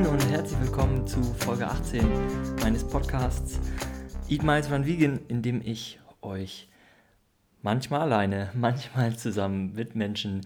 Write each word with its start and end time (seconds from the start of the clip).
Moin 0.00 0.12
und 0.12 0.30
herzlich 0.30 0.58
willkommen 0.60 1.06
zu 1.06 1.22
Folge 1.22 1.66
18 1.66 2.08
meines 2.62 2.88
Podcasts 2.88 3.60
Eat 4.30 4.42
Miles 4.42 4.70
Run 4.70 4.86
Vegan, 4.86 5.20
in 5.28 5.42
dem 5.42 5.60
ich 5.62 6.00
euch 6.22 6.70
manchmal 7.60 8.00
alleine, 8.00 8.50
manchmal 8.54 9.14
zusammen 9.14 9.74
mit 9.74 9.96
Menschen 9.96 10.40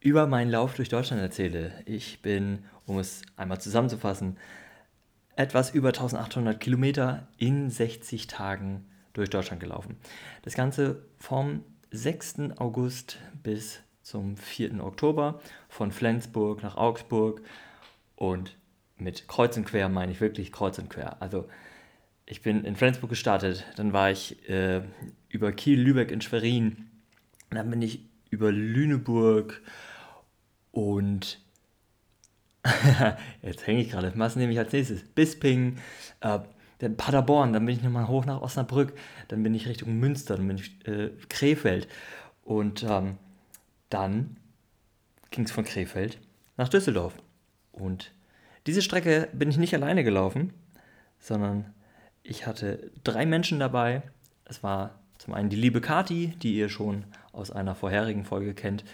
über 0.00 0.26
meinen 0.26 0.50
Lauf 0.50 0.74
durch 0.74 0.88
Deutschland 0.88 1.22
erzähle. 1.22 1.72
Ich 1.84 2.22
bin, 2.22 2.64
um 2.86 2.98
es 2.98 3.22
einmal 3.36 3.60
zusammenzufassen, 3.60 4.36
etwas 5.36 5.70
über 5.70 5.88
1800 5.88 6.58
Kilometer 6.58 7.28
in 7.36 7.70
60 7.70 8.26
Tagen 8.26 8.84
durch 9.12 9.30
Deutschland 9.30 9.60
gelaufen. 9.60 9.96
Das 10.42 10.54
Ganze 10.54 11.04
vom 11.18 11.62
6. 11.92 12.56
August 12.56 13.18
bis 13.44 13.78
zum 14.02 14.36
4. 14.36 14.82
Oktober 14.84 15.40
von 15.68 15.92
Flensburg 15.92 16.64
nach 16.64 16.76
Augsburg 16.76 17.42
und 18.16 18.57
mit 18.98 19.28
Kreuz 19.28 19.56
und 19.56 19.64
Quer 19.64 19.88
meine 19.88 20.12
ich 20.12 20.20
wirklich 20.20 20.52
Kreuz 20.52 20.78
und 20.78 20.90
Quer. 20.90 21.20
Also 21.20 21.48
ich 22.26 22.42
bin 22.42 22.64
in 22.64 22.76
Flensburg 22.76 23.10
gestartet, 23.10 23.64
dann 23.76 23.92
war 23.92 24.10
ich 24.10 24.48
äh, 24.48 24.82
über 25.28 25.52
Kiel, 25.52 25.80
Lübeck 25.80 26.10
in 26.10 26.20
Schwerin, 26.20 26.88
dann 27.50 27.70
bin 27.70 27.80
ich 27.80 28.00
über 28.30 28.52
Lüneburg 28.52 29.62
und 30.70 31.40
jetzt 33.42 33.66
hänge 33.66 33.80
ich 33.80 33.90
gerade, 33.90 34.12
was 34.16 34.36
nehme 34.36 34.52
ich 34.52 34.58
als 34.58 34.72
nächstes? 34.72 35.02
Bisping, 35.04 35.78
äh, 36.20 36.40
dann 36.80 36.96
Paderborn, 36.96 37.52
dann 37.52 37.64
bin 37.64 37.76
ich 37.76 37.82
nochmal 37.82 38.08
hoch 38.08 38.24
nach 38.24 38.40
Osnabrück, 38.40 38.92
dann 39.28 39.42
bin 39.42 39.54
ich 39.54 39.66
Richtung 39.66 39.98
Münster, 39.98 40.36
dann 40.36 40.46
bin 40.46 40.58
ich 40.58 40.86
äh, 40.86 41.10
Krefeld 41.28 41.88
und 42.44 42.82
ähm, 42.82 43.16
dann 43.90 44.36
ging 45.30 45.44
es 45.44 45.50
von 45.50 45.64
Krefeld 45.64 46.18
nach 46.56 46.68
Düsseldorf. 46.68 47.14
Und 47.72 48.12
diese 48.68 48.82
Strecke 48.82 49.30
bin 49.32 49.48
ich 49.48 49.56
nicht 49.56 49.74
alleine 49.74 50.04
gelaufen, 50.04 50.52
sondern 51.18 51.72
ich 52.22 52.46
hatte 52.46 52.90
drei 53.02 53.24
Menschen 53.24 53.58
dabei. 53.58 54.02
Es 54.44 54.62
war 54.62 54.98
zum 55.16 55.32
einen 55.32 55.48
die 55.48 55.56
liebe 55.56 55.80
Kati, 55.80 56.34
die 56.42 56.54
ihr 56.54 56.68
schon 56.68 57.04
aus 57.32 57.50
einer 57.50 57.74
vorherigen 57.74 58.26
Folge 58.26 58.52
kennt, 58.52 58.84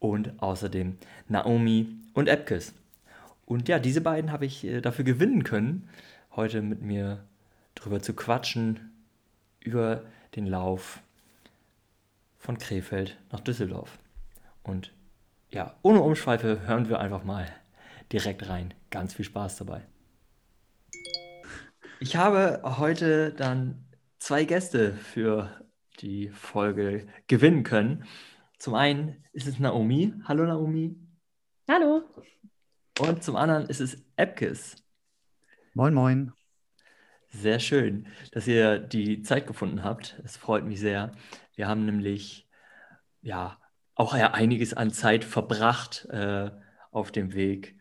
und 0.00 0.42
außerdem 0.42 0.98
Naomi 1.28 1.94
und 2.12 2.28
Epkes. 2.28 2.74
Und 3.46 3.68
ja, 3.68 3.78
diese 3.78 4.00
beiden 4.00 4.32
habe 4.32 4.46
ich 4.46 4.64
äh, 4.64 4.80
dafür 4.80 5.04
gewinnen 5.04 5.44
können, 5.44 5.88
heute 6.34 6.60
mit 6.60 6.82
mir 6.82 7.22
drüber 7.76 8.02
zu 8.02 8.14
quatschen, 8.14 8.92
über 9.60 10.02
den 10.34 10.46
Lauf 10.46 10.98
von 12.36 12.58
Krefeld 12.58 13.16
nach 13.30 13.40
Düsseldorf. 13.40 13.96
Und 14.64 14.92
ja, 15.50 15.76
ohne 15.82 16.00
Umschweife 16.00 16.66
hören 16.66 16.88
wir 16.88 16.98
einfach 16.98 17.22
mal 17.22 17.46
direkt 18.12 18.48
rein. 18.48 18.74
Ganz 18.94 19.12
viel 19.12 19.24
Spaß 19.24 19.56
dabei. 19.56 19.88
Ich 21.98 22.14
habe 22.14 22.62
heute 22.78 23.32
dann 23.32 23.84
zwei 24.20 24.44
Gäste 24.44 24.92
für 24.92 25.50
die 25.98 26.28
Folge 26.28 27.08
gewinnen 27.26 27.64
können. 27.64 28.04
Zum 28.60 28.76
einen 28.76 29.24
ist 29.32 29.48
es 29.48 29.58
Naomi. 29.58 30.14
Hallo 30.26 30.44
Naomi. 30.44 30.94
Hallo. 31.66 32.04
Und 33.00 33.24
zum 33.24 33.34
anderen 33.34 33.66
ist 33.66 33.80
es 33.80 34.00
Epkis. 34.14 34.76
Moin, 35.72 35.92
moin. 35.92 36.32
Sehr 37.30 37.58
schön, 37.58 38.06
dass 38.30 38.46
ihr 38.46 38.78
die 38.78 39.22
Zeit 39.22 39.48
gefunden 39.48 39.82
habt. 39.82 40.22
Es 40.22 40.36
freut 40.36 40.64
mich 40.64 40.78
sehr. 40.78 41.10
Wir 41.56 41.66
haben 41.66 41.84
nämlich 41.84 42.48
ja 43.22 43.58
auch 43.96 44.16
ja 44.16 44.34
einiges 44.34 44.72
an 44.72 44.92
Zeit 44.92 45.24
verbracht 45.24 46.06
äh, 46.10 46.52
auf 46.92 47.10
dem 47.10 47.34
Weg 47.34 47.74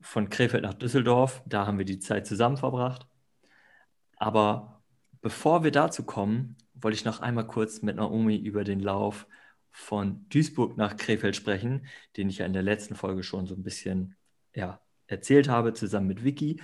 von 0.00 0.28
Krefeld 0.30 0.62
nach 0.62 0.74
Düsseldorf. 0.74 1.42
Da 1.46 1.66
haben 1.66 1.78
wir 1.78 1.84
die 1.84 1.98
Zeit 1.98 2.26
zusammen 2.26 2.56
verbracht. 2.56 3.06
Aber 4.16 4.82
bevor 5.22 5.64
wir 5.64 5.70
dazu 5.70 6.04
kommen, 6.04 6.56
wollte 6.74 6.96
ich 6.96 7.04
noch 7.04 7.20
einmal 7.20 7.46
kurz 7.46 7.82
mit 7.82 7.96
Naomi 7.96 8.36
über 8.36 8.64
den 8.64 8.80
Lauf 8.80 9.26
von 9.70 10.26
Duisburg 10.28 10.76
nach 10.76 10.96
Krefeld 10.96 11.36
sprechen, 11.36 11.86
den 12.16 12.28
ich 12.28 12.38
ja 12.38 12.46
in 12.46 12.52
der 12.52 12.62
letzten 12.62 12.94
Folge 12.94 13.22
schon 13.22 13.46
so 13.46 13.54
ein 13.54 13.62
bisschen 13.62 14.16
ja, 14.54 14.80
erzählt 15.06 15.48
habe, 15.48 15.72
zusammen 15.74 16.08
mit 16.08 16.24
Vicky. 16.24 16.60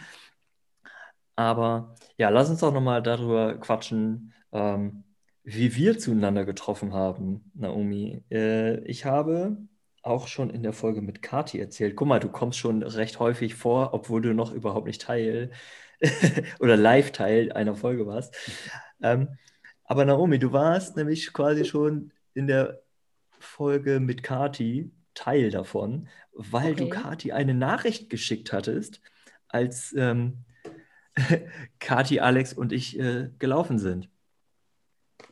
Aber 1.37 1.95
ja, 2.17 2.31
lass 2.31 2.51
uns 2.51 2.61
doch 2.61 2.73
nochmal 2.73 3.03
darüber 3.03 3.59
quatschen, 3.59 4.33
ähm, 4.53 5.05
wie 5.45 5.77
wir 5.77 5.99
zueinander 5.99 6.45
getroffen 6.45 6.95
haben, 6.95 7.51
Naomi. 7.55 8.25
Äh, 8.31 8.81
ich 8.85 9.05
habe 9.05 9.59
auch 10.07 10.29
schon 10.29 10.51
in 10.51 10.63
der 10.63 10.73
Folge 10.73 11.03
mit 11.03 11.23
Kati 11.23 11.59
erzählt. 11.59 11.97
Guck 11.97 12.09
mal, 12.09 12.21
du 12.21 12.29
kommst 12.29 12.59
schon 12.59 12.83
recht 12.83 13.19
häufig 13.19 13.55
vor, 13.55 13.93
obwohl 13.93 14.23
du 14.23 14.35
noch 14.35 14.53
überhaupt 14.53 14.87
nicht 14.87 15.03
Teil 15.03 15.51
oder 16.61 16.77
Live-Teil 16.77 17.53
einer 17.53 17.75
Folge 17.75 18.07
warst. 18.07 18.35
Ähm, 19.03 19.29
aber 19.85 20.05
Naomi, 20.05 20.39
du 20.39 20.53
warst 20.53 20.97
nämlich 20.97 21.33
quasi 21.33 21.65
schon 21.65 22.13
in 22.35 22.47
der 22.47 22.83
Folge 23.39 24.01
mit 24.01 24.23
Kati 24.23 24.91
Teil 25.15 25.51
davon, 25.51 26.09
weil 26.33 26.73
okay. 26.73 26.85
du 26.85 26.89
Kati 26.89 27.33
eine 27.33 27.55
Nachricht 27.55 28.11
geschickt 28.11 28.53
hattest, 28.53 29.01
als 29.49 29.95
ähm, 29.97 30.45
Kati, 31.79 32.21
Alex 32.21 32.53
und 32.53 32.73
ich 32.73 32.99
äh, 32.99 33.31
gelaufen 33.39 33.79
sind. 33.79 34.11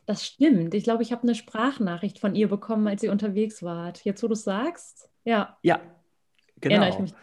Das 0.07 0.25
stimmt. 0.25 0.75
Ich 0.75 0.85
glaube, 0.85 1.03
ich 1.03 1.13
habe 1.13 1.23
eine 1.23 1.35
Sprachnachricht 1.35 2.19
von 2.19 2.35
ihr 2.35 2.49
bekommen, 2.49 2.87
als 2.87 3.03
ihr 3.03 3.13
unterwegs 3.13 3.63
wart. 3.63 4.05
Jetzt, 4.05 4.23
wo 4.23 4.27
du 4.27 4.35
es 4.35 4.45
sagst, 4.45 5.09
ja. 5.25 5.57
Ja, 5.63 5.81
genau. 6.61 6.83
Erinnere 6.83 6.91
ich 6.91 6.99
mich. 6.99 7.15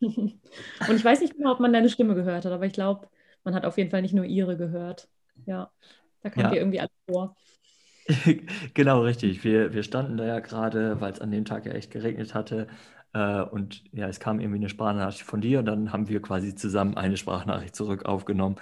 Und 0.00 0.96
ich 0.96 1.04
weiß 1.04 1.20
nicht 1.20 1.36
genau, 1.36 1.52
ob 1.52 1.60
man 1.60 1.72
deine 1.72 1.88
Stimme 1.88 2.14
gehört 2.14 2.44
hat, 2.44 2.52
aber 2.52 2.66
ich 2.66 2.72
glaube, 2.72 3.08
man 3.44 3.54
hat 3.54 3.64
auf 3.64 3.78
jeden 3.78 3.90
Fall 3.90 4.02
nicht 4.02 4.14
nur 4.14 4.24
ihre 4.24 4.56
gehört. 4.56 5.08
Ja, 5.46 5.70
da 6.22 6.30
kam 6.30 6.44
ja. 6.44 6.50
dir 6.50 6.58
irgendwie 6.58 6.80
alles 6.80 6.92
vor. 7.08 7.36
genau, 8.74 9.02
richtig. 9.02 9.44
Wir, 9.44 9.72
wir 9.72 9.82
standen 9.82 10.16
da 10.16 10.26
ja 10.26 10.40
gerade, 10.40 11.00
weil 11.00 11.12
es 11.12 11.20
an 11.20 11.30
dem 11.30 11.44
Tag 11.44 11.66
ja 11.66 11.72
echt 11.72 11.90
geregnet 11.90 12.34
hatte. 12.34 12.66
Äh, 13.12 13.42
und 13.42 13.84
ja, 13.92 14.08
es 14.08 14.20
kam 14.20 14.40
irgendwie 14.40 14.58
eine 14.58 14.68
Sprachnachricht 14.68 15.22
von 15.22 15.40
dir 15.40 15.60
und 15.60 15.66
dann 15.66 15.92
haben 15.92 16.08
wir 16.08 16.20
quasi 16.20 16.54
zusammen 16.54 16.96
eine 16.96 17.16
Sprachnachricht 17.16 17.76
zurück 17.76 18.04
aufgenommen. 18.06 18.56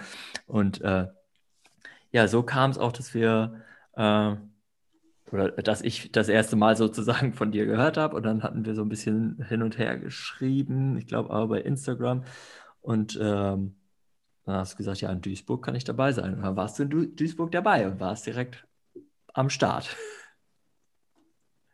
Und 0.45 0.81
äh, 0.81 1.07
ja, 2.17 2.27
so 2.27 2.41
kam 2.41 2.71
es 2.71 2.79
auch, 2.79 2.91
dass 2.91 3.13
wir, 3.13 3.61
äh, 3.93 4.35
oder 5.31 5.51
dass 5.51 5.83
ich 5.83 6.11
das 6.11 6.29
erste 6.29 6.55
Mal 6.55 6.75
sozusagen 6.75 7.33
von 7.33 7.51
dir 7.51 7.67
gehört 7.67 7.95
habe 7.95 8.15
und 8.15 8.23
dann 8.23 8.41
hatten 8.41 8.65
wir 8.65 8.73
so 8.73 8.81
ein 8.81 8.89
bisschen 8.89 9.43
hin 9.47 9.61
und 9.61 9.77
her 9.77 9.99
geschrieben, 9.99 10.97
ich 10.97 11.05
glaube 11.05 11.29
aber 11.29 11.47
bei 11.47 11.61
Instagram 11.61 12.23
und 12.81 13.19
ähm, 13.21 13.75
dann 14.45 14.55
hast 14.55 14.73
du 14.73 14.77
gesagt, 14.77 15.01
ja, 15.01 15.11
in 15.11 15.21
Duisburg 15.21 15.63
kann 15.63 15.75
ich 15.75 15.83
dabei 15.83 16.11
sein. 16.11 16.33
Und 16.33 16.41
dann 16.41 16.55
warst 16.55 16.79
du 16.79 16.83
in 16.83 16.89
du 16.89 17.05
Duisburg 17.05 17.51
dabei 17.51 17.85
und 17.85 17.99
warst 17.99 18.25
direkt 18.25 18.65
am 19.33 19.49
Start. 19.49 19.95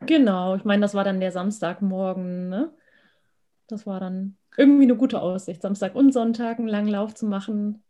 Genau, 0.06 0.56
ich 0.56 0.66
meine, 0.66 0.82
das 0.82 0.94
war 0.94 1.06
dann 1.06 1.22
der 1.22 1.32
Samstagmorgen, 1.32 2.50
ne? 2.50 2.74
Das 3.68 3.88
war 3.88 4.02
dann 4.02 4.38
irgendwie 4.58 4.84
eine 4.84 4.98
gute 4.98 5.22
Aussicht, 5.22 5.62
Samstag 5.62 5.96
und 5.96 6.12
Sonntag 6.12 6.60
einen 6.60 6.68
langen 6.68 6.90
Lauf 6.90 7.14
zu 7.14 7.26
machen 7.26 7.83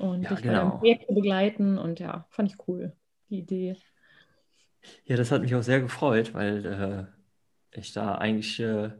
und 0.00 0.22
ja, 0.22 0.30
dich 0.30 0.42
genau. 0.42 0.52
bei 0.52 0.60
einem 0.60 0.78
Projekt 0.78 1.06
zu 1.06 1.14
begleiten. 1.14 1.78
Und 1.78 2.00
ja, 2.00 2.26
fand 2.30 2.50
ich 2.50 2.68
cool, 2.68 2.92
die 3.28 3.38
Idee. 3.38 3.76
Ja, 5.04 5.16
das 5.16 5.30
hat 5.30 5.42
mich 5.42 5.54
auch 5.54 5.62
sehr 5.62 5.80
gefreut, 5.80 6.34
weil 6.34 6.66
äh, 6.66 7.78
ich 7.78 7.92
da 7.92 8.14
eigentlich 8.14 8.58
äh, 8.60 8.90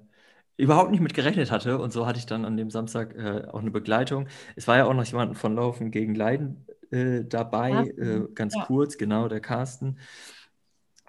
überhaupt 0.56 0.90
nicht 0.90 1.00
mit 1.00 1.14
gerechnet 1.14 1.50
hatte. 1.50 1.78
Und 1.78 1.92
so 1.92 2.06
hatte 2.06 2.18
ich 2.18 2.26
dann 2.26 2.44
an 2.44 2.56
dem 2.56 2.70
Samstag 2.70 3.14
äh, 3.16 3.46
auch 3.48 3.60
eine 3.60 3.70
Begleitung. 3.70 4.28
Es 4.56 4.68
war 4.68 4.76
ja 4.76 4.84
auch 4.84 4.94
noch 4.94 5.04
jemand 5.04 5.36
von 5.36 5.54
Laufen 5.54 5.90
gegen 5.90 6.14
Leiden 6.14 6.66
äh, 6.90 7.24
dabei, 7.24 7.88
äh, 7.88 8.26
ganz 8.34 8.54
ja. 8.54 8.64
kurz, 8.64 8.98
genau, 8.98 9.28
der 9.28 9.40
Carsten, 9.40 9.98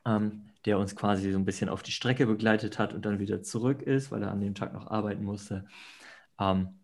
ähm, 0.05 0.45
der 0.65 0.77
uns 0.77 0.95
quasi 0.95 1.31
so 1.31 1.37
ein 1.37 1.45
bisschen 1.45 1.69
auf 1.69 1.83
die 1.83 1.91
Strecke 1.91 2.25
begleitet 2.27 2.79
hat 2.79 2.93
und 2.93 3.05
dann 3.05 3.19
wieder 3.19 3.41
zurück 3.41 3.81
ist, 3.81 4.11
weil 4.11 4.23
er 4.23 4.31
an 4.31 4.41
dem 4.41 4.55
Tag 4.55 4.73
noch 4.73 4.87
arbeiten 4.87 5.23
musste. 5.23 5.65
Ähm, 6.39 6.79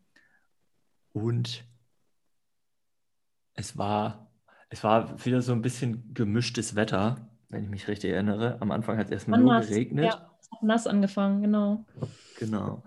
und 1.13 1.66
es 3.57 3.77
war, 3.77 4.31
es 4.69 4.83
war 4.83 5.25
wieder 5.25 5.41
so 5.41 5.51
ein 5.51 5.61
bisschen 5.61 6.13
gemischtes 6.13 6.75
Wetter, 6.75 7.29
wenn 7.49 7.63
ich 7.63 7.69
mich 7.69 7.87
richtig 7.89 8.11
erinnere. 8.11 8.61
Am 8.61 8.71
Anfang 8.71 8.97
hat 8.97 9.07
es 9.07 9.11
erstmal 9.11 9.41
nur 9.41 9.53
nass. 9.53 9.67
geregnet. 9.67 10.05
Ja, 10.05 10.31
es 10.39 10.49
hat 10.51 10.63
nass 10.63 10.87
angefangen, 10.87 11.41
genau. 11.41 11.85
Genau. 12.39 12.83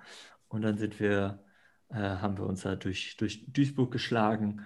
Und 0.49 0.63
dann 0.63 0.79
sind 0.79 0.99
wir, 1.01 1.45
äh, 1.91 1.97
haben 1.97 2.39
wir 2.39 2.47
uns 2.47 2.63
da 2.63 2.77
durch, 2.77 3.17
durch 3.19 3.45
Duisburg 3.53 3.91
geschlagen. 3.91 4.65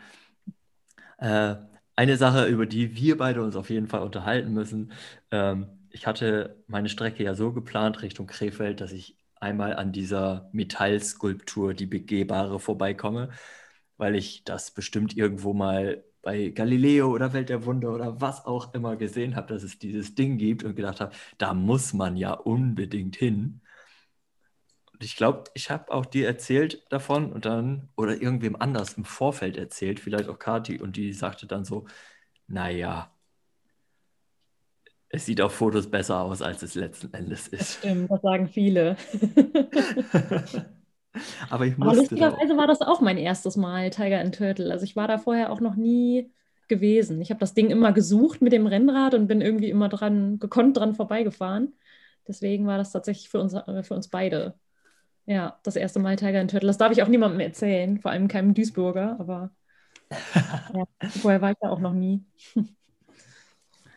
Äh, 1.19 1.57
eine 1.97 2.17
Sache, 2.17 2.47
über 2.47 2.67
die 2.67 2.97
wir 2.97 3.17
beide 3.17 3.43
uns 3.43 3.57
auf 3.57 3.71
jeden 3.71 3.87
Fall 3.89 4.03
unterhalten 4.03 4.53
müssen. 4.53 4.93
Ähm, 5.31 5.89
ich 5.91 6.07
hatte 6.07 6.63
meine 6.67 6.89
Strecke 6.89 7.23
ja 7.23 7.35
so 7.35 7.53
geplant 7.53 8.03
Richtung 8.03 8.27
Krefeld, 8.27 8.81
dass 8.81 8.93
ich 8.93 9.17
einmal 9.41 9.77
an 9.77 9.93
dieser 9.93 10.51
Metallskulptur, 10.53 11.73
die 11.73 11.87
begehbare, 11.87 12.59
vorbeikomme 12.59 13.31
weil 13.97 14.15
ich 14.17 14.45
das 14.45 14.73
bestimmt 14.73 15.17
irgendwo 15.17 15.53
mal 15.53 16.05
bei 16.23 16.49
Galileo 16.49 17.11
oder 17.13 17.33
Welt 17.33 17.51
der 17.51 17.65
Wunder 17.67 17.95
oder 17.95 18.21
was 18.21 18.45
auch 18.47 18.73
immer 18.75 18.97
gesehen 18.97 19.37
habe, 19.37 19.53
dass 19.53 19.63
es 19.63 19.79
dieses 19.79 20.15
Ding 20.15 20.39
gibt 20.39 20.65
und 20.65 20.75
gedacht 20.75 21.01
habe, 21.01 21.15
da 21.39 21.55
muss 21.55 21.93
man 21.93 22.17
ja 22.17 22.33
unbedingt 22.33 23.17
hin. 23.17 23.61
Und 24.93 25.05
ich 25.05 25.17
glaube, 25.17 25.45
ich 25.55 25.71
habe 25.71 25.93
auch 25.93 26.07
dir 26.07 26.27
erzählt 26.27 26.85
davon 26.91 27.33
und 27.33 27.45
dann, 27.45 27.89
oder 27.97 28.21
irgendwem 28.21 28.57
anders 28.57 28.95
im 28.95 29.05
Vorfeld 29.05 29.57
erzählt, 29.57 30.01
vielleicht 30.01 30.29
auch 30.29 30.39
Kati, 30.39 30.81
und 30.81 30.97
die 30.97 31.13
sagte 31.13 31.47
dann 31.47 31.65
so, 31.65 31.87
naja, 32.47 33.11
es 35.09 35.27
sieht 35.27 35.41
auf 35.41 35.55
Fotos 35.55 35.91
besser 35.91 36.21
aus, 36.21 36.43
als 36.43 36.63
es 36.63 36.75
letzten 36.75 37.13
Endes 37.13 37.49
ist. 37.49 37.61
Das 37.61 37.75
stimmt, 37.75 38.11
das 38.11 38.23
sagen 38.23 38.49
viele. 38.49 38.97
Aber 41.51 41.67
ich 41.67 41.77
musste. 41.77 41.91
Aber 41.91 42.01
lustigerweise 42.01 42.57
war 42.57 42.67
das 42.67 42.81
auch 42.81 43.01
mein 43.01 43.19
erstes 43.19 43.57
Mal 43.57 43.91
Tiger 43.91 44.21
and 44.21 44.35
Turtle. 44.35 44.71
Also 44.73 44.85
ich 44.85 44.97
war 44.97 45.09
da 45.09 45.19
vorher 45.19 45.51
auch 45.51 45.61
noch 45.61 45.77
nie 45.77 46.31
gewesen. 46.69 47.21
Ich 47.21 47.31
habe 47.31 47.41
das 47.41 47.55
Ding 47.55 47.71
immer 47.71 47.93
gesucht 47.93 48.41
mit 48.43 48.53
dem 48.53 48.67
Rennrad 48.67 49.15
und 49.15 49.27
bin 49.27 49.41
irgendwie 49.41 49.71
immer 49.71 49.89
dran, 49.89 50.39
gekonnt 50.39 50.77
dran 50.77 50.95
vorbeigefahren. 50.95 51.75
Deswegen 52.27 52.67
war 52.67 52.79
das 52.79 52.93
tatsächlich 52.93 53.29
für 53.29 53.41
uns, 53.41 53.55
äh, 53.55 53.83
für 53.83 53.95
uns 53.95 54.09
beide 54.09 54.55
ja, 55.27 55.59
das 55.63 55.77
erste 55.77 56.01
Mal 56.01 56.17
Tiger 56.17 56.41
and 56.41 56.51
Turtle. 56.51 56.67
Das 56.67 56.79
darf 56.79 56.93
ich 56.93 57.03
auch 57.03 57.09
niemandem 57.09 57.41
erzählen, 57.41 57.99
vor 57.99 58.11
allem 58.11 58.29
keinem 58.29 58.55
Duisburger, 58.55 59.17
aber 59.19 59.51
ja, 60.75 60.85
vorher 61.21 61.41
war 61.41 61.51
ich 61.53 61.57
da 61.61 61.71
auch 61.71 61.81
noch 61.81 61.95
nie. 61.95 62.25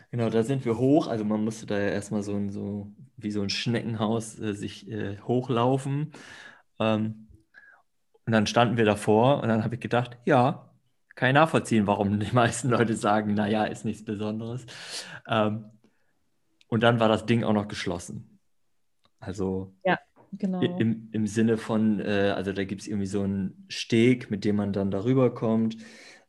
Genau, 0.10 0.30
da 0.30 0.42
sind 0.42 0.64
wir 0.64 0.78
hoch. 0.78 1.08
Also 1.08 1.26
man 1.26 1.44
musste 1.44 1.66
da 1.66 1.78
ja 1.78 1.90
erstmal 1.90 2.24
so, 2.24 2.34
ein, 2.34 2.50
so 2.50 2.88
wie 3.18 3.30
so 3.30 3.42
ein 3.42 3.50
Schneckenhaus 3.50 4.40
äh, 4.40 4.54
sich 4.54 4.90
äh, 4.90 5.18
hochlaufen. 5.20 6.14
Ähm, 6.80 7.28
und 8.26 8.34
dann 8.34 8.48
standen 8.48 8.78
wir 8.78 8.86
davor 8.86 9.42
und 9.42 9.48
dann 9.48 9.64
habe 9.64 9.76
ich 9.76 9.82
gedacht, 9.82 10.18
ja, 10.26 10.70
kann 11.16 11.30
ich 11.30 11.34
nachvollziehen, 11.34 11.88
warum 11.88 12.20
die 12.20 12.32
meisten 12.34 12.70
Leute 12.70 12.96
sagen, 12.96 13.34
naja, 13.34 13.66
ist 13.66 13.86
nichts 13.86 14.06
Besonderes. 14.06 14.66
Ähm, 15.28 15.66
und 16.68 16.84
dann 16.84 17.00
war 17.00 17.08
das 17.08 17.26
Ding 17.26 17.44
auch 17.44 17.54
noch 17.54 17.68
geschlossen. 17.68 18.40
Also 19.20 19.74
ja, 19.84 19.98
genau. 20.34 20.62
im, 20.62 21.10
im 21.12 21.28
Sinne 21.28 21.58
von, 21.58 22.00
äh, 22.00 22.34
also 22.36 22.54
da 22.54 22.66
gibt 22.66 22.82
es 22.82 22.88
irgendwie 22.88 23.08
so 23.08 23.22
einen 23.22 23.66
Steg, 23.68 24.30
mit 24.30 24.46
dem 24.46 24.58
man 24.58 24.74
dann 24.74 24.92
darüber 24.92 25.34
kommt. 25.34 25.78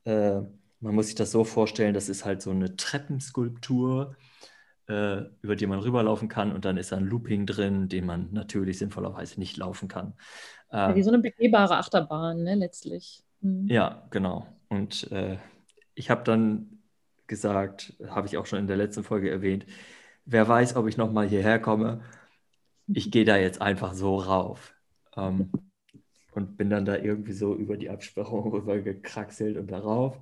Äh, 0.04 0.40
man 0.80 0.94
muss 0.94 1.06
sich 1.06 1.16
das 1.16 1.32
so 1.32 1.44
vorstellen, 1.44 1.94
das 1.94 2.08
ist 2.08 2.24
halt 2.24 2.40
so 2.40 2.50
eine 2.50 2.76
Treppenskulptur, 2.76 4.16
äh, 4.88 5.24
über 5.42 5.56
die 5.56 5.66
man 5.66 5.80
rüberlaufen 5.80 6.28
kann 6.28 6.52
und 6.52 6.64
dann 6.64 6.76
ist 6.76 6.92
da 6.92 6.96
ein 6.96 7.04
Looping 7.04 7.46
drin, 7.46 7.88
den 7.88 8.06
man 8.06 8.32
natürlich 8.32 8.78
sinnvollerweise 8.78 9.38
nicht 9.38 9.56
laufen 9.56 9.88
kann. 9.88 10.14
Ja, 10.72 10.94
wie 10.94 11.02
so 11.02 11.10
eine 11.10 11.18
begehbare 11.18 11.76
Achterbahn, 11.76 12.42
ne, 12.42 12.54
letztlich. 12.54 13.22
Mhm. 13.40 13.66
Ja, 13.68 14.06
genau. 14.10 14.46
Und 14.68 15.10
äh, 15.12 15.38
ich 15.94 16.10
habe 16.10 16.24
dann 16.24 16.82
gesagt, 17.26 17.94
habe 18.08 18.26
ich 18.26 18.36
auch 18.36 18.46
schon 18.46 18.58
in 18.58 18.66
der 18.66 18.76
letzten 18.76 19.04
Folge 19.04 19.30
erwähnt, 19.30 19.66
wer 20.24 20.46
weiß, 20.48 20.76
ob 20.76 20.86
ich 20.88 20.96
nochmal 20.96 21.28
hierher 21.28 21.58
komme. 21.58 22.00
Ich 22.86 23.10
gehe 23.10 23.24
da 23.24 23.36
jetzt 23.36 23.60
einfach 23.60 23.94
so 23.94 24.16
rauf. 24.16 24.74
Ähm, 25.16 25.50
und 26.32 26.56
bin 26.56 26.70
dann 26.70 26.84
da 26.84 26.96
irgendwie 26.96 27.32
so 27.32 27.54
über 27.54 27.76
die 27.76 27.90
Absperrung 27.90 28.48
rüber 28.52 28.78
gekraxelt 28.78 29.56
und 29.56 29.70
darauf. 29.70 30.18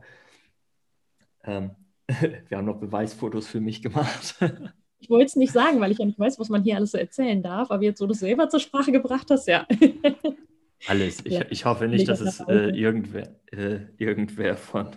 Ähm, 1.44 1.70
wir 2.48 2.58
haben 2.58 2.66
noch 2.66 2.78
Beweisfotos 2.78 3.46
für 3.46 3.60
mich 3.60 3.82
gemacht. 3.82 4.36
ich 4.98 5.10
wollte 5.10 5.26
es 5.26 5.36
nicht 5.36 5.52
sagen, 5.52 5.80
weil 5.80 5.92
ich 5.92 5.98
ja 5.98 6.04
nicht 6.04 6.18
weiß, 6.18 6.38
was 6.38 6.48
man 6.48 6.62
hier 6.62 6.76
alles 6.76 6.92
so 6.92 6.98
erzählen 6.98 7.42
darf, 7.42 7.70
aber 7.70 7.82
jetzt, 7.82 8.00
wo 8.00 8.06
du 8.06 8.12
es 8.12 8.20
selber 8.20 8.48
zur 8.48 8.60
Sprache 8.60 8.92
gebracht 8.92 9.28
hast, 9.30 9.46
ja. 9.48 9.66
Alles. 10.88 11.24
Ich, 11.24 11.32
ja. 11.32 11.44
ich 11.48 11.64
hoffe 11.64 11.88
nicht, 11.88 12.06
dass 12.06 12.20
es 12.20 12.40
äh, 12.40 12.68
irgendwer, 12.68 13.34
äh, 13.50 13.78
irgendwer 13.96 14.56
von, 14.56 14.90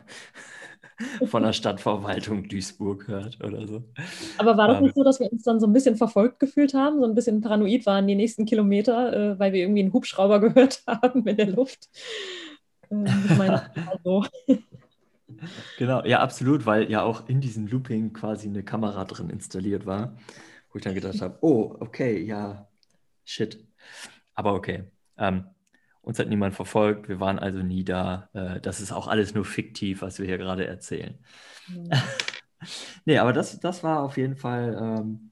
von 1.26 1.44
der 1.44 1.54
Stadtverwaltung 1.54 2.48
Duisburg 2.48 3.08
hört 3.08 3.42
oder 3.44 3.66
so. 3.66 3.84
Aber 4.38 4.58
war 4.58 4.68
das 4.68 4.78
ähm, 4.78 4.84
nicht 4.84 4.96
so, 4.96 5.04
dass 5.04 5.20
wir 5.22 5.32
uns 5.32 5.44
dann 5.44 5.60
so 5.60 5.68
ein 5.68 5.74
bisschen 5.74 5.96
verfolgt 5.96 6.40
gefühlt 6.40 6.74
haben, 6.74 7.00
so 7.00 7.06
ein 7.06 7.16
bisschen 7.16 7.40
paranoid 7.42 7.86
waren 7.86 8.08
die 8.08 8.16
nächsten 8.16 8.46
Kilometer, 8.46 9.14
äh, 9.14 9.40
weil 9.40 9.54
wir 9.54 9.62
irgendwie 9.62 9.82
einen 9.82 9.94
Hubschrauber 9.94 10.42
gehört 10.42 10.84
haben 10.86 11.26
in 11.26 11.38
der 11.38 11.48
Luft? 11.48 11.88
Ähm, 12.92 13.06
ich 13.30 13.38
meine, 13.38 13.72
also. 13.90 14.26
Genau, 15.78 16.04
ja, 16.06 16.20
absolut, 16.20 16.66
weil 16.66 16.90
ja 16.90 17.02
auch 17.02 17.28
in 17.28 17.42
diesem 17.42 17.68
Looping 17.68 18.14
quasi 18.14 18.48
eine 18.48 18.64
Kamera 18.64 19.06
drin 19.06 19.30
installiert 19.30 19.86
war, 19.86 20.18
wo 20.72 20.78
ich 20.78 20.84
dann 20.84 20.96
gedacht 20.96 21.22
habe, 21.22 21.38
oh, 21.42 21.76
okay, 21.80 22.22
ja, 22.22 22.68
shit. 23.26 23.66
Aber 24.34 24.54
okay. 24.54 24.86
Ähm, 25.18 25.46
uns 26.02 26.18
hat 26.20 26.30
niemand 26.30 26.56
verfolgt, 26.56 27.10
wir 27.10 27.20
waren 27.20 27.40
also 27.40 27.60
nie 27.60 27.84
da. 27.84 28.30
Äh, 28.34 28.62
das 28.62 28.80
ist 28.80 28.92
auch 28.92 29.08
alles 29.08 29.34
nur 29.34 29.46
fiktiv, 29.46 30.02
was 30.02 30.20
wir 30.20 30.26
hier 30.26 30.38
gerade 30.38 30.66
erzählen. 30.66 31.20
Mhm. 31.68 31.90
nee, 33.06 33.18
aber 33.18 33.34
das, 33.34 33.60
das 33.60 33.84
war 33.84 34.02
auf 34.02 34.18
jeden 34.18 34.36
Fall 34.36 34.78
ähm, 34.82 35.32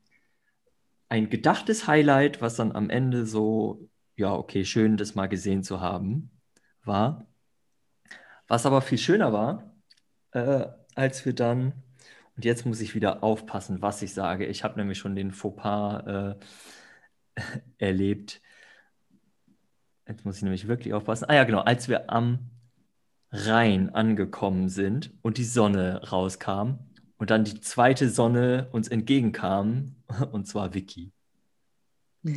ein 1.10 1.30
gedachtes 1.30 1.88
Highlight, 1.88 2.42
was 2.42 2.56
dann 2.56 2.74
am 2.74 2.90
Ende 2.90 3.26
so, 3.26 3.90
ja, 4.16 4.34
okay, 4.34 4.66
schön, 4.66 4.98
das 4.98 5.16
mal 5.16 5.28
gesehen 5.28 5.64
zu 5.64 5.80
haben, 5.82 6.32
war. 6.84 7.26
Was 8.48 8.66
aber 8.66 8.82
viel 8.82 8.98
schöner 8.98 9.34
war, 9.34 9.74
äh, 10.32 10.68
als 10.96 11.26
wir 11.26 11.34
dann, 11.34 11.74
und 12.36 12.46
jetzt 12.46 12.66
muss 12.66 12.82
ich 12.82 12.96
wieder 12.96 13.24
aufpassen, 13.24 13.82
was 13.82 14.02
ich 14.02 14.14
sage. 14.14 14.46
Ich 14.46 14.64
habe 14.64 14.80
nämlich 14.80 14.98
schon 14.98 15.16
den 15.16 15.32
Fauxpas 15.32 16.36
äh, 17.36 17.42
erlebt, 17.78 18.42
Jetzt 20.08 20.24
muss 20.24 20.38
ich 20.38 20.44
nämlich 20.44 20.68
wirklich 20.68 20.94
aufpassen. 20.94 21.26
Ah 21.28 21.36
ja, 21.36 21.44
genau, 21.44 21.60
als 21.60 21.90
wir 21.90 22.10
am 22.10 22.50
Rhein 23.32 23.94
angekommen 23.94 24.70
sind 24.70 25.12
und 25.22 25.38
die 25.38 25.44
Sonne 25.44 26.02
rauskam 26.10 26.80
und 27.18 27.30
dann 27.30 27.44
die 27.44 27.60
zweite 27.60 28.10
Sonne 28.10 28.70
uns 28.72 28.88
entgegenkam, 28.88 29.96
und 30.32 30.48
zwar 30.48 30.74
Vicky. 30.74 31.12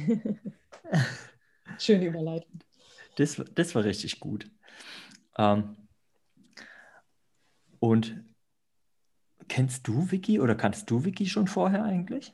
Schöne 1.78 2.06
Überleitung. 2.06 2.60
Das, 3.16 3.40
das 3.54 3.74
war 3.74 3.84
richtig 3.84 4.18
gut. 4.18 4.50
Ähm, 5.38 5.76
und 7.80 8.22
kennst 9.48 9.88
du 9.88 10.10
Vicky 10.10 10.38
oder 10.38 10.54
kannst 10.54 10.90
du 10.90 11.04
Vicky 11.04 11.26
schon 11.26 11.48
vorher 11.48 11.82
eigentlich? 11.82 12.32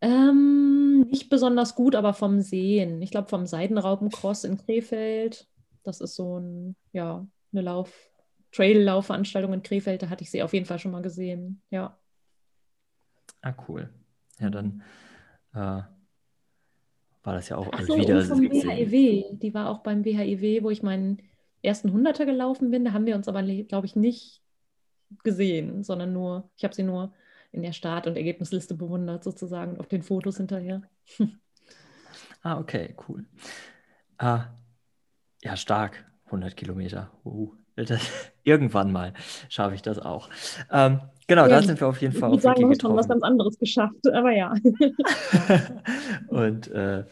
Ähm, 0.00 1.06
nicht 1.10 1.28
besonders 1.28 1.74
gut, 1.74 1.94
aber 1.94 2.12
vom 2.12 2.40
Sehen. 2.40 3.02
Ich 3.02 3.10
glaube 3.10 3.28
vom 3.28 3.46
Seidenraupencross 3.46 4.44
in 4.44 4.58
Krefeld. 4.58 5.48
Das 5.82 6.00
ist 6.00 6.14
so 6.14 6.38
ein, 6.38 6.76
ja, 6.92 7.26
eine 7.52 7.62
Lauf, 7.62 8.10
Trail-Laufveranstaltung 8.52 9.52
in 9.54 9.62
Krefeld. 9.62 10.02
Da 10.02 10.10
hatte 10.10 10.22
ich 10.22 10.30
sie 10.30 10.42
auf 10.42 10.52
jeden 10.52 10.66
Fall 10.66 10.78
schon 10.78 10.92
mal 10.92 11.02
gesehen. 11.02 11.62
Ja. 11.70 11.98
Ah, 13.40 13.54
cool. 13.68 13.92
Ja, 14.38 14.50
dann 14.50 14.82
äh, 15.54 15.82
war 17.22 17.34
das 17.34 17.48
ja 17.48 17.56
auch 17.56 17.68
Ach 17.72 17.82
so, 17.82 17.96
wieder 17.96 18.22
vom 18.22 18.40
WHIW. 18.40 19.36
Die 19.38 19.54
war 19.54 19.68
auch 19.70 19.78
beim 19.78 20.04
WHIW, 20.04 20.62
wo 20.62 20.70
ich 20.70 20.82
meinen 20.82 21.22
ersten 21.62 21.92
Hunderter 21.92 22.24
gelaufen 22.24 22.70
bin. 22.70 22.84
Da 22.84 22.92
haben 22.92 23.06
wir 23.06 23.16
uns 23.16 23.28
aber, 23.28 23.42
glaube 23.42 23.86
ich, 23.86 23.96
nicht 23.96 24.42
gesehen, 25.22 25.84
sondern 25.84 26.12
nur, 26.12 26.50
ich 26.56 26.64
habe 26.64 26.74
sie 26.74 26.82
nur 26.82 27.12
in 27.52 27.62
der 27.62 27.72
Start- 27.72 28.06
und 28.06 28.16
Ergebnisliste 28.16 28.74
bewundert, 28.74 29.24
sozusagen, 29.24 29.78
auf 29.78 29.88
den 29.88 30.02
Fotos 30.02 30.36
hinterher. 30.36 30.82
ah, 32.42 32.58
okay, 32.58 32.94
cool. 33.08 33.24
Ah, 34.18 34.46
ja, 35.42 35.56
stark. 35.56 36.04
100 36.26 36.56
Kilometer. 36.56 37.10
Uh, 37.24 37.54
das, 37.76 38.00
irgendwann 38.44 38.92
mal 38.92 39.14
schaffe 39.48 39.74
ich 39.74 39.82
das 39.82 39.98
auch. 39.98 40.28
Ähm, 40.70 41.00
genau, 41.26 41.42
ja, 41.42 41.48
da 41.48 41.62
sind 41.62 41.80
wir 41.80 41.88
auf 41.88 42.00
jeden 42.00 42.14
Fall 42.14 42.30
auf 42.30 42.40
sagen, 42.40 42.60
Wiki 42.60 42.72
getroffen. 42.72 42.96
was 42.96 43.08
ganz 43.08 43.22
anderes 43.22 43.58
geschafft, 43.58 44.06
aber 44.12 44.32
ja. 44.32 44.54
und 46.28 46.68
äh, 46.68 47.04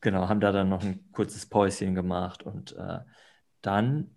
genau, 0.00 0.28
haben 0.28 0.40
da 0.40 0.52
dann 0.52 0.68
noch 0.68 0.82
ein 0.82 1.00
kurzes 1.12 1.46
Päuschen 1.46 1.94
gemacht 1.94 2.42
und 2.42 2.76
äh, 2.76 2.98
dann 3.60 4.10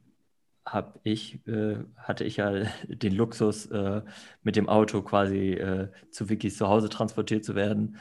hab 0.65 0.99
ich, 1.03 1.45
äh, 1.47 1.77
hatte 1.97 2.23
ich 2.23 2.37
ja 2.37 2.51
den 2.87 3.15
Luxus, 3.15 3.67
äh, 3.67 4.01
mit 4.43 4.55
dem 4.55 4.67
Auto 4.67 5.01
quasi 5.01 5.51
äh, 5.53 5.91
zu 6.11 6.29
Vickys 6.29 6.57
Zuhause 6.57 6.89
transportiert 6.89 7.45
zu 7.45 7.55
werden. 7.55 7.97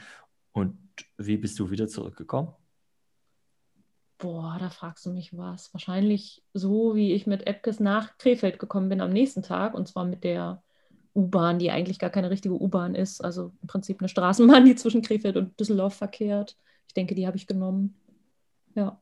Und 0.51 0.77
wie 1.17 1.37
bist 1.37 1.59
du 1.59 1.69
wieder 1.69 1.87
zurückgekommen? 1.87 2.53
Boah, 4.17 4.57
da 4.59 4.69
fragst 4.69 5.05
du 5.05 5.11
mich 5.11 5.37
was. 5.37 5.73
Wahrscheinlich 5.73 6.41
so, 6.53 6.95
wie 6.95 7.13
ich 7.13 7.27
mit 7.27 7.45
Epkes 7.47 7.81
nach 7.81 8.17
Krefeld 8.17 8.59
gekommen 8.59 8.87
bin 8.87 9.01
am 9.01 9.11
nächsten 9.11 9.43
Tag. 9.43 9.73
Und 9.73 9.87
zwar 9.87 10.05
mit 10.05 10.23
der 10.23 10.63
U-Bahn, 11.13 11.59
die 11.59 11.69
eigentlich 11.69 11.99
gar 11.99 12.09
keine 12.09 12.29
richtige 12.29 12.59
U-Bahn 12.59 12.95
ist. 12.95 13.23
Also 13.23 13.51
im 13.61 13.67
Prinzip 13.67 13.99
eine 13.99 14.07
Straßenbahn, 14.09 14.65
die 14.65 14.75
zwischen 14.75 15.01
Krefeld 15.01 15.35
und 15.35 15.59
Düsseldorf 15.59 15.95
verkehrt. 15.95 16.57
Ich 16.87 16.93
denke, 16.93 17.13
die 17.13 17.27
habe 17.27 17.35
ich 17.35 17.45
genommen. 17.45 17.95
Ja. 18.73 19.01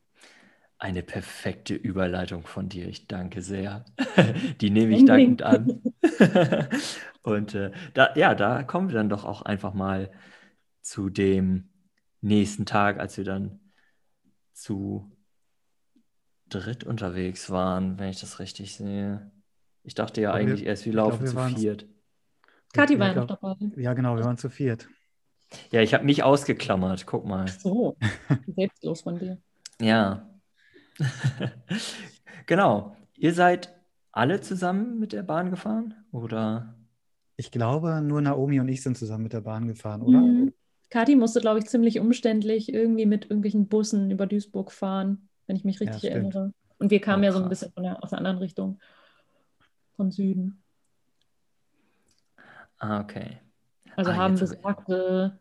Eine 0.84 1.02
perfekte 1.02 1.76
Überleitung 1.76 2.46
von 2.46 2.68
dir. 2.68 2.90
Ich 2.90 3.08
danke 3.08 3.42
sehr. 3.42 3.86
Die 4.60 4.70
nehme 4.70 4.98
ich 4.98 5.06
dankend 5.06 5.42
an. 5.42 5.82
Und 7.24 7.56
äh, 7.56 7.72
da, 7.94 8.14
ja, 8.18 8.36
da 8.36 8.64
kommen 8.64 8.90
wir 8.90 8.96
dann 8.96 9.08
doch 9.08 9.24
auch 9.24 9.44
einfach 9.44 9.74
mal 9.74 10.12
zu 10.82 11.10
dem 11.10 11.70
nächsten 12.20 12.66
Tag, 12.66 13.00
als 13.00 13.16
wir 13.16 13.24
dann 13.24 13.62
zu 14.52 15.10
dritt 16.50 16.84
unterwegs 16.84 17.50
waren, 17.50 17.98
wenn 17.98 18.10
ich 18.10 18.20
das 18.20 18.40
richtig 18.40 18.76
sehe. 18.76 19.32
Ich 19.84 19.96
dachte 19.96 20.20
ja 20.20 20.34
eigentlich 20.34 20.64
wir, 20.64 20.68
erst, 20.68 20.86
wir 20.86 20.92
laufen 20.92 21.24
glaub, 21.24 21.48
wir 21.48 21.56
zu 21.56 21.62
viert. 21.62 21.86
Kathi 22.74 23.00
war 23.00 23.08
ja 23.08 23.16
noch 23.16 23.28
dabei. 23.28 23.56
Ja, 23.78 23.94
genau, 23.94 24.18
wir 24.18 24.26
waren 24.26 24.38
zu 24.38 24.50
viert. 24.50 24.90
Ja, 25.72 25.80
ich 25.80 25.94
habe 25.94 26.04
mich 26.04 26.24
ausgeklammert. 26.24 27.06
Guck 27.06 27.26
mal. 27.26 27.48
So, 27.48 27.96
selbstlos 28.54 29.00
von 29.00 29.18
dir. 29.18 29.38
Ja. 29.80 30.28
genau. 32.46 32.96
Ihr 33.16 33.34
seid 33.34 33.74
alle 34.12 34.42
zusammen 34.42 35.00
mit 35.00 35.14
der 35.14 35.24
Bahn 35.24 35.50
gefahren? 35.50 35.96
Oder? 36.12 36.76
Ich 37.36 37.52
glaube, 37.52 38.02
nur 38.02 38.22
Naomi 38.22 38.60
und 38.60 38.68
ich 38.68 38.84
sind 38.84 38.98
zusammen 38.98 39.24
mit 39.24 39.34
der 39.34 39.42
Bahn 39.42 39.68
gefahren, 39.68 40.02
oder? 40.02 40.20
Mhm. 40.20 40.54
Kathi 40.90 41.16
musste, 41.16 41.42
glaube 41.42 41.60
ich, 41.60 41.66
ziemlich 41.66 42.00
umständlich 42.00 42.72
irgendwie 42.72 43.08
mit 43.08 43.26
irgendwelchen 43.26 43.68
Bussen 43.68 44.12
über 44.12 44.28
Duisburg 44.28 44.72
fahren, 44.72 45.28
wenn 45.48 45.56
ich 45.56 45.64
mich 45.66 45.80
richtig 45.80 46.04
ja, 46.04 46.12
erinnere. 46.12 46.54
Und 46.78 46.92
wir 46.92 47.02
kamen 47.02 47.24
oh, 47.24 47.26
ja 47.26 47.32
so 47.32 47.42
ein 47.42 47.50
bisschen 47.50 47.72
von 47.72 47.84
der, 47.84 48.04
aus 48.04 48.12
der 48.12 48.20
anderen 48.20 48.38
Richtung, 48.38 48.80
von 49.96 50.12
Süden. 50.12 50.62
Ah, 52.78 53.00
okay. 53.00 53.40
Also 53.96 54.12
ah, 54.12 54.16
haben 54.16 54.36
besagte, 54.36 55.40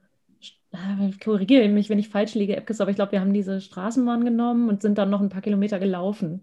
korrigiere 1.22 1.68
mich, 1.68 1.88
wenn 1.90 1.98
ich 1.98 2.08
falsch 2.08 2.34
liege, 2.34 2.56
Epkes, 2.56 2.80
aber 2.80 2.90
ich 2.90 2.96
glaube, 2.96 3.12
wir 3.12 3.20
haben 3.20 3.32
diese 3.32 3.60
Straßenbahn 3.60 4.24
genommen 4.24 4.68
und 4.68 4.82
sind 4.82 4.98
dann 4.98 5.10
noch 5.10 5.20
ein 5.20 5.28
paar 5.28 5.42
Kilometer 5.42 5.78
gelaufen. 5.78 6.42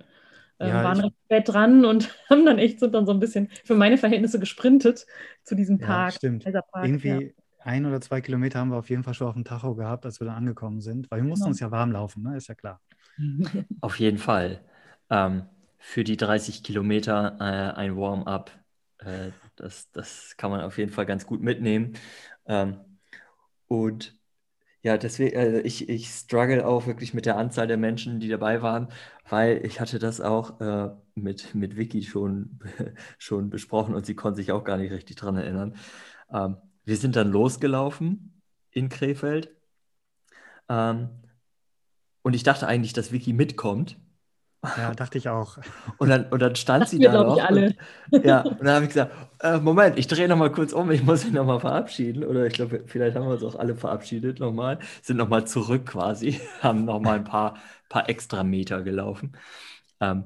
Ähm, 0.60 0.70
ja, 0.70 0.84
waren 0.84 0.98
ich, 0.98 1.06
recht 1.06 1.16
spät 1.26 1.50
dran 1.50 1.86
und 1.86 2.10
haben 2.30 2.46
dann 2.46 2.60
echt, 2.60 2.80
sind 2.80 2.94
dann 2.94 3.06
so 3.06 3.14
ein 3.14 3.20
bisschen 3.20 3.50
für 3.64 3.76
meine 3.76 3.98
Verhältnisse 3.98 4.40
gesprintet 4.40 5.06
zu 5.44 5.56
diesem 5.56 5.80
Park. 5.80 6.14
Ja, 6.14 6.18
stimmt. 6.18 6.44
Park, 6.44 6.86
Irgendwie 6.86 7.08
ja. 7.08 7.20
ein 7.60 7.86
oder 7.86 8.02
zwei 8.02 8.22
Kilometer 8.22 8.60
haben 8.60 8.70
wir 8.70 8.78
auf 8.78 8.90
jeden 8.90 9.04
Fall 9.04 9.14
schon 9.14 9.28
auf 9.28 9.36
dem 9.36 9.46
Tacho 9.46 9.76
gehabt, 9.76 10.06
als 10.06 10.20
wir 10.20 10.26
dann 10.26 10.36
angekommen 10.36 10.82
sind, 10.82 11.10
weil 11.10 11.22
wir 11.22 11.28
mussten 11.28 11.46
genau. 11.46 11.52
uns 11.52 11.60
ja 11.60 11.72
warm 11.72 11.92
laufen, 11.92 12.24
ne? 12.24 12.36
ist 12.36 12.48
ja 12.48 12.56
klar. 12.56 12.82
Auf 13.82 14.00
jeden 14.00 14.18
Fall. 14.18 14.62
Ähm, 15.10 15.44
für 15.78 16.04
die 16.04 16.18
30 16.18 16.64
Kilometer 16.64 17.38
äh, 17.40 17.78
ein 17.78 17.98
Warm-up, 17.98 18.52
äh, 19.00 19.32
das, 19.56 19.92
das 19.92 20.36
kann 20.38 20.52
man 20.52 20.62
auf 20.62 20.78
jeden 20.78 20.92
Fall 20.92 21.06
ganz 21.06 21.26
gut 21.26 21.42
mitnehmen. 21.42 21.94
Ähm, 22.46 22.78
und 23.70 24.20
ja, 24.84 24.98
deswegen, 24.98 25.38
also 25.38 25.58
ich, 25.60 25.90
ich 25.90 26.10
struggle 26.10 26.66
auch 26.66 26.88
wirklich 26.88 27.14
mit 27.14 27.26
der 27.26 27.38
Anzahl 27.38 27.68
der 27.68 27.78
Menschen, 27.78 28.20
die 28.20 28.30
dabei 28.30 28.62
waren, 28.62 28.90
weil 29.30 29.66
ich 29.66 29.80
hatte 29.82 30.00
das 30.00 30.22
auch 30.22 30.60
äh, 30.62 30.90
mit, 31.16 31.54
mit 31.56 31.78
Vicky 31.78 32.04
schon, 32.04 32.60
schon 33.20 33.50
besprochen 33.50 33.96
und 33.96 34.06
sie 34.06 34.16
konnte 34.16 34.38
sich 34.38 34.52
auch 34.52 34.64
gar 34.64 34.78
nicht 34.78 34.92
richtig 34.92 35.18
dran 35.18 35.38
erinnern. 35.38 35.76
Ähm, 36.34 36.58
wir 36.86 36.98
sind 36.98 37.16
dann 37.16 37.32
losgelaufen 37.32 38.42
in 38.72 38.90
Krefeld 38.90 39.56
ähm, 40.70 41.10
und 42.22 42.34
ich 42.34 42.44
dachte 42.44 42.68
eigentlich, 42.68 42.94
dass 42.94 43.12
Vicky 43.12 43.34
mitkommt. 43.34 44.00
Ja, 44.76 44.94
dachte 44.94 45.18
ich 45.18 45.30
auch. 45.30 45.58
Und 45.98 46.10
dann, 46.10 46.26
und 46.30 46.42
dann 46.42 46.56
stand 46.56 46.88
sie 46.88 47.00
da 47.00 47.18
noch. 47.18 47.50
Und, 47.50 47.76
ja, 48.22 48.42
und 48.42 48.66
dann 48.66 48.76
habe 48.76 48.86
ich 48.86 48.90
gesagt, 48.90 49.14
äh, 49.40 49.58
Moment, 49.60 49.98
ich 49.98 50.08
drehe 50.08 50.28
nochmal 50.28 50.52
kurz 50.52 50.74
um, 50.74 50.92
ich 50.92 51.04
muss 51.04 51.24
mich 51.26 51.34
nochmal 51.34 51.60
verabschieden. 51.60 52.24
Oder 52.26 52.46
ich 52.46 52.54
glaube, 52.54 52.84
vielleicht 52.88 53.16
haben 53.16 53.26
wir 53.26 53.34
uns 53.34 53.44
auch 53.44 53.56
alle 53.56 53.76
verabschiedet 53.76 54.40
nochmal, 54.40 54.80
sind 55.02 55.18
nochmal 55.18 55.46
zurück 55.48 55.86
quasi, 55.88 56.40
haben 56.62 56.86
nochmal 56.86 57.18
ein 57.18 57.24
paar, 57.24 57.58
paar 57.90 58.10
extra 58.10 58.44
Meter 58.44 58.82
gelaufen. 58.84 59.38
Ähm, 60.02 60.26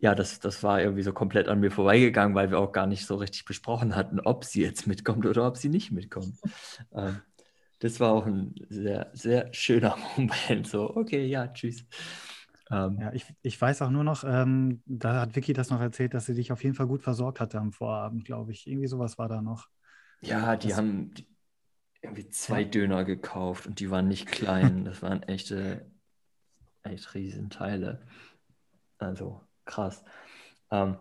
ja, 0.00 0.14
das, 0.14 0.40
das 0.40 0.62
war 0.62 0.80
irgendwie 0.80 1.02
so 1.02 1.12
komplett 1.12 1.48
an 1.48 1.60
mir 1.60 1.70
vorbeigegangen, 1.70 2.34
weil 2.34 2.50
wir 2.50 2.58
auch 2.58 2.72
gar 2.72 2.86
nicht 2.86 3.06
so 3.06 3.16
richtig 3.16 3.44
besprochen 3.44 3.96
hatten, 3.96 4.18
ob 4.20 4.44
sie 4.44 4.62
jetzt 4.62 4.86
mitkommt 4.86 5.26
oder 5.26 5.46
ob 5.46 5.56
sie 5.58 5.68
nicht 5.68 5.92
mitkommt. 5.92 6.36
Ähm, 6.94 7.20
das 7.80 8.00
war 8.00 8.12
auch 8.12 8.26
ein 8.26 8.54
sehr, 8.68 9.10
sehr 9.12 9.52
schöner 9.52 9.96
Moment. 10.16 10.66
So, 10.68 10.96
okay, 10.96 11.26
ja, 11.26 11.48
tschüss. 11.48 11.84
Ähm, 12.70 12.98
ja, 13.00 13.12
ich, 13.12 13.26
ich 13.42 13.60
weiß 13.60 13.82
auch 13.82 13.90
nur 13.90 14.04
noch, 14.04 14.22
ähm, 14.24 14.82
da 14.86 15.20
hat 15.20 15.34
Vicky 15.34 15.52
das 15.52 15.70
noch 15.70 15.80
erzählt, 15.80 16.14
dass 16.14 16.26
sie 16.26 16.34
dich 16.34 16.52
auf 16.52 16.62
jeden 16.62 16.76
Fall 16.76 16.86
gut 16.86 17.02
versorgt 17.02 17.40
hatte 17.40 17.58
am 17.58 17.72
Vorabend, 17.72 18.24
glaube 18.24 18.52
ich. 18.52 18.66
Irgendwie 18.66 18.86
sowas 18.86 19.18
war 19.18 19.28
da 19.28 19.42
noch. 19.42 19.68
Ja, 20.20 20.56
die 20.56 20.68
das, 20.68 20.76
haben 20.76 21.12
irgendwie 22.02 22.28
zwei 22.28 22.62
ja. 22.62 22.68
Döner 22.68 23.04
gekauft 23.04 23.66
und 23.66 23.80
die 23.80 23.90
waren 23.90 24.08
nicht 24.08 24.26
klein. 24.26 24.84
das 24.84 25.02
waren 25.02 25.22
echte, 25.24 25.90
echt 26.82 27.14
Riesenteile. 27.14 28.06
Also 28.98 29.40
krass. 29.64 30.04
Ähm, 30.70 30.96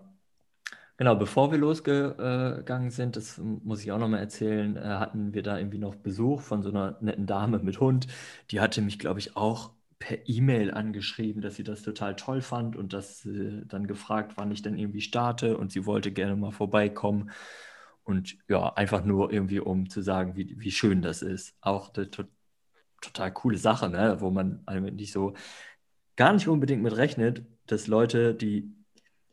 genau, 0.98 1.16
bevor 1.16 1.52
wir 1.52 1.60
losgegangen 1.60 2.90
sind, 2.90 3.16
das 3.16 3.38
muss 3.38 3.84
ich 3.84 3.92
auch 3.92 4.00
nochmal 4.00 4.22
erzählen, 4.22 4.76
äh, 4.76 4.82
hatten 4.82 5.34
wir 5.34 5.44
da 5.44 5.58
irgendwie 5.58 5.78
noch 5.78 5.96
Besuch 5.96 6.42
von 6.42 6.64
so 6.64 6.70
einer 6.70 6.98
netten 7.02 7.28
Dame 7.28 7.60
mit 7.60 7.80
Hund. 7.80 8.08
Die 8.50 8.60
hatte 8.60 8.82
mich, 8.82 8.98
glaube 8.98 9.20
ich, 9.20 9.38
auch 9.38 9.74
per 10.00 10.18
E-Mail 10.28 10.72
angeschrieben, 10.72 11.42
dass 11.42 11.56
sie 11.56 11.64
das 11.64 11.82
total 11.82 12.16
toll 12.16 12.42
fand 12.42 12.76
und 12.78 12.94
dass 12.94 13.20
sie 13.20 13.64
dann 13.68 13.86
gefragt, 13.86 14.34
wann 14.36 14.52
ich 14.52 14.62
dann 14.62 14.78
irgendwie 14.78 15.02
starte 15.02 15.58
und 15.58 15.72
sie 15.72 15.86
wollte 15.86 16.12
gerne 16.12 16.38
mal 16.38 16.52
vorbeikommen. 16.52 17.32
Und 18.04 18.38
ja, 18.48 18.74
einfach 18.74 19.04
nur 19.04 19.32
irgendwie, 19.32 19.60
um 19.60 19.90
zu 19.90 20.02
sagen, 20.02 20.36
wie, 20.36 20.56
wie 20.60 20.72
schön 20.72 21.02
das 21.02 21.22
ist. 21.22 21.54
Auch 21.62 21.94
eine 21.94 22.10
to 22.10 22.24
total 23.02 23.32
coole 23.32 23.58
Sache, 23.58 23.90
ne? 23.90 24.18
wo 24.20 24.30
man 24.30 24.62
eigentlich 24.66 25.14
so 25.14 25.34
gar 26.18 26.34
nicht 26.34 26.50
unbedingt 26.50 26.84
mit 26.84 26.98
rechnet, 26.98 27.46
dass 27.66 27.88
Leute, 27.88 28.34
die 28.34 28.74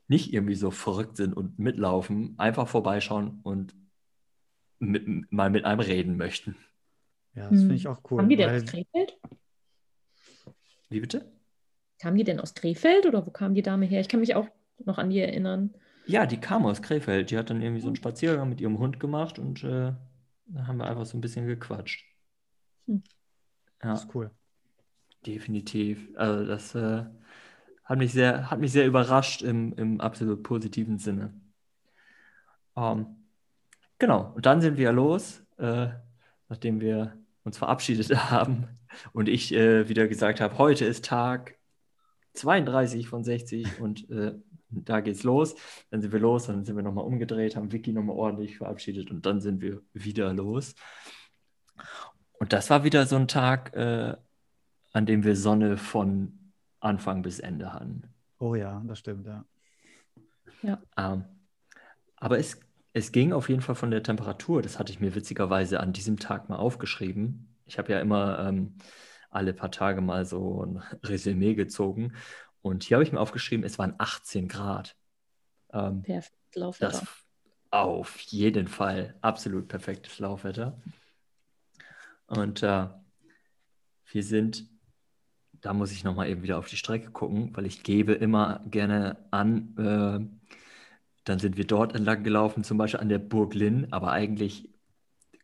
nicht 0.07 0.33
irgendwie 0.33 0.55
so 0.55 0.71
verrückt 0.71 1.17
sind 1.17 1.33
und 1.33 1.59
mitlaufen, 1.59 2.35
einfach 2.39 2.69
vorbeischauen 2.69 3.41
und 3.43 3.75
mit, 4.79 5.33
mal 5.33 5.51
mit 5.51 5.65
einem 5.65 5.81
reden 5.81 6.17
möchten. 6.17 6.55
Ja, 7.35 7.51
das 7.51 7.61
finde 7.61 7.75
ich 7.75 7.89
auch 7.89 8.01
cool. 8.11 8.21
Haben 8.21 8.29
die 8.29 8.37
denn 8.37 8.65
Krefeld? 8.65 9.16
Wie 10.89 11.01
bitte? 11.01 11.31
Kam 12.01 12.17
die 12.17 12.25
denn 12.25 12.41
aus 12.41 12.55
Krefeld 12.55 13.07
oder 13.07 13.27
wo 13.27 13.31
kam 13.31 13.55
die 13.55 13.63
Dame 13.63 13.87
her? 13.87 14.01
Ich 14.01 14.09
kann 14.09 14.21
mich 14.21 14.35
auch 14.35 14.47
noch 14.85 14.99
an 14.99 15.11
die 15.11 15.19
erinnern. 15.19 15.75
Ja, 16.07 16.27
die 16.27 16.39
kam 16.39 16.67
aus 16.67 16.83
Krefeld. 16.83 17.31
Die 17.31 17.39
hat 17.39 17.51
dann 17.51 17.63
irgendwie 17.63 17.81
so 17.81 17.89
einen 17.89 17.97
Spaziergang 17.97 18.49
mit 18.49 18.61
ihrem 18.61 18.79
Hund 18.79 19.01
gemacht 19.01 19.39
und 19.39 19.65
äh, 19.65 19.93
da 20.47 20.67
haben 20.67 20.77
wir 20.77 20.87
einfach 20.87 21.07
so 21.07 21.17
ein 21.17 21.21
bisschen 21.21 21.47
gequatscht. 21.47 22.05
Hm. 22.87 23.03
Ja. 23.83 23.91
Das 23.91 24.05
ist 24.05 24.15
cool. 24.15 24.31
Definitiv. 25.27 26.09
Also 26.17 26.47
das 26.47 26.75
äh, 26.75 27.05
hat, 27.85 27.99
mich 27.99 28.13
sehr, 28.13 28.51
hat 28.51 28.61
mich 28.61 28.73
sehr 28.73 28.87
überrascht 28.87 29.43
im, 29.43 29.73
im 29.75 30.01
absolut 30.01 30.43
positiven 30.43 30.99
Sinne. 30.99 31.35
Um, 32.75 32.85
ähm, 32.85 33.07
genau, 33.99 34.33
und 34.35 34.45
dann 34.45 34.61
sind 34.61 34.77
wir 34.77 34.93
los, 34.93 35.43
äh, 35.57 35.89
nachdem 36.51 36.81
wir 36.81 37.17
uns 37.43 37.57
verabschiedet 37.57 38.11
haben 38.31 38.76
und 39.13 39.29
ich 39.29 39.53
äh, 39.55 39.89
wieder 39.89 40.09
gesagt 40.09 40.41
habe, 40.41 40.59
heute 40.59 40.85
ist 40.85 41.05
Tag 41.05 41.57
32 42.35 43.09
von 43.09 43.25
60 43.25 43.81
und 43.81 44.11
äh, 44.11 44.35
da 44.69 45.01
geht's 45.01 45.23
los. 45.23 45.55
Dann 45.91 46.03
sind 46.03 46.13
wir 46.13 46.21
los, 46.21 46.47
dann 46.47 46.65
sind 46.65 46.77
wir 46.77 46.83
nochmal 46.83 47.05
umgedreht, 47.05 47.57
haben 47.57 47.73
Vicky 47.73 47.93
nochmal 47.93 48.17
ordentlich 48.17 48.59
verabschiedet 48.59 49.11
und 49.11 49.25
dann 49.27 49.41
sind 49.41 49.61
wir 49.61 49.83
wieder 49.93 50.33
los. 50.33 50.75
Und 52.39 52.53
das 52.53 52.69
war 52.71 52.85
wieder 52.85 53.07
so 53.07 53.17
ein 53.17 53.29
Tag, 53.29 53.75
äh, 53.75 54.15
an 54.93 55.07
dem 55.07 55.25
wir 55.25 55.37
Sonne 55.37 55.77
von 55.77 56.53
Anfang 56.81 57.23
bis 57.23 57.41
Ende 57.41 57.73
hatten. 57.73 58.03
Oh 58.39 58.55
ja, 58.55 58.83
das 58.87 58.99
stimmt, 58.99 59.27
ja. 59.27 59.45
ja. 60.63 60.81
Ähm, 60.97 61.25
aber 62.17 62.39
es 62.39 62.61
es 62.97 63.13
ging 63.13 63.35
auf 63.35 63.51
jeden 63.51 63.61
Fall 63.61 63.75
von 63.75 63.91
der 63.91 64.03
Temperatur. 64.03 64.63
Das 64.63 64.79
hatte 64.79 64.91
ich 64.91 65.01
mir 65.01 65.15
witzigerweise 65.15 65.81
an 65.81 65.93
diesem 65.93 66.19
Tag 66.19 66.49
mal 66.49 66.57
aufgeschrieben. 66.57 67.46
Ich 67.67 67.79
habe 67.79 67.93
ja 67.93 68.01
immer 68.01 68.39
ähm, 68.39 68.77
alle 69.31 69.53
paar 69.53 69.71
Tage 69.71 70.01
mal 70.01 70.25
so 70.25 70.65
ein 70.65 70.83
Resümee 71.03 71.55
gezogen. 71.55 72.15
Und 72.63 72.85
hier 72.85 72.97
habe 72.97 73.05
ich 73.05 73.13
mir 73.13 73.21
aufgeschrieben, 73.21 73.65
es 73.65 73.79
waren 73.79 73.95
18 73.99 74.49
Grad. 74.49 74.97
Ähm, 75.73 76.03
Perfekt, 76.03 76.57
Laufwetter. 76.57 77.01
Das 77.01 77.27
auf 77.71 78.19
jeden 78.21 78.69
Fall 78.69 79.15
absolut 79.21 79.69
perfektes 79.69 80.19
Laufwetter. 80.19 80.81
Und 82.27 82.63
äh, 82.63 82.87
wir 84.11 84.23
sind, 84.23 84.69
da 85.61 85.73
muss 85.73 85.93
ich 85.93 86.05
nochmal 86.05 86.29
eben 86.29 86.43
wieder 86.43 86.59
auf 86.59 86.69
die 86.69 86.77
Strecke 86.77 87.11
gucken, 87.11 87.55
weil 87.57 87.67
ich 87.67 87.83
gebe 87.83 88.13
immer 88.15 88.63
gerne 88.67 89.17
an, 89.31 89.77
äh, 89.77 90.57
dann 91.25 91.39
sind 91.39 91.57
wir 91.57 91.67
dort 91.67 91.95
entlang 91.95 92.23
gelaufen, 92.23 92.65
zum 92.65 92.79
Beispiel 92.79 93.01
an 93.01 93.09
der 93.09 93.19
Burg 93.19 93.55
Linn, 93.55 93.93
aber 93.93 94.13
eigentlich 94.13 94.69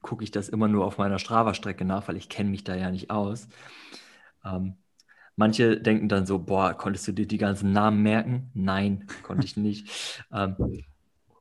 gucke 0.03 0.25
ich 0.25 0.31
das 0.31 0.49
immer 0.49 0.69
nur 0.69 0.85
auf 0.85 0.99
meiner 0.99 1.19
Strava-Strecke 1.19 1.85
nach, 1.85 2.09
weil 2.09 2.17
ich 2.17 2.29
kenne 2.29 2.51
mich 2.51 2.65
da 2.65 2.75
ja 2.75 2.91
nicht 2.91 3.11
aus. 3.11 3.49
Ähm, 4.45 4.77
manche 5.37 5.81
denken 5.81 6.09
dann 6.09 6.27
so, 6.27 6.39
boah, 6.39 6.75
konntest 6.75 7.09
du 7.09 7.13
dir 7.13 7.27
die 7.27 7.39
ganzen 7.39 7.73
Namen 7.73 8.03
merken? 8.03 8.51
Nein, 8.55 9.07
konnte 9.23 9.47
ich 9.47 9.57
nicht. 9.57 9.89
Ähm, 10.33 10.57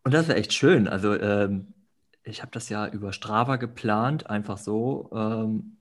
und 0.03 0.13
das 0.13 0.27
war 0.27 0.36
echt 0.36 0.53
schön. 0.53 0.88
Also 0.88 1.13
ähm, 1.18 1.74
ich 2.24 2.41
habe 2.41 2.51
das 2.51 2.70
ja 2.70 2.88
über 2.88 3.13
Strava 3.13 3.58
geplant, 3.58 4.30
einfach 4.30 4.58
so, 4.58 5.10
ähm, 5.13 5.77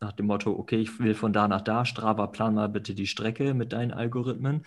nach 0.00 0.12
dem 0.12 0.26
Motto, 0.26 0.52
okay, 0.52 0.76
ich 0.80 0.98
will 0.98 1.14
von 1.14 1.32
da 1.32 1.46
nach 1.48 1.60
da, 1.60 1.84
Strava, 1.84 2.26
plan 2.26 2.54
mal 2.54 2.68
bitte 2.68 2.94
die 2.94 3.06
Strecke 3.06 3.54
mit 3.54 3.72
deinen 3.72 3.92
Algorithmen. 3.92 4.64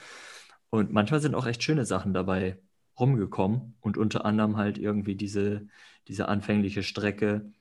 Und 0.70 0.92
manchmal 0.92 1.20
sind 1.20 1.36
auch 1.36 1.46
echt 1.46 1.64
schöne 1.64 1.86
Sachen 1.86 2.14
dabei 2.14 2.58
rumgekommen 3.00 3.76
und 3.82 3.98
unter 3.98 4.26
anderem 4.26 4.58
halt 4.58 4.78
irgendwie 4.78 5.16
diese, 5.16 5.68
diese 6.08 6.28
anfängliche 6.28 6.84
Strecke 6.84 7.52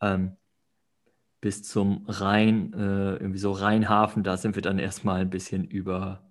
ähm, 0.00 0.36
bis 1.40 1.62
zum 1.62 2.04
Rhein, 2.08 2.72
äh, 2.72 3.16
irgendwie 3.16 3.38
so 3.38 3.52
Rheinhafen, 3.52 4.22
da 4.24 4.36
sind 4.36 4.54
wir 4.56 4.62
dann 4.62 4.78
erstmal 4.78 5.20
ein 5.20 5.30
bisschen 5.30 5.64
über, 5.64 6.28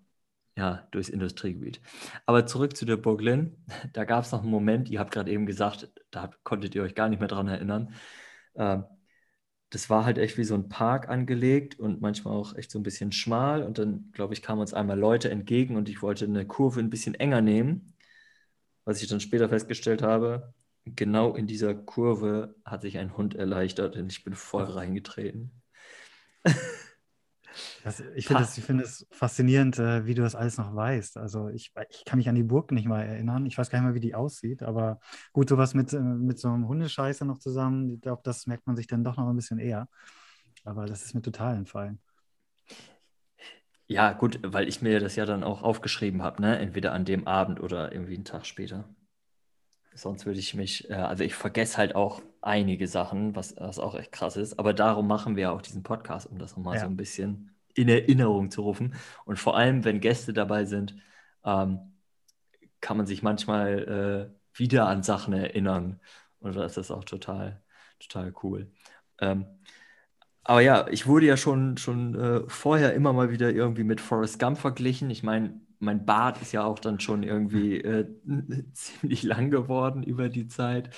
ja, 0.58 0.88
durchs 0.92 1.10
Industriegebiet. 1.10 1.82
Aber 2.26 2.46
zurück 2.46 2.76
zu 2.76 2.86
der 2.86 2.98
Burg 2.98 3.22
Linn, 3.22 3.58
da 3.94 4.06
gab 4.06 4.26
es 4.26 4.32
noch 4.32 4.42
einen 4.42 4.52
Moment, 4.52 4.90
ihr 4.90 5.00
habt 5.00 5.12
gerade 5.12 5.32
eben 5.32 5.46
gesagt, 5.46 5.90
da 6.12 6.32
konntet 6.44 6.76
ihr 6.76 6.84
euch 6.84 6.96
gar 6.96 7.10
nicht 7.10 7.20
mehr 7.20 7.28
dran 7.30 7.48
erinnern. 7.48 7.94
äh, 8.56 8.80
das 9.70 9.90
war 9.90 10.06
halt 10.06 10.18
echt 10.18 10.38
wie 10.38 10.44
so 10.44 10.56
ein 10.56 10.70
Park 10.70 11.10
angelegt 11.10 11.80
und 11.80 12.02
manchmal 12.02 12.36
auch 12.36 12.56
echt 12.56 12.72
so 12.72 12.80
ein 12.80 12.84
bisschen 12.84 13.12
schmal. 13.12 13.64
Und 13.64 13.78
dann, 13.78 14.12
glaube 14.14 14.34
ich, 14.34 14.42
kamen 14.42 14.62
uns 14.62 14.74
einmal 14.74 14.98
Leute 15.00 15.30
entgegen 15.30 15.76
und 15.76 15.90
ich 15.90 16.02
wollte 16.02 16.26
eine 16.26 16.46
Kurve 16.46 16.80
ein 16.80 16.90
bisschen 16.90 17.16
enger 17.16 17.42
nehmen. 17.42 17.94
Was 18.86 19.02
ich 19.02 19.10
dann 19.10 19.20
später 19.20 19.50
festgestellt 19.50 20.02
habe, 20.02 20.54
genau 20.86 21.36
in 21.36 21.48
dieser 21.48 21.74
Kurve 21.76 22.56
hat 22.66 22.84
sich 22.84 22.98
ein 22.98 23.18
Hund 23.18 23.36
erleichtert 23.36 23.96
und 23.98 24.12
ich 24.12 24.24
bin 24.24 24.36
voll 24.36 24.66
reingetreten. 24.66 25.52
Das, 27.84 28.02
ich 28.16 28.28
finde 28.28 28.44
es 28.44 28.54
find 28.54 29.08
faszinierend, 29.12 29.80
äh, 29.80 30.06
wie 30.06 30.14
du 30.14 30.22
das 30.22 30.36
alles 30.36 30.58
noch 30.58 30.76
weißt. 30.76 31.18
Also 31.18 31.50
ich, 31.50 31.74
ich 31.90 32.06
kann 32.06 32.18
mich 32.18 32.30
an 32.30 32.36
die 32.36 32.44
Burg 32.44 32.72
nicht 32.72 32.88
mal 32.88 33.04
erinnern. 33.04 33.46
Ich 33.46 33.58
weiß 33.58 33.70
gar 33.70 33.80
nicht 33.80 33.86
mehr, 33.86 33.96
wie 33.96 34.00
die 34.00 34.16
aussieht. 34.16 34.64
Aber 34.64 35.00
gut, 35.34 35.50
sowas 35.50 35.74
mit, 35.74 35.94
äh, 35.94 36.00
mit 36.00 36.40
so 36.40 36.50
einem 36.50 36.68
Hundescheißer 36.68 37.26
noch 37.26 37.38
zusammen, 37.38 37.90
ich 37.90 38.02
glaube, 38.02 38.22
das 38.24 38.48
merkt 38.48 38.68
man 38.68 38.76
sich 38.76 38.88
dann 38.88 39.04
doch 39.04 39.18
noch 39.18 39.30
ein 39.30 39.36
bisschen 39.36 39.60
eher. 39.60 39.88
Aber 40.64 40.86
das 40.86 41.04
ist 41.04 41.14
mir 41.14 41.22
total 41.22 41.56
entfallen. 41.56 42.00
Ja, 43.88 44.14
gut, 44.14 44.40
weil 44.44 44.68
ich 44.68 44.82
mir 44.82 45.00
das 45.00 45.16
ja 45.16 45.26
dann 45.26 45.44
auch 45.44 45.62
aufgeschrieben 45.62 46.24
habe, 46.24 46.42
ne? 46.42 46.58
Entweder 46.58 46.92
an 46.94 47.06
dem 47.06 47.28
Abend 47.28 47.60
oder 47.60 47.92
irgendwie 47.92 48.16
einen 48.16 48.26
Tag 48.26 48.46
später. 48.46 48.90
Sonst 49.96 50.26
würde 50.26 50.40
ich 50.40 50.54
mich, 50.54 50.90
äh, 50.90 50.94
also 50.94 51.24
ich 51.24 51.36
vergesse 51.36 51.78
halt 51.78 51.96
auch 51.96 52.22
einige 52.42 52.88
Sachen, 52.88 53.36
was, 53.36 53.56
was 53.58 53.80
auch 53.80 53.96
echt 53.96 54.12
krass 54.12 54.36
ist. 54.36 54.60
Aber 54.60 54.74
darum 54.74 55.08
machen 55.08 55.36
wir 55.36 55.44
ja 55.44 55.52
auch 55.52 55.62
diesen 55.62 55.84
Podcast, 55.84 56.28
um 56.30 56.38
das 56.38 56.56
nochmal 56.56 56.76
ja. 56.76 56.82
so 56.82 56.88
ein 56.88 56.98
bisschen 56.98 57.56
in 57.74 57.88
Erinnerung 57.88 58.52
zu 58.52 58.62
rufen. 58.62 58.94
Und 59.24 59.40
vor 59.40 59.58
allem, 59.58 59.86
wenn 59.86 60.02
Gäste 60.02 60.34
dabei 60.34 60.66
sind, 60.66 60.96
ähm, 61.46 61.94
kann 62.82 62.98
man 62.98 63.06
sich 63.06 63.24
manchmal 63.24 64.32
äh, 64.34 64.60
wieder 64.60 64.88
an 64.88 65.02
Sachen 65.02 65.34
erinnern. 65.34 66.00
Und 66.40 66.56
das 66.56 66.78
ist 66.78 66.92
auch 66.92 67.06
total, 67.06 67.64
total 68.00 68.34
cool. 68.44 68.72
Ähm, 69.20 69.46
aber 70.44 70.62
ja, 70.62 70.88
ich 70.90 71.08
wurde 71.08 71.26
ja 71.26 71.38
schon, 71.38 71.78
schon 71.78 72.16
äh, 72.16 72.42
vorher 72.48 72.94
immer 72.94 73.14
mal 73.14 73.32
wieder 73.32 73.50
irgendwie 73.52 73.84
mit 73.84 74.02
Forrest 74.02 74.40
Gump 74.40 74.58
verglichen. 74.58 75.10
Ich 75.10 75.24
meine, 75.24 75.60
mein 75.80 76.06
Bart 76.06 76.42
ist 76.42 76.52
ja 76.52 76.64
auch 76.64 76.80
dann 76.80 77.00
schon 77.00 77.24
irgendwie 77.24 77.78
äh, 77.82 78.08
ziemlich 78.74 79.24
lang 79.24 79.52
geworden 79.52 80.04
über 80.04 80.30
die 80.30 80.48
Zeit. 80.48 80.96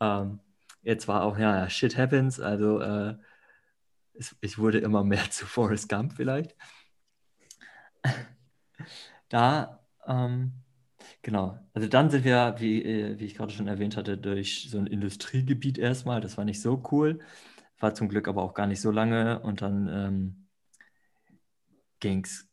Ähm, 0.00 0.40
jetzt 0.82 1.08
war 1.08 1.22
auch, 1.24 1.38
ja, 1.38 1.68
shit 1.70 1.96
happens, 1.96 2.40
also 2.40 2.80
äh, 2.80 3.16
es, 4.14 4.36
ich 4.40 4.58
wurde 4.58 4.78
immer 4.78 5.04
mehr 5.04 5.24
zu 5.30 5.46
Forrest 5.46 5.88
Gump 5.88 6.14
vielleicht. 6.14 6.56
Da, 9.28 9.80
ähm, 10.06 10.52
genau, 11.22 11.58
also 11.74 11.88
dann 11.88 12.10
sind 12.10 12.24
wir, 12.24 12.56
wie, 12.58 12.82
äh, 12.82 13.18
wie 13.18 13.24
ich 13.26 13.34
gerade 13.34 13.52
schon 13.52 13.68
erwähnt 13.68 13.96
hatte, 13.96 14.18
durch 14.18 14.68
so 14.70 14.78
ein 14.78 14.86
Industriegebiet 14.86 15.78
erstmal, 15.78 16.20
das 16.20 16.36
war 16.36 16.44
nicht 16.44 16.60
so 16.60 16.82
cool, 16.92 17.20
war 17.78 17.94
zum 17.94 18.08
Glück 18.08 18.28
aber 18.28 18.42
auch 18.42 18.54
gar 18.54 18.66
nicht 18.66 18.80
so 18.80 18.90
lange. 18.90 19.40
Und 19.40 19.62
dann 19.62 19.88
ähm, 19.88 20.48
ging 22.00 22.24
es 22.24 22.51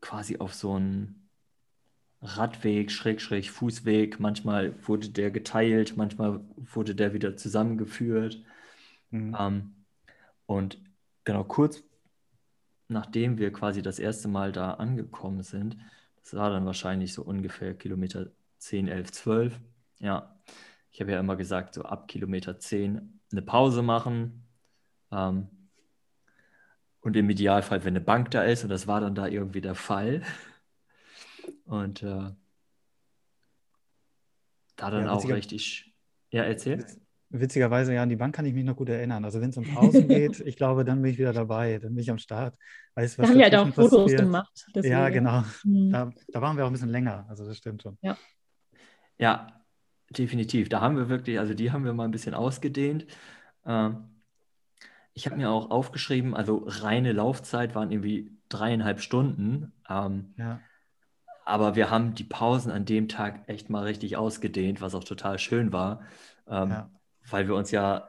quasi 0.00 0.38
auf 0.38 0.54
so 0.54 0.74
einen 0.74 1.28
Radweg, 2.22 2.90
Schrägstrich, 2.90 3.50
Fußweg. 3.50 4.20
Manchmal 4.20 4.74
wurde 4.86 5.08
der 5.08 5.30
geteilt, 5.30 5.96
manchmal 5.96 6.40
wurde 6.56 6.94
der 6.94 7.12
wieder 7.12 7.36
zusammengeführt. 7.36 8.42
Mhm. 9.10 9.36
Ähm, 9.38 9.74
und 10.46 10.78
genau 11.24 11.44
kurz 11.44 11.82
nachdem 12.90 13.38
wir 13.38 13.52
quasi 13.52 13.82
das 13.82 13.98
erste 13.98 14.28
Mal 14.28 14.52
da 14.52 14.74
angekommen 14.74 15.42
sind, 15.42 15.76
das 16.22 16.34
war 16.34 16.50
dann 16.50 16.66
wahrscheinlich 16.66 17.14
so 17.14 17.22
ungefähr 17.22 17.74
Kilometer 17.74 18.26
10, 18.58 18.88
11, 18.88 19.12
12. 19.12 19.60
Ja, 20.00 20.36
ich 20.90 21.00
habe 21.00 21.12
ja 21.12 21.20
immer 21.20 21.36
gesagt, 21.36 21.74
so 21.74 21.82
ab 21.82 22.08
Kilometer 22.08 22.58
10 22.58 23.20
eine 23.30 23.42
Pause 23.42 23.82
machen. 23.82 24.44
Ähm, 25.12 25.48
und 27.00 27.16
im 27.16 27.30
Idealfall, 27.30 27.84
wenn 27.84 27.94
eine 27.94 28.04
Bank 28.04 28.30
da 28.30 28.42
ist, 28.42 28.62
und 28.62 28.70
das 28.70 28.86
war 28.86 29.00
dann 29.00 29.14
da 29.14 29.26
irgendwie 29.26 29.60
der 29.60 29.74
Fall. 29.74 30.22
Und 31.64 32.02
äh, 32.02 32.30
da 34.76 34.90
dann 34.90 35.04
ja, 35.04 35.12
auch 35.12 35.28
richtig. 35.28 35.92
Ja, 36.30 36.44
erzähl. 36.44 36.84
Witzigerweise, 37.30 37.94
ja, 37.94 38.02
an 38.02 38.08
die 38.08 38.16
Bank 38.16 38.34
kann 38.34 38.44
ich 38.44 38.54
mich 38.54 38.64
noch 38.64 38.76
gut 38.76 38.88
erinnern. 38.88 39.24
Also 39.24 39.40
wenn 39.40 39.50
es 39.50 39.56
um 39.56 39.64
Pausen 39.64 40.08
geht, 40.08 40.40
ich 40.40 40.56
glaube, 40.56 40.84
dann 40.84 41.00
bin 41.00 41.12
ich 41.12 41.18
wieder 41.18 41.32
dabei, 41.32 41.78
dann 41.78 41.94
bin 41.94 42.02
ich 42.02 42.10
am 42.10 42.18
Start. 42.18 42.56
Weißt, 42.94 43.18
was 43.18 43.26
da 43.26 43.30
haben 43.30 43.38
wir 43.38 43.44
halt 43.44 43.54
auch 43.54 43.68
Fotos 43.68 44.02
passiert. 44.02 44.20
gemacht. 44.22 44.66
Deswegen. 44.74 44.92
Ja, 44.92 45.08
genau. 45.10 45.44
Mhm. 45.64 45.90
Da, 45.90 46.10
da, 46.28 46.42
waren 46.42 46.56
wir 46.56 46.64
auch 46.64 46.68
ein 46.68 46.72
bisschen 46.72 46.88
länger, 46.88 47.26
also 47.28 47.46
das 47.46 47.56
stimmt 47.56 47.82
schon. 47.82 47.98
Ja. 48.02 48.18
ja, 49.18 49.62
definitiv. 50.10 50.68
Da 50.68 50.80
haben 50.80 50.96
wir 50.96 51.08
wirklich, 51.08 51.38
also 51.38 51.54
die 51.54 51.70
haben 51.70 51.84
wir 51.84 51.92
mal 51.92 52.04
ein 52.04 52.10
bisschen 52.10 52.34
ausgedehnt. 52.34 53.06
Ähm, 53.64 54.19
ich 55.14 55.26
habe 55.26 55.36
mir 55.36 55.50
auch 55.50 55.70
aufgeschrieben, 55.70 56.34
also 56.34 56.64
reine 56.66 57.12
Laufzeit 57.12 57.74
waren 57.74 57.90
irgendwie 57.90 58.36
dreieinhalb 58.48 59.00
Stunden. 59.00 59.72
Ähm, 59.88 60.34
ja. 60.36 60.60
Aber 61.44 61.74
wir 61.74 61.90
haben 61.90 62.14
die 62.14 62.24
Pausen 62.24 62.70
an 62.70 62.84
dem 62.84 63.08
Tag 63.08 63.48
echt 63.48 63.70
mal 63.70 63.84
richtig 63.84 64.16
ausgedehnt, 64.16 64.80
was 64.80 64.94
auch 64.94 65.04
total 65.04 65.38
schön 65.38 65.72
war, 65.72 66.02
ähm, 66.46 66.70
ja. 66.70 66.90
weil 67.28 67.48
wir 67.48 67.54
uns 67.56 67.70
ja, 67.70 68.08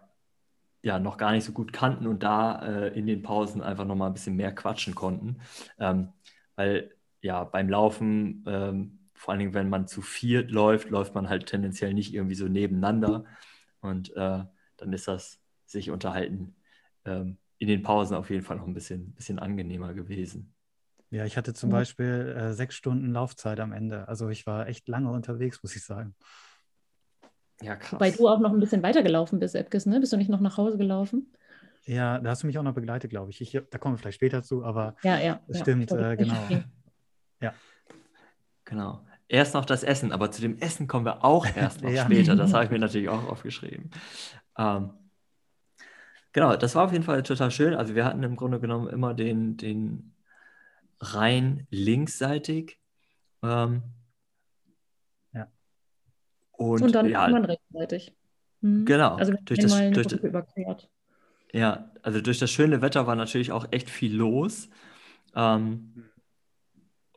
ja 0.84 1.00
noch 1.00 1.18
gar 1.18 1.32
nicht 1.32 1.44
so 1.44 1.52
gut 1.52 1.74
kannten 1.74 2.08
und 2.08 2.24
da 2.24 2.62
äh, 2.62 2.88
in 2.98 3.08
den 3.08 3.24
Pausen 3.24 3.62
einfach 3.62 3.86
noch 3.86 3.96
mal 3.96 4.08
ein 4.08 4.14
bisschen 4.14 4.36
mehr 4.36 4.54
quatschen 4.54 4.94
konnten. 4.94 5.42
Ähm, 5.80 6.14
weil 6.56 6.92
ja 7.22 7.44
beim 7.44 7.70
Laufen, 7.70 8.44
ähm, 8.48 9.00
vor 9.16 9.32
allen 9.32 9.40
Dingen, 9.40 9.54
wenn 9.54 9.70
man 9.70 9.88
zu 9.88 10.02
viert 10.02 10.52
läuft, 10.52 10.90
läuft 10.90 11.16
man 11.16 11.30
halt 11.30 11.46
tendenziell 11.48 11.94
nicht 11.94 12.14
irgendwie 12.14 12.36
so 12.36 12.48
nebeneinander. 12.48 13.26
Und 13.80 14.16
äh, 14.16 14.44
dann 14.78 14.94
ist 14.94 15.08
das 15.08 15.40
sich 15.66 15.90
unterhalten 15.90 16.56
ähm, 17.06 17.38
in 17.58 17.68
den 17.68 17.84
Pausen 17.84 18.16
auf 18.16 18.30
jeden 18.30 18.44
Fall 18.44 18.58
noch 18.58 18.68
ein 18.68 18.74
bisschen, 18.74 19.14
bisschen 19.14 19.40
angenehmer 19.40 19.94
gewesen. 19.94 20.54
Ja, 21.12 21.26
ich 21.26 21.38
hatte 21.38 21.54
zum 21.54 21.70
mhm. 21.70 21.74
Beispiel 21.74 22.36
äh, 22.38 22.54
sechs 22.54 22.76
Stunden 22.76 23.12
Laufzeit 23.12 23.60
am 23.60 23.74
Ende. 23.74 24.08
Also 24.08 24.30
ich 24.30 24.48
war 24.48 24.68
echt 24.68 24.88
lange 24.88 25.12
unterwegs, 25.12 25.62
muss 25.62 25.76
ich 25.76 25.84
sagen. 25.84 26.16
Ja, 27.62 27.76
krass. 27.76 28.00
Weil 28.00 28.14
du 28.14 28.28
auch 28.28 28.40
noch 28.40 28.52
ein 28.52 28.60
bisschen 28.60 28.82
weitergelaufen 28.82 29.40
bist, 29.40 29.56
Epkes, 29.56 29.86
ne? 29.86 30.00
Bist 30.00 30.14
du 30.14 30.18
nicht 30.18 30.30
noch 30.30 30.40
nach 30.40 30.58
Hause 30.58 30.78
gelaufen? 30.78 31.32
Ja, 31.86 32.20
da 32.20 32.30
hast 32.30 32.44
du 32.44 32.48
mich 32.48 32.58
auch 32.58 32.64
noch 32.64 32.74
begleitet, 32.74 33.10
glaube 33.10 33.32
ich. 33.32 33.42
ich. 33.42 33.52
Da 33.70 33.78
kommen 33.78 33.96
wir 33.96 34.00
vielleicht 34.00 34.16
später 34.16 34.42
zu, 34.44 34.64
aber 34.64 34.96
ja, 35.04 35.20
ja, 35.20 35.42
das 35.48 35.58
ja, 35.58 35.64
stimmt, 35.64 35.92
äh, 35.92 36.16
genau. 36.16 36.48
Ja. 37.42 37.54
Genau. 38.66 39.06
Erst 39.28 39.54
noch 39.54 39.66
das 39.66 39.84
Essen, 39.84 40.12
aber 40.12 40.32
zu 40.32 40.42
dem 40.42 40.58
Essen 40.60 40.88
kommen 40.88 41.06
wir 41.06 41.24
auch 41.24 41.46
erst 41.56 41.82
noch 41.82 41.90
ja. 41.90 42.06
später. 42.06 42.36
Das 42.36 42.54
habe 42.54 42.66
ich 42.66 42.72
mir 42.72 42.80
natürlich 42.80 43.10
auch 43.10 43.30
aufgeschrieben. 43.30 43.92
Ähm, 44.58 44.92
Genau, 46.34 46.56
das 46.56 46.76
war 46.76 46.86
auf 46.86 46.92
jeden 46.92 47.04
Fall 47.04 47.24
total 47.24 47.52
schön. 47.52 47.74
Also 47.74 47.96
wir 47.96 48.06
hatten 48.06 48.24
im 48.24 48.36
Grunde 48.36 48.60
genommen 48.60 48.88
immer 48.88 49.14
den, 49.14 49.58
den 49.58 50.14
Rhein 51.00 51.68
linksseitig. 51.70 52.80
Ähm, 53.44 53.84
ja. 55.34 55.48
Und, 56.52 56.82
und 56.84 56.96
dann 56.96 57.10
ja, 57.10 57.28
man 57.28 57.46
rechtsseitig. 57.46 58.16
Mhm. 58.62 58.86
Genau. 58.86 59.16
Also 59.16 59.34
durch 59.44 59.60
das, 59.60 59.72
durch 59.92 60.08
das, 60.08 60.20
überquert. 60.20 60.90
Ja, 61.52 61.92
also 62.02 62.22
durch 62.22 62.40
das 62.40 62.50
schöne 62.50 62.82
Wetter 62.82 63.08
war 63.08 63.16
natürlich 63.16 63.52
auch 63.52 63.68
echt 63.72 63.90
viel 63.90 64.16
los. 64.16 64.70
Ähm, 65.36 66.06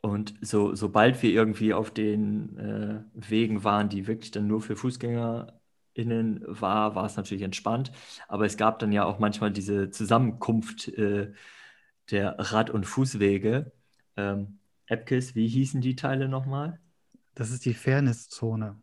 und 0.01 0.35
so, 0.41 0.75
sobald 0.75 1.23
wir 1.23 1.31
irgendwie 1.31 1.73
auf 1.73 1.89
den 1.89 2.57
äh, 2.57 3.03
Wegen 3.13 3.63
waren, 3.63 3.89
die 3.89 4.07
wirklich 4.07 4.31
dann 4.31 4.45
nur 4.45 4.61
für 4.61 4.75
Fußgänger 4.75 5.59
innen 5.95 6.43
war, 6.45 6.95
war 6.95 7.05
es 7.05 7.17
natürlich 7.17 7.43
entspannt. 7.43 7.91
Aber 8.27 8.45
es 8.45 8.57
gab 8.57 8.79
dann 8.79 8.91
ja 8.91 9.05
auch 9.05 9.17
manchmal 9.17 9.51
diese 9.51 9.89
Zusammenkunft 9.89 10.89
äh, 10.89 11.33
der 12.11 12.35
Rad- 12.37 12.69
und 12.69 12.85
Fußwege. 12.85 13.71
Ähm, 14.17 14.59
Epkes, 14.87 15.35
wie 15.35 15.47
hießen 15.47 15.81
die 15.81 15.95
Teile 15.95 16.29
nochmal? 16.29 16.79
Das 17.33 17.49
ist 17.49 17.65
die 17.65 17.73
Fairnesszone. 17.73 18.79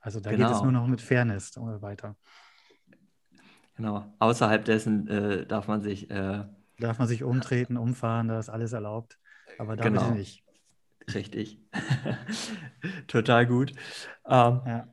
Also 0.00 0.20
da 0.20 0.30
genau. 0.30 0.46
geht 0.46 0.54
es 0.54 0.60
genau. 0.60 0.72
nur 0.72 0.80
noch 0.82 0.88
mit 0.88 1.00
Fairness 1.00 1.56
weiter. 1.56 2.16
Genau. 3.76 4.06
Außerhalb 4.20 4.64
dessen 4.64 5.08
äh, 5.08 5.46
darf 5.46 5.68
man 5.68 5.82
sich. 5.82 6.10
Äh, 6.10 6.44
darf 6.78 6.98
man 6.98 7.08
sich 7.08 7.24
umtreten, 7.24 7.76
umfahren, 7.76 8.28
da 8.28 8.38
ist 8.38 8.48
alles 8.48 8.72
erlaubt. 8.72 9.18
Aber 9.58 9.76
damit 9.76 10.00
genau. 10.00 10.14
nicht. 10.14 10.44
Richtig. 11.12 11.58
Total 13.06 13.46
gut. 13.46 13.72
Ähm, 14.26 14.60
ja 14.66 14.88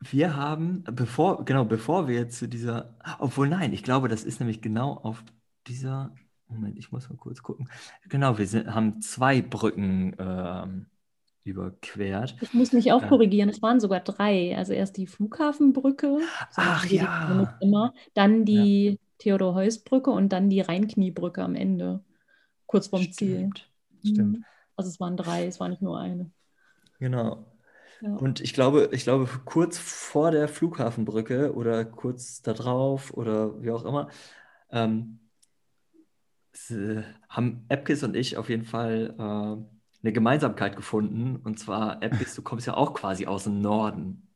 wir 0.00 0.36
haben, 0.36 0.84
bevor, 0.84 1.44
genau, 1.44 1.64
bevor 1.64 2.08
wir 2.08 2.14
jetzt 2.14 2.38
zu 2.38 2.48
dieser, 2.48 2.94
obwohl 3.18 3.48
nein, 3.48 3.72
ich 3.72 3.82
glaube, 3.82 4.08
das 4.08 4.24
ist 4.24 4.40
nämlich 4.40 4.60
genau 4.62 4.92
auf 4.92 5.24
dieser, 5.66 6.14
Moment, 6.46 6.78
ich 6.78 6.92
muss 6.92 7.08
mal 7.10 7.16
kurz 7.16 7.42
gucken. 7.42 7.68
Genau, 8.08 8.38
wir 8.38 8.46
sind, 8.46 8.74
haben 8.74 9.00
zwei 9.02 9.42
Brücken 9.42 10.14
ähm, 10.18 10.86
überquert. 11.44 12.36
Ich 12.40 12.54
muss 12.54 12.72
mich 12.72 12.92
auch 12.92 13.02
äh, 13.02 13.08
korrigieren, 13.08 13.48
es 13.48 13.60
waren 13.60 13.80
sogar 13.80 14.00
drei. 14.00 14.56
Also 14.56 14.72
erst 14.72 14.96
die 14.96 15.06
Flughafenbrücke, 15.06 16.18
Ach 16.56 16.86
ja. 16.86 17.58
Immer, 17.60 17.92
dann 18.14 18.44
die 18.44 18.90
ja. 18.90 18.96
Theodor-Heuss-Brücke 19.18 20.10
und 20.10 20.32
dann 20.32 20.48
die 20.48 20.60
Rheinkniebrücke 20.60 21.42
am 21.42 21.54
Ende, 21.54 22.04
kurz 22.66 22.86
vorm 22.86 23.02
Stimmt. 23.02 23.68
Ziel. 24.02 24.12
Stimmt. 24.12 24.44
Also 24.76 24.90
es 24.90 25.00
waren 25.00 25.16
drei, 25.16 25.46
es 25.46 25.58
war 25.58 25.68
nicht 25.68 25.82
nur 25.82 25.98
eine. 25.98 26.30
Genau. 27.00 27.44
Ja. 28.00 28.14
Und 28.14 28.40
ich 28.40 28.54
glaube, 28.54 28.90
ich 28.92 29.02
glaube, 29.02 29.28
kurz 29.44 29.78
vor 29.78 30.30
der 30.30 30.48
Flughafenbrücke 30.48 31.54
oder 31.54 31.84
kurz 31.84 32.42
da 32.42 32.52
drauf 32.52 33.12
oder 33.12 33.60
wie 33.62 33.70
auch 33.70 33.84
immer, 33.84 34.08
ähm, 34.70 35.20
haben 37.28 37.64
Epkis 37.68 38.02
und 38.02 38.16
ich 38.16 38.36
auf 38.36 38.48
jeden 38.48 38.64
Fall 38.64 39.14
äh, 39.18 39.22
eine 40.02 40.12
Gemeinsamkeit 40.12 40.76
gefunden. 40.76 41.36
Und 41.36 41.58
zwar, 41.58 42.02
Epkis, 42.02 42.34
du 42.34 42.42
kommst 42.42 42.66
ja 42.66 42.74
auch 42.74 42.94
quasi 42.94 43.26
aus 43.26 43.44
dem 43.44 43.60
Norden. 43.60 44.28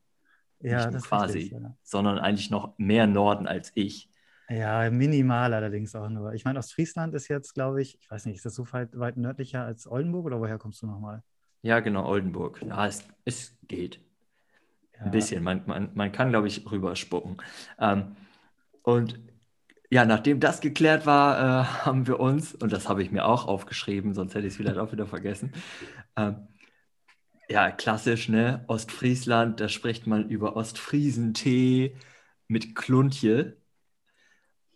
Ja, 0.59 0.89
das 0.89 1.03
quasi, 1.03 1.39
richtig, 1.39 1.59
ja. 1.59 1.75
sondern 1.83 2.19
eigentlich 2.19 2.49
noch 2.49 2.77
mehr 2.77 3.05
Norden 3.05 3.47
als 3.47 3.71
ich. 3.75 4.09
Ja, 4.49 4.89
minimal 4.89 5.53
allerdings 5.53 5.95
auch 5.95 6.09
nur. 6.09 6.33
Ich 6.33 6.45
meine, 6.45 6.59
Ostfriesland 6.59 7.13
ist 7.15 7.27
jetzt, 7.27 7.53
glaube 7.53 7.81
ich, 7.81 7.97
ich 7.99 8.09
weiß 8.09 8.25
nicht, 8.25 8.37
ist 8.37 8.45
das 8.45 8.55
so 8.55 8.71
weit, 8.71 8.97
weit 8.97 9.17
nördlicher 9.17 9.63
als 9.63 9.87
Oldenburg 9.87 10.25
oder 10.25 10.39
woher 10.39 10.57
kommst 10.57 10.81
du 10.81 10.87
nochmal? 10.87 11.23
Ja, 11.63 11.79
genau, 11.79 12.05
Oldenburg. 12.07 12.61
Ja, 12.61 12.85
es, 12.87 13.03
es 13.25 13.57
geht. 13.67 13.99
Ja. 14.97 15.05
Ein 15.05 15.11
bisschen. 15.11 15.43
Man, 15.43 15.63
man, 15.67 15.91
man 15.95 16.11
kann, 16.11 16.29
glaube 16.29 16.47
ich, 16.47 16.69
rüberspucken. 16.71 17.37
Ähm, 17.79 18.15
und 18.83 19.19
ja, 19.91 20.05
nachdem 20.05 20.39
das 20.39 20.61
geklärt 20.61 21.05
war, 21.05 21.63
äh, 21.63 21.65
haben 21.85 22.07
wir 22.07 22.19
uns, 22.19 22.55
und 22.55 22.73
das 22.73 22.89
habe 22.89 23.03
ich 23.03 23.11
mir 23.11 23.25
auch 23.25 23.47
aufgeschrieben, 23.47 24.13
sonst 24.13 24.35
hätte 24.35 24.47
ich 24.47 24.53
es 24.53 24.57
vielleicht 24.57 24.79
auch 24.79 24.91
wieder 24.93 25.07
vergessen. 25.07 25.53
Ähm, 26.17 26.47
ja, 27.49 27.71
klassisch, 27.71 28.29
ne? 28.29 28.63
Ostfriesland, 28.67 29.59
da 29.59 29.69
spricht 29.69 30.07
man 30.07 30.29
über 30.29 30.55
Ostfriesentee 30.55 31.95
mit 32.47 32.75
Kluntje. 32.75 33.57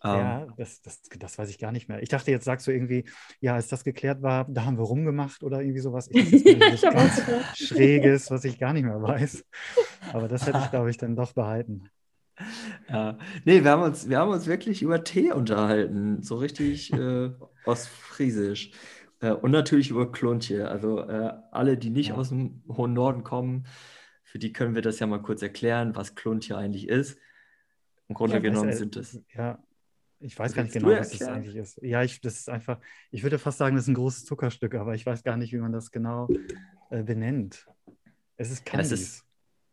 Ja, 0.02 0.44
ähm, 0.44 0.52
das, 0.56 0.80
das, 0.82 1.02
das 1.18 1.38
weiß 1.38 1.50
ich 1.50 1.58
gar 1.58 1.72
nicht 1.72 1.88
mehr. 1.88 2.02
Ich 2.02 2.08
dachte, 2.08 2.30
jetzt 2.30 2.44
sagst 2.44 2.66
du 2.66 2.70
irgendwie, 2.70 3.04
ja, 3.40 3.54
als 3.54 3.68
das 3.68 3.82
geklärt 3.82 4.22
war, 4.22 4.46
da 4.48 4.64
haben 4.64 4.78
wir 4.78 4.84
rumgemacht 4.84 5.42
oder 5.42 5.60
irgendwie 5.60 5.80
sowas. 5.80 6.08
Ich, 6.10 6.44
das 6.58 6.82
ganz 6.82 7.22
Schräges, 7.56 8.30
was 8.30 8.44
ich 8.44 8.58
gar 8.58 8.72
nicht 8.72 8.84
mehr 8.84 9.02
weiß. 9.02 9.44
Aber 10.12 10.28
das 10.28 10.46
hätte 10.46 10.58
ich, 10.58 10.70
glaube 10.70 10.90
ich, 10.90 10.98
dann 10.98 11.16
doch 11.16 11.32
behalten. 11.32 11.90
Ja, 12.88 13.18
nee, 13.44 13.64
wir 13.64 13.70
haben 13.72 13.82
uns, 13.82 14.08
wir 14.08 14.18
haben 14.18 14.30
uns 14.30 14.46
wirklich 14.46 14.82
über 14.82 15.02
Tee 15.02 15.32
unterhalten, 15.32 16.22
so 16.22 16.36
richtig 16.36 16.92
äh, 16.92 17.30
ostfriesisch. 17.64 18.70
Äh, 19.20 19.32
und 19.32 19.50
natürlich 19.50 19.90
über 19.90 20.12
Kluntje. 20.12 20.68
Also 20.68 21.00
äh, 21.00 21.32
alle, 21.50 21.76
die 21.76 21.90
nicht 21.90 22.10
ja. 22.10 22.14
aus 22.14 22.28
dem 22.28 22.62
hohen 22.68 22.92
Norden 22.92 23.24
kommen, 23.24 23.66
für 24.22 24.38
die 24.38 24.52
können 24.52 24.76
wir 24.76 24.82
das 24.82 25.00
ja 25.00 25.08
mal 25.08 25.22
kurz 25.22 25.42
erklären, 25.42 25.96
was 25.96 26.14
Kluntje 26.14 26.56
eigentlich 26.56 26.88
ist. 26.88 27.18
Im 28.08 28.14
Grunde 28.14 28.36
ja, 28.36 28.40
genommen 28.40 28.72
sind 28.72 28.96
es. 28.96 29.20
Ja, 29.34 29.58
ich 30.20 30.38
weiß 30.38 30.52
gar 30.54 30.62
nicht 30.64 30.72
genau, 30.72 30.88
was 30.88 31.10
das 31.10 31.28
eigentlich 31.28 31.56
ist. 31.56 31.80
Ja, 31.82 32.02
ich, 32.02 32.20
das 32.20 32.40
ist 32.40 32.48
einfach, 32.48 32.78
ich 33.10 33.22
würde 33.22 33.38
fast 33.38 33.58
sagen, 33.58 33.76
das 33.76 33.84
ist 33.84 33.88
ein 33.88 33.94
großes 33.94 34.24
Zuckerstück, 34.24 34.74
aber 34.74 34.94
ich 34.94 35.06
weiß 35.06 35.22
gar 35.22 35.36
nicht, 35.36 35.52
wie 35.52 35.58
man 35.58 35.72
das 35.72 35.90
genau 35.90 36.28
äh, 36.90 37.02
benennt. 37.02 37.66
Es 38.36 38.50
ist 38.50 38.64
Candies. 38.64 38.92
Es 38.92 39.00
ist, 39.00 39.24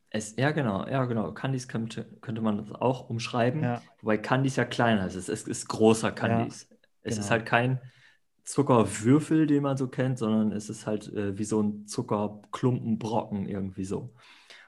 es, 0.10 0.36
ja, 0.38 0.52
genau, 0.52 0.88
ja, 0.88 1.06
genau. 1.06 1.32
Candies 1.34 1.68
könnte, 1.68 2.06
könnte 2.22 2.42
man 2.42 2.58
das 2.58 2.72
auch 2.72 3.10
umschreiben, 3.10 3.64
ja. 3.64 3.82
wobei 4.02 4.18
Candies 4.18 4.56
ja 4.56 4.66
kleiner 4.66 5.08
ist. 5.08 5.16
Es 5.16 5.30
ist, 5.30 5.48
ist 5.48 5.68
großer 5.68 6.12
Candies. 6.12 6.68
Ja, 6.70 6.78
es 7.02 7.16
genau. 7.16 7.26
ist 7.26 7.32
halt 7.32 7.46
kein 7.46 7.80
Zuckerwürfel, 8.44 9.48
den 9.48 9.64
man 9.64 9.78
so 9.78 9.88
kennt, 9.88 10.20
sondern 10.20 10.52
es 10.52 10.70
ist 10.70 10.86
halt 10.86 11.12
äh, 11.14 11.38
wie 11.38 11.44
so 11.44 11.62
ein 11.62 11.88
Zuckerklumpenbrocken 11.88 13.48
irgendwie 13.48 13.86
so. 13.86 14.14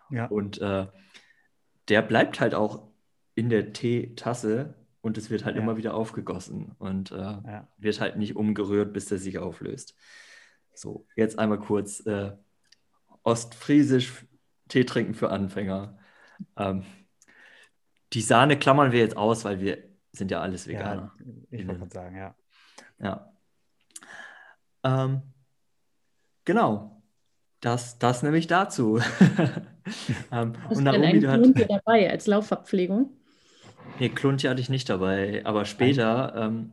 Ja. 0.10 0.26
Und 0.26 0.60
äh, 0.60 0.88
der 1.88 2.02
bleibt 2.02 2.40
halt 2.40 2.56
auch 2.56 2.88
in 3.36 3.50
der 3.50 3.74
Teetasse 3.74 4.74
und 5.08 5.17
es 5.17 5.30
wird 5.30 5.46
halt 5.46 5.56
ja. 5.56 5.62
immer 5.62 5.78
wieder 5.78 5.93
aufgegossen 5.93 6.76
und 6.80 7.12
äh, 7.12 7.15
ja. 7.15 7.67
wird 7.78 8.02
halt 8.02 8.17
nicht 8.17 8.36
umgerührt, 8.36 8.91
bis 8.91 9.06
der 9.06 9.17
sich 9.17 9.39
auflöst. 9.39 9.96
So, 10.74 11.08
jetzt 11.15 11.39
einmal 11.39 11.60
kurz 11.60 12.06
äh, 12.06 12.34
Ostfriesisch 13.24 14.26
Tee 14.67 14.84
trinken 14.84 15.13
für 15.13 15.30
Anfänger. 15.30 15.98
Ähm, 16.58 16.84
die 18.12 18.22
Sahne 18.22 18.60
klammern 18.60 18.91
wir 18.91 19.00
jetzt 19.00 19.15
aus, 19.15 19.46
weil 19.46 19.62
wir 19.62 19.78
sind 20.12 20.30
ja 20.30 20.41
alles 20.41 20.67
Veganer. 20.67 21.13
Ja, 21.20 21.26
ich 21.52 21.67
wollte 21.67 21.89
sagen, 21.89 22.17
ja. 22.17 22.36
Ja. 23.00 23.32
Ähm, 24.84 25.22
genau. 26.43 27.02
Das, 27.62 27.98
das 27.98 28.24
nämlich 28.24 28.48
dazu. 28.48 28.98
ähm, 30.32 30.54
Hast 30.63 30.78
und 30.78 30.86
du 30.86 30.91
denn 30.91 31.04
einen 31.04 31.56
hat... 31.56 31.70
dabei 31.70 32.10
als 32.10 32.28
Laufverpflegung? 32.28 33.17
Nee, 34.00 34.10
Kluntje 34.10 34.50
hatte 34.50 34.62
ich 34.62 34.70
nicht 34.70 34.90
dabei, 34.90 35.46
aber 35.46 35.66
später, 35.66 36.34
ähm, 36.36 36.72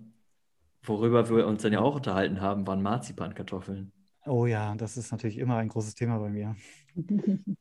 worüber 0.82 1.28
wir 1.30 1.46
uns 1.46 1.62
dann 1.62 1.72
ja 1.72 1.80
auch 1.80 1.96
unterhalten 1.96 2.40
haben, 2.40 2.66
waren 2.66 2.82
Marzipankartoffeln. 2.82 3.92
Oh 4.26 4.46
ja, 4.46 4.74
das 4.74 4.96
ist 4.96 5.12
natürlich 5.12 5.38
immer 5.38 5.56
ein 5.56 5.68
großes 5.68 5.94
Thema 5.94 6.18
bei 6.18 6.30
mir. 6.30 6.56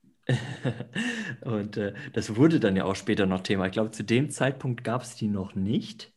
Und 1.41 1.77
äh, 1.77 1.93
das 2.13 2.35
wurde 2.35 2.59
dann 2.59 2.75
ja 2.75 2.85
auch 2.85 2.95
später 2.95 3.25
noch 3.25 3.41
Thema. 3.41 3.65
Ich 3.65 3.73
glaube, 3.73 3.91
zu 3.91 4.03
dem 4.03 4.29
Zeitpunkt 4.29 4.83
gab 4.83 5.01
es 5.01 5.15
die 5.15 5.27
noch 5.27 5.55
nicht 5.55 6.13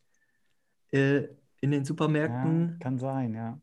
äh, 0.93 1.25
in 1.61 1.73
den 1.73 1.85
Supermärkten. 1.85 2.71
Ja, 2.71 2.77
kann 2.79 2.99
sein, 2.99 3.35
ja. 3.35 3.59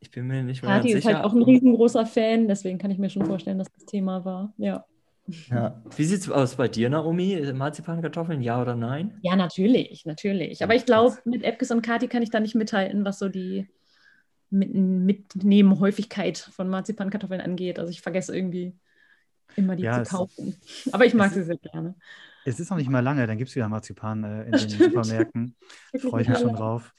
Ich 0.00 0.10
bin 0.10 0.26
mir 0.26 0.42
nicht 0.42 0.62
mehr 0.62 0.70
ganz 0.70 0.84
sicher. 0.84 0.98
ist 0.98 1.06
halt 1.06 1.24
auch 1.24 1.32
ein 1.32 1.42
riesengroßer 1.42 2.06
Fan, 2.06 2.48
deswegen 2.48 2.78
kann 2.78 2.90
ich 2.90 2.98
mir 2.98 3.10
schon 3.10 3.24
vorstellen, 3.24 3.58
dass 3.58 3.72
das 3.72 3.86
Thema 3.86 4.24
war. 4.24 4.52
Ja. 4.58 4.84
Ja. 5.26 5.82
Wie 5.96 6.04
sieht 6.04 6.20
es 6.20 6.30
aus 6.30 6.56
bei 6.56 6.68
dir, 6.68 6.90
Naomi? 6.90 7.52
Marzipankartoffeln, 7.54 8.42
ja 8.42 8.60
oder 8.60 8.76
nein? 8.76 9.18
Ja, 9.22 9.36
natürlich, 9.36 10.04
natürlich. 10.04 10.62
Aber 10.62 10.74
ich 10.74 10.84
glaube, 10.84 11.16
mit 11.24 11.42
Epkes 11.42 11.70
und 11.70 11.82
Kati 11.82 12.08
kann 12.08 12.22
ich 12.22 12.30
da 12.30 12.40
nicht 12.40 12.54
mithalten, 12.54 13.04
was 13.04 13.18
so 13.18 13.28
die 13.28 13.66
Mitnehmen-Häufigkeit 14.50 16.38
von 16.38 16.68
Marzipankartoffeln 16.68 17.40
angeht. 17.40 17.78
Also 17.78 17.90
ich 17.90 18.02
vergesse 18.02 18.36
irgendwie 18.36 18.76
immer 19.56 19.76
die 19.76 19.84
ja, 19.84 20.04
zu 20.04 20.16
kaufen. 20.16 20.56
Aber 20.92 21.06
ich 21.06 21.14
mag 21.14 21.32
sie 21.32 21.42
sehr 21.42 21.56
gerne. 21.56 21.94
Es 22.44 22.60
ist 22.60 22.70
noch 22.70 22.76
nicht 22.76 22.90
mal 22.90 23.00
lange, 23.00 23.26
dann 23.26 23.38
gibt 23.38 23.48
es 23.48 23.56
wieder 23.56 23.68
Marzipan 23.68 24.24
äh, 24.24 24.44
in 24.44 24.52
den 24.52 24.68
Supermärkten. 24.68 25.56
Freue 25.98 26.22
ich 26.22 26.28
mich 26.28 26.38
schon 26.38 26.54
drauf. 26.54 26.92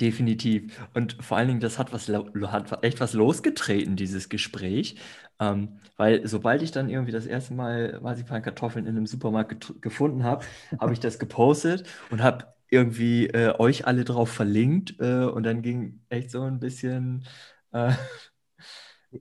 Definitiv. 0.00 0.88
Und 0.94 1.22
vor 1.22 1.36
allen 1.36 1.48
Dingen, 1.48 1.60
das 1.60 1.78
hat, 1.78 1.92
was, 1.92 2.08
hat 2.08 2.84
echt 2.84 3.00
was 3.00 3.12
losgetreten, 3.12 3.96
dieses 3.96 4.30
Gespräch. 4.30 4.96
Ähm, 5.38 5.80
weil 5.96 6.26
sobald 6.26 6.62
ich 6.62 6.70
dann 6.70 6.88
irgendwie 6.88 7.12
das 7.12 7.26
erste 7.26 7.52
Mal 7.52 8.00
Marzipan-Kartoffeln 8.02 8.86
in 8.86 8.96
einem 8.96 9.04
Supermarkt 9.06 9.74
gefunden 9.82 10.24
habe, 10.24 10.46
habe 10.80 10.94
ich 10.94 11.00
das 11.00 11.18
gepostet 11.18 11.84
und 12.10 12.22
habe 12.22 12.46
irgendwie 12.70 13.26
äh, 13.26 13.52
euch 13.58 13.86
alle 13.86 14.04
drauf 14.04 14.30
verlinkt. 14.30 14.94
Äh, 15.00 15.24
und 15.24 15.42
dann 15.42 15.60
ging 15.60 16.00
echt 16.08 16.30
so 16.30 16.40
ein 16.42 16.60
bisschen, 16.60 17.26
äh, 17.72 17.92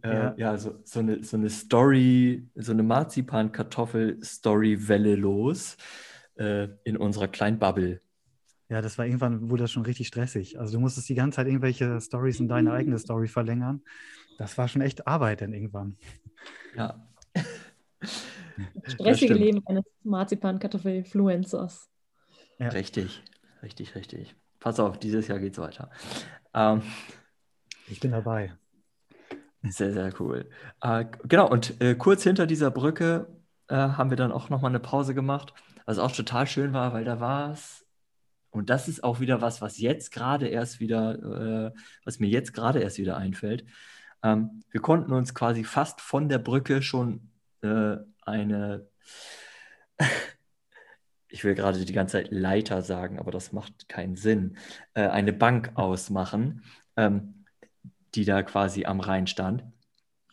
äh 0.02 0.13
ja, 0.13 0.34
ja 0.38 0.58
so, 0.58 0.80
so, 0.86 1.00
eine, 1.00 1.22
so 1.24 1.36
eine 1.36 1.50
Story, 1.50 2.48
so 2.56 2.72
eine 2.72 2.84
Marzipan-Kartoffel-Story-Welle 2.84 5.15
los 5.15 5.76
äh, 6.36 6.70
in 6.86 6.96
unserer 6.96 7.28
kleinen 7.28 7.60
Bubble. 7.60 8.00
Ja, 8.69 8.82
das 8.82 8.99
war 8.99 9.05
irgendwann, 9.05 9.49
wurde 9.49 9.63
das 9.63 9.71
schon 9.71 9.84
richtig 9.84 10.08
stressig. 10.08 10.60
Also 10.60 10.73
du 10.73 10.79
musstest 10.79 11.10
die 11.10 11.15
ganze 11.15 11.38
Zeit 11.38 11.47
irgendwelche 11.47 11.99
Stories 11.99 12.39
in 12.39 12.47
deine 12.47 12.71
eigene 12.71 12.99
Story 12.99 13.27
verlängern. 13.27 13.82
Das 14.38 14.58
war 14.60 14.67
schon 14.67 14.84
echt 14.84 15.08
Arbeit 15.08 15.41
dann 15.41 15.53
irgendwann. 15.53 15.97
Ja. 16.75 17.03
Stressige 18.86 19.34
Leben 19.34 19.65
eines 19.65 19.86
Marzipan-Kartoffel-Fluencers. 20.03 21.89
Ja. 22.60 22.69
Richtig, 22.69 23.23
richtig, 23.63 23.95
richtig. 23.95 24.36
Pass 24.60 24.79
auf, 24.79 24.99
dieses 24.99 25.27
Jahr 25.27 25.39
geht's 25.39 25.58
weiter. 25.58 25.89
Ähm, 26.53 26.84
ich 27.88 27.99
bin 27.99 28.12
dabei. 28.12 28.53
Sehr, 29.63 29.93
sehr 29.93 30.13
cool. 30.21 30.47
Äh, 30.82 31.05
genau, 31.23 31.49
und 31.49 31.82
äh, 31.82 31.95
kurz 31.95 32.23
hinter 32.23 32.45
dieser 32.45 32.69
Brücke 32.69 33.27
äh, 33.67 33.75
haben 33.75 34.10
wir 34.10 34.17
dann 34.17 34.32
auch 34.32 34.49
nochmal 34.49 34.71
eine 34.71 34.79
Pause 34.79 35.15
gemacht, 35.15 35.53
was 35.86 35.97
auch 35.97 36.12
total 36.12 36.45
schön 36.45 36.71
war, 36.73 36.93
weil 36.93 37.03
da 37.03 37.19
war 37.19 37.51
es 37.51 37.86
und 38.51 38.69
das 38.69 38.88
ist 38.88 39.03
auch 39.03 39.19
wieder 39.19 39.41
was, 39.41 39.62
was 39.62 39.79
jetzt 39.79 40.12
gerade 40.12 40.47
erst 40.47 40.79
wieder, 40.79 41.71
äh, 41.73 41.79
was 42.03 42.19
mir 42.19 42.27
jetzt 42.27 42.53
gerade 42.53 42.79
erst 42.79 42.97
wieder 42.97 43.17
einfällt. 43.17 43.65
Ähm, 44.23 44.63
wir 44.71 44.81
konnten 44.81 45.13
uns 45.13 45.33
quasi 45.33 45.63
fast 45.63 46.01
von 46.01 46.29
der 46.29 46.39
Brücke 46.39 46.81
schon 46.81 47.29
äh, 47.62 47.97
eine, 48.21 48.88
ich 51.27 51.43
will 51.43 51.55
gerade 51.55 51.83
die 51.83 51.93
ganze 51.93 52.13
Zeit 52.13 52.31
Leiter 52.31 52.81
sagen, 52.81 53.19
aber 53.19 53.31
das 53.31 53.53
macht 53.53 53.88
keinen 53.88 54.15
Sinn, 54.15 54.57
äh, 54.93 55.07
eine 55.07 55.33
Bank 55.33 55.71
ausmachen, 55.75 56.63
ähm, 56.97 57.45
die 58.15 58.25
da 58.25 58.41
quasi 58.43 58.85
am 58.85 58.99
Rhein 58.99 59.27
stand. 59.27 59.63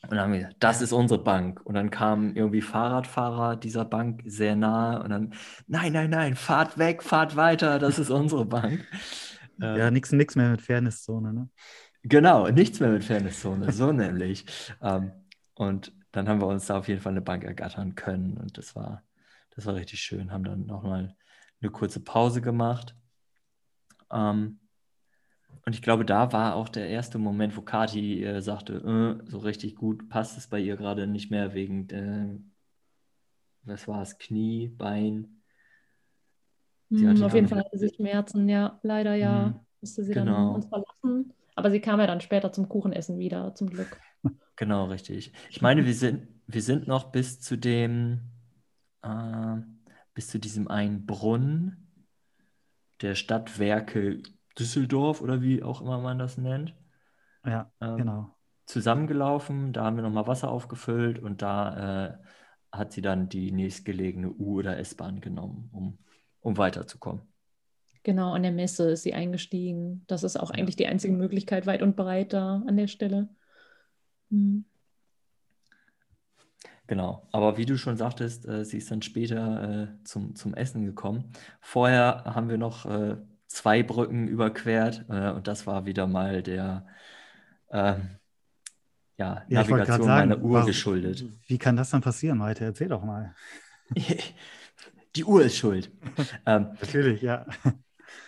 Und 0.09 0.17
dann 0.17 0.21
haben 0.21 0.33
wir 0.33 0.41
gesagt, 0.41 0.57
das 0.61 0.83
ist 0.83 0.93
unsere 0.93 1.23
Bank. 1.23 1.61
Und 1.65 1.75
dann 1.75 1.91
kamen 1.91 2.37
irgendwie 2.37 2.63
Fahrradfahrer 2.63 3.57
dieser 3.57 3.85
Bank 3.85 4.23
sehr 4.25 4.57
nahe 4.57 5.03
und 5.03 5.11
dann, 5.11 5.35
nein, 5.67 5.93
nein, 5.93 6.11
nein, 6.11 6.37
fahrt 6.37 6.79
weg, 6.79 7.03
fahrt 7.03 7.37
weiter, 7.37 7.79
das 7.79 7.99
ist 7.99 8.11
unsere 8.11 8.45
Bank. 8.45 8.85
Ja, 9.59 9.91
nichts 9.91 10.13
nix 10.13 10.37
mehr 10.37 10.51
mit 10.51 10.61
Fairnesszone, 10.61 11.33
ne? 11.33 11.49
Genau, 12.03 12.47
nichts 12.49 12.79
mehr 12.79 12.91
mit 12.91 13.05
Fairnesszone, 13.05 13.73
so 13.73 13.91
nämlich. 13.93 14.45
Ähm, 14.83 15.13
und 15.55 15.93
dann 16.13 16.29
haben 16.29 16.43
wir 16.43 16.47
uns 16.47 16.67
da 16.67 16.77
auf 16.77 16.89
jeden 16.89 17.01
Fall 17.01 17.13
eine 17.13 17.23
Bank 17.23 17.43
ergattern 17.43 17.95
können 17.95 18.37
und 18.37 18.59
das 18.59 18.77
war, 18.77 19.03
das 19.55 19.65
war 19.65 19.75
richtig 19.75 20.01
schön. 20.01 20.31
Haben 20.31 20.45
dann 20.45 20.67
nochmal 20.67 21.17
eine 21.63 21.71
kurze 21.71 22.01
Pause 22.01 22.43
gemacht. 22.43 22.95
Ähm, 24.13 24.61
und 25.65 25.75
ich 25.75 25.83
glaube, 25.83 26.05
da 26.05 26.33
war 26.33 26.55
auch 26.55 26.69
der 26.69 26.89
erste 26.89 27.19
Moment, 27.19 27.57
wo 27.57 27.63
Kati 27.63 28.25
äh, 28.25 28.41
sagte, 28.41 28.75
äh, 29.25 29.31
so 29.31 29.39
richtig 29.39 29.77
gut 29.77 30.09
passt 30.09 30.37
es 30.39 30.49
bei 30.49 30.61
ihr 30.61 30.77
gerade 30.77 31.07
nicht 31.07 31.31
mehr 31.31 31.55
wegen, 31.55 31.89
äh, 31.91 32.39
was 33.63 33.89
war 33.89 34.03
es, 34.03 34.19
Knie, 34.19 34.69
Bein. 34.69 35.43
Hm, 36.91 37.23
auf 37.23 37.35
jeden 37.35 37.49
Fall 37.49 37.59
hatte 37.59 37.79
sie 37.79 37.93
Schmerzen, 37.95 38.49
ja, 38.49 38.79
leider 38.83 39.15
ja. 39.15 39.49
Mhm. 39.49 39.61
Musste 39.81 40.05
sie 40.05 40.13
genau. 40.13 40.33
dann 40.33 40.55
uns 40.55 40.67
verlassen. 40.67 41.33
Aber 41.55 41.71
sie 41.71 41.81
kam 41.81 42.01
ja 42.01 42.07
dann 42.07 42.21
später 42.21 42.53
zum 42.53 42.69
Kuchenessen 42.69 43.19
wieder, 43.19 43.55
zum 43.55 43.71
Glück. 43.71 44.01
Genau, 44.59 44.87
richtig. 44.87 45.35
Ich 45.51 45.61
meine, 45.61 45.85
wir 45.85 45.93
sind, 45.93 46.29
wir 46.47 46.63
sind 46.63 46.89
noch 46.89 47.13
bis 47.13 47.43
zu 47.43 47.59
dem, 47.59 48.21
äh, 49.03 49.57
bis 50.15 50.29
zu 50.29 50.39
diesem 50.39 50.69
einen 50.69 51.05
Brunnen 51.05 51.93
der 53.03 53.17
Stadtwerke 53.17 54.23
Düsseldorf 54.59 55.21
oder 55.21 55.43
wie 55.43 55.63
auch 55.63 55.81
immer 55.81 55.99
man 56.01 56.19
das 56.19 56.39
nennt. 56.39 56.75
Ja, 57.45 57.71
ähm, 57.81 57.97
genau. 57.97 58.37
Zusammengelaufen, 58.67 59.73
da 59.73 59.85
haben 59.85 59.97
wir 59.97 60.03
nochmal 60.03 60.27
Wasser 60.27 60.51
aufgefüllt 60.51 61.21
und 61.21 61.43
da 61.43 62.07
äh, 62.07 62.19
hat 62.73 62.93
sie 62.93 63.03
dann 63.03 63.29
die 63.29 63.53
nächstgelegene 63.53 64.31
U- 64.31 64.59
oder 64.59 64.79
S-Bahn 64.79 65.21
genommen, 65.21 65.71
um, 65.73 65.99
um 66.41 66.59
weiterzukommen. 66.59 67.23
Genau, 68.03 68.33
an 68.33 68.43
der 68.43 68.53
Messe 68.53 68.91
ist 68.91 69.03
sie 69.03 69.15
eingestiegen. 69.15 70.05
Das 70.07 70.23
ist 70.23 70.39
auch 70.39 70.51
ja. 70.51 70.57
eigentlich 70.57 70.77
die 70.77 70.87
einzige 70.87 71.15
Möglichkeit, 71.15 71.67
weit 71.67 71.83
und 71.83 71.97
breit 71.97 72.33
da 72.33 72.63
an 72.67 72.77
der 72.77 72.87
Stelle. 72.87 73.29
Mhm. 74.31 74.65
Genau, 76.89 77.27
aber 77.33 77.57
wie 77.57 77.67
du 77.67 77.77
schon 77.77 77.97
sagtest, 77.97 78.47
äh, 78.47 78.65
sie 78.65 78.79
ist 78.79 78.91
dann 78.91 79.03
später 79.03 79.83
äh, 79.83 80.05
zum, 80.05 80.37
zum 80.37 80.55
Essen 80.55 80.85
gekommen. 80.85 81.33
Vorher 81.61 82.23
haben 82.27 82.49
wir 82.49 82.59
noch 82.59 82.87
äh, 82.87 83.17
zwei 83.47 83.83
Brücken 83.83 84.29
überquert 84.29 85.05
äh, 85.09 85.31
und 85.31 85.47
das 85.49 85.67
war 85.67 85.87
wieder 85.87 86.07
mal 86.07 86.43
der 86.43 86.87
ähm, 87.71 88.11
ja, 89.19 89.45
ja, 89.49 89.63
Navigation 89.63 90.07
sagen, 90.07 90.29
meiner 90.29 90.43
Uhr 90.43 90.61
was, 90.61 90.67
geschuldet. 90.67 91.25
Wie 91.47 91.59
kann 91.59 91.77
das 91.77 91.91
dann 91.91 92.03
passieren, 92.03 92.39
Malte? 92.39 92.65
Erzähl 92.65 92.89
doch 92.89 93.03
mal. 93.03 93.35
Die 95.17 95.25
Uhr 95.25 95.43
ist 95.43 95.57
schuld. 95.57 95.91
ähm, 96.47 96.77
Natürlich, 96.81 97.23
ja. 97.23 97.47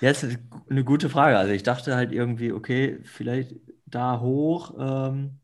Ja, 0.00 0.10
ist 0.10 0.24
eine 0.68 0.84
gute 0.84 1.08
Frage. 1.08 1.38
Also 1.38 1.52
ich 1.52 1.62
dachte 1.64 1.96
halt 1.96 2.12
irgendwie, 2.12 2.52
okay, 2.52 3.00
vielleicht 3.02 3.54
da 3.86 4.20
hoch 4.20 4.74
ähm, 4.78 5.38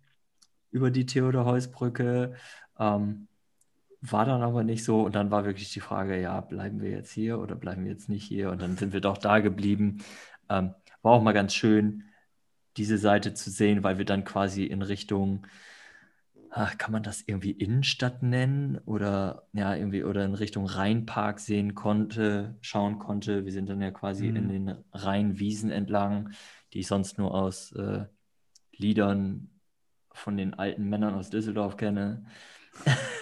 über 0.70 0.90
die 0.90 1.06
Theodor-Heuss-Brücke. 1.06 2.34
Ähm, 2.78 3.26
war 4.10 4.24
dann 4.26 4.42
aber 4.42 4.64
nicht 4.64 4.84
so. 4.84 5.02
Und 5.02 5.14
dann 5.14 5.30
war 5.30 5.44
wirklich 5.44 5.72
die 5.72 5.80
Frage, 5.80 6.20
ja, 6.20 6.40
bleiben 6.40 6.80
wir 6.80 6.90
jetzt 6.90 7.12
hier 7.12 7.38
oder 7.38 7.54
bleiben 7.54 7.84
wir 7.84 7.92
jetzt 7.92 8.08
nicht 8.08 8.24
hier? 8.24 8.50
Und 8.50 8.60
dann 8.60 8.76
sind 8.76 8.92
wir 8.92 9.00
doch 9.00 9.18
da 9.18 9.40
geblieben. 9.40 10.02
Ähm, 10.48 10.74
war 11.02 11.12
auch 11.12 11.22
mal 11.22 11.32
ganz 11.32 11.54
schön, 11.54 12.04
diese 12.76 12.98
Seite 12.98 13.34
zu 13.34 13.50
sehen, 13.50 13.82
weil 13.82 13.98
wir 13.98 14.04
dann 14.04 14.24
quasi 14.24 14.64
in 14.64 14.82
Richtung, 14.82 15.46
ach, 16.50 16.76
kann 16.76 16.92
man 16.92 17.02
das 17.02 17.22
irgendwie 17.26 17.52
Innenstadt 17.52 18.22
nennen 18.22 18.78
oder 18.84 19.46
ja, 19.52 19.74
irgendwie 19.74 20.04
oder 20.04 20.24
in 20.24 20.34
Richtung 20.34 20.66
Rheinpark 20.66 21.40
sehen 21.40 21.74
konnte, 21.74 22.56
schauen 22.60 22.98
konnte. 22.98 23.44
Wir 23.44 23.52
sind 23.52 23.68
dann 23.68 23.80
ja 23.80 23.90
quasi 23.90 24.28
mhm. 24.28 24.36
in 24.36 24.48
den 24.48 24.84
Rheinwiesen 24.92 25.70
entlang, 25.70 26.30
die 26.72 26.80
ich 26.80 26.88
sonst 26.88 27.16
nur 27.16 27.32
aus 27.32 27.72
äh, 27.72 28.04
Liedern 28.76 29.50
von 30.12 30.36
den 30.36 30.54
alten 30.54 30.88
Männern 30.88 31.14
aus 31.14 31.30
Düsseldorf 31.30 31.76
kenne. 31.76 32.26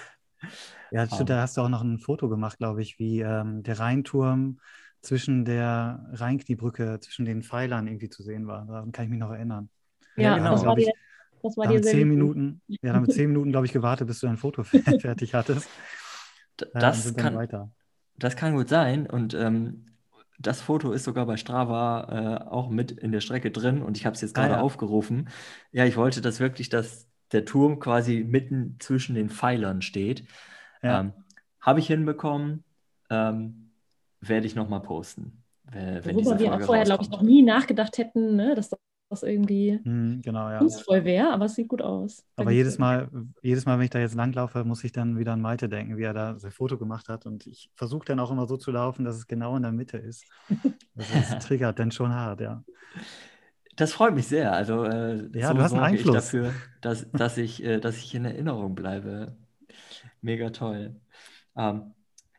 Ja, 0.91 1.07
stimmt, 1.13 1.31
da 1.31 1.41
hast 1.41 1.57
du 1.57 1.63
auch 1.63 1.69
noch 1.69 1.83
ein 1.83 1.99
Foto 1.99 2.29
gemacht, 2.29 2.59
glaube 2.59 2.83
ich, 2.83 2.99
wie 2.99 3.21
ähm, 3.21 3.63
der 3.63 3.79
Rheinturm 3.79 4.59
zwischen 5.01 5.45
der 5.45 6.07
Rheinkniebrücke, 6.13 7.01
zwischen 7.01 7.25
den 7.25 7.43
Pfeilern 7.43 7.87
irgendwie 7.87 8.09
zu 8.09 8.23
sehen 8.23 8.47
war. 8.47 8.67
Daran 8.67 8.93
kann 8.93 9.05
ich 9.05 9.11
mich 9.11 9.19
noch 9.19 9.33
erinnern. 9.33 9.69
Ja, 10.17 10.23
ja 10.23 10.37
genau. 10.39 10.53
das 10.53 10.65
war 10.65 10.77
dir, 10.77 10.93
das 11.43 11.57
war 11.57 11.67
dir 11.67 11.83
sehr 11.83 11.93
zehn 11.93 12.09
Minuten, 12.09 12.61
Ja, 12.69 12.93
dann 12.93 13.03
mit 13.03 13.13
zehn 13.13 13.29
Minuten, 13.29 13.51
glaube 13.51 13.67
ich, 13.67 13.73
gewartet, 13.73 14.07
bis 14.07 14.21
du 14.21 14.27
dein 14.27 14.37
Foto 14.37 14.63
fertig 15.01 15.35
hattest. 15.35 15.69
Das, 16.57 17.11
äh, 17.11 17.15
kann, 17.15 17.71
das 18.17 18.37
kann 18.37 18.55
gut 18.55 18.69
sein. 18.69 19.07
Und 19.07 19.35
ähm, 19.35 19.87
das 20.39 20.61
Foto 20.61 20.93
ist 20.93 21.05
sogar 21.05 21.27
bei 21.27 21.37
Strava 21.37 22.45
äh, 22.45 22.51
auch 22.51 22.69
mit 22.69 22.93
in 22.93 23.13
der 23.13 23.21
Strecke 23.21 23.51
drin 23.51 23.83
und 23.83 23.97
ich 23.97 24.07
habe 24.07 24.15
es 24.15 24.21
jetzt 24.21 24.35
gerade 24.35 24.55
ah, 24.55 24.57
ja. 24.59 24.63
aufgerufen. 24.63 25.29
Ja, 25.71 25.85
ich 25.85 25.97
wollte, 25.97 26.21
dass 26.21 26.41
wirklich 26.41 26.69
das, 26.69 27.09
der 27.33 27.45
Turm 27.45 27.79
quasi 27.79 28.25
mitten 28.25 28.77
zwischen 28.79 29.15
den 29.15 29.31
Pfeilern 29.31 29.83
steht. 29.83 30.25
Ja. 30.83 31.01
Ähm, 31.01 31.13
Habe 31.61 31.81
ich 31.81 31.87
hinbekommen, 31.87 32.65
ähm, 33.11 33.71
werde 34.21 34.47
ich 34.47 34.55
nochmal 34.55 34.81
posten. 34.81 35.43
Wenn 35.65 36.05
Worüber 36.05 36.39
wir 36.39 36.55
auch 36.55 36.61
vorher, 36.61 36.85
glaube 36.85 37.03
ich, 37.03 37.11
noch 37.11 37.23
nie 37.23 37.43
nachgedacht 37.43 37.97
hätten, 37.97 38.37
ne, 38.37 38.55
dass 38.55 38.69
das 38.69 39.23
irgendwie 39.23 39.79
hm, 39.83 40.21
genau, 40.23 40.51
ja. 40.51 40.59
kunstvoll 40.59 41.05
wäre, 41.05 41.33
aber 41.33 41.47
es 41.47 41.55
sieht 41.55 41.69
gut 41.69 41.83
aus. 41.83 42.25
Aber 42.37 42.51
jedes 42.51 42.79
Mal, 42.79 43.09
jedes 43.43 43.67
Mal, 43.67 43.79
wenn 43.79 43.85
ich 43.85 43.91
da 43.91 43.99
jetzt 43.99 44.15
langlaufe, 44.15 44.65
muss 44.65 44.85
ich 44.85 44.93
dann 44.93 45.19
wieder 45.19 45.33
an 45.33 45.41
Malte 45.41 45.69
denken, 45.69 45.97
wie 45.97 46.03
er 46.03 46.15
da 46.15 46.39
sein 46.39 46.51
Foto 46.51 46.79
gemacht 46.79 47.09
hat. 47.09 47.27
Und 47.27 47.47
ich 47.47 47.71
versuche 47.75 48.07
dann 48.07 48.21
auch 48.21 48.31
immer 48.31 48.47
so 48.47 48.57
zu 48.57 48.71
laufen, 48.71 49.05
dass 49.05 49.17
es 49.17 49.27
genau 49.27 49.57
in 49.57 49.63
der 49.63 49.73
Mitte 49.73 49.99
ist. 49.99 50.25
Das 50.95 51.47
triggert 51.47 51.79
dann 51.79 51.91
schon 51.91 52.13
hart, 52.13 52.43
ja. 52.43 52.63
Das 53.77 53.93
freut 53.93 54.15
mich 54.15 54.27
sehr. 54.27 54.53
Also 54.53 54.85
äh, 54.85 55.29
ja, 55.39 55.49
so 55.49 55.55
du 55.55 55.63
hast 55.63 55.73
einen 55.73 55.83
Einfluss. 55.83 56.15
dafür, 56.15 56.53
dass, 56.81 57.11
dass, 57.13 57.39
ich, 57.39 57.65
äh, 57.65 57.81
dass 57.81 57.97
ich 57.97 58.15
in 58.15 58.25
Erinnerung 58.25 58.75
bleibe. 58.75 59.37
Mega 60.21 60.51
toll. 60.51 61.01
Ähm, 61.57 61.95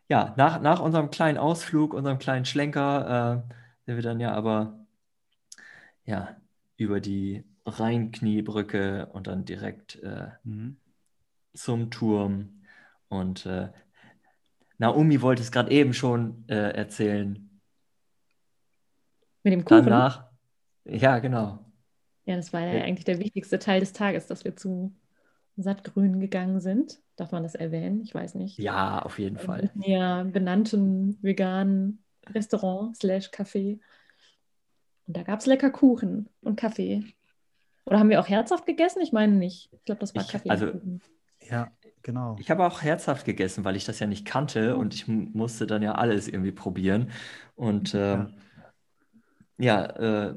ja, 0.09 0.33
nach, 0.37 0.61
nach 0.61 0.79
unserem 0.79 1.09
kleinen 1.09 1.37
Ausflug, 1.37 1.93
unserem 1.93 2.19
kleinen 2.19 2.45
Schlenker, 2.45 3.45
äh, 3.47 3.53
sind 3.85 3.95
wir 3.95 4.03
dann 4.03 4.19
ja 4.19 4.33
aber 4.33 4.85
ja, 6.05 6.35
über 6.77 6.99
die 6.99 7.43
Rheinkniebrücke 7.65 9.07
und 9.07 9.27
dann 9.27 9.45
direkt 9.45 9.95
äh, 10.03 10.29
mhm. 10.43 10.77
zum 11.53 11.89
Turm. 11.91 12.61
Und 13.07 13.45
äh, 13.45 13.69
Naomi 14.77 15.21
wollte 15.21 15.41
es 15.41 15.51
gerade 15.51 15.71
eben 15.71 15.93
schon 15.93 16.43
äh, 16.47 16.71
erzählen. 16.71 17.49
Mit 19.43 19.53
dem 19.53 19.65
Kuchen? 19.65 19.85
Danach, 19.85 20.29
ja, 20.85 21.19
genau. 21.19 21.59
Ja, 22.25 22.35
das 22.37 22.53
war 22.53 22.61
ja 22.61 22.83
eigentlich 22.83 23.05
der 23.05 23.19
wichtigste 23.19 23.59
Teil 23.59 23.81
des 23.81 23.93
Tages, 23.93 24.27
dass 24.27 24.45
wir 24.45 24.55
zu 24.55 24.93
Sattgrün 25.57 26.19
gegangen 26.19 26.59
sind. 26.61 26.99
Darf 27.15 27.31
man 27.31 27.43
das 27.43 27.55
erwähnen? 27.55 28.01
Ich 28.01 28.13
weiß 28.13 28.35
nicht. 28.35 28.57
Ja, 28.57 28.99
auf 28.99 29.19
jeden 29.19 29.37
Fall. 29.37 29.71
Ja, 29.75 30.23
benannten 30.23 31.17
veganen 31.21 32.03
Restaurant 32.27 32.95
slash 32.97 33.29
Café. 33.29 33.79
Und 35.05 35.17
da 35.17 35.23
gab 35.23 35.39
es 35.39 35.45
lecker 35.45 35.69
Kuchen 35.69 36.29
und 36.41 36.55
Kaffee. 36.59 37.03
Oder 37.85 37.99
haben 37.99 38.09
wir 38.09 38.19
auch 38.19 38.29
herzhaft 38.29 38.65
gegessen? 38.65 39.01
Ich 39.01 39.11
meine 39.11 39.33
nicht. 39.33 39.69
Ich 39.73 39.83
glaube, 39.83 39.99
das 39.99 40.15
war 40.15 40.23
ich, 40.23 40.29
Kaffee. 40.29 40.49
Also, 40.49 40.71
ja, 41.41 41.71
genau. 42.01 42.37
Ich 42.39 42.49
habe 42.49 42.65
auch 42.65 42.81
herzhaft 42.81 43.25
gegessen, 43.25 43.65
weil 43.65 43.75
ich 43.75 43.83
das 43.83 43.99
ja 43.99 44.07
nicht 44.07 44.25
kannte 44.25 44.77
und 44.77 44.93
ich 44.93 45.07
musste 45.07 45.67
dann 45.67 45.81
ja 45.81 45.95
alles 45.95 46.27
irgendwie 46.29 46.53
probieren. 46.53 47.11
Und 47.55 47.93
äh, 47.93 48.17
ja, 48.17 48.29
ja 49.57 49.85
äh, 49.85 50.35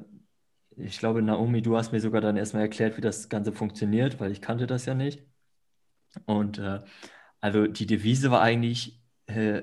ich 0.77 0.99
glaube, 0.99 1.23
Naomi, 1.23 1.63
du 1.63 1.77
hast 1.77 1.93
mir 1.93 2.01
sogar 2.01 2.21
dann 2.21 2.37
erstmal 2.37 2.63
erklärt, 2.63 2.97
wie 2.97 3.01
das 3.01 3.29
Ganze 3.29 3.53
funktioniert, 3.53 4.21
weil 4.21 4.31
ich 4.31 4.41
kannte 4.41 4.67
das 4.67 4.87
ja 4.87 4.95
nicht. 4.95 5.25
Und 6.27 6.59
äh, 6.59 6.81
also 7.41 7.67
die 7.67 7.87
Devise 7.87 8.31
war 8.31 8.43
eigentlich, 8.43 9.01
äh, 9.27 9.63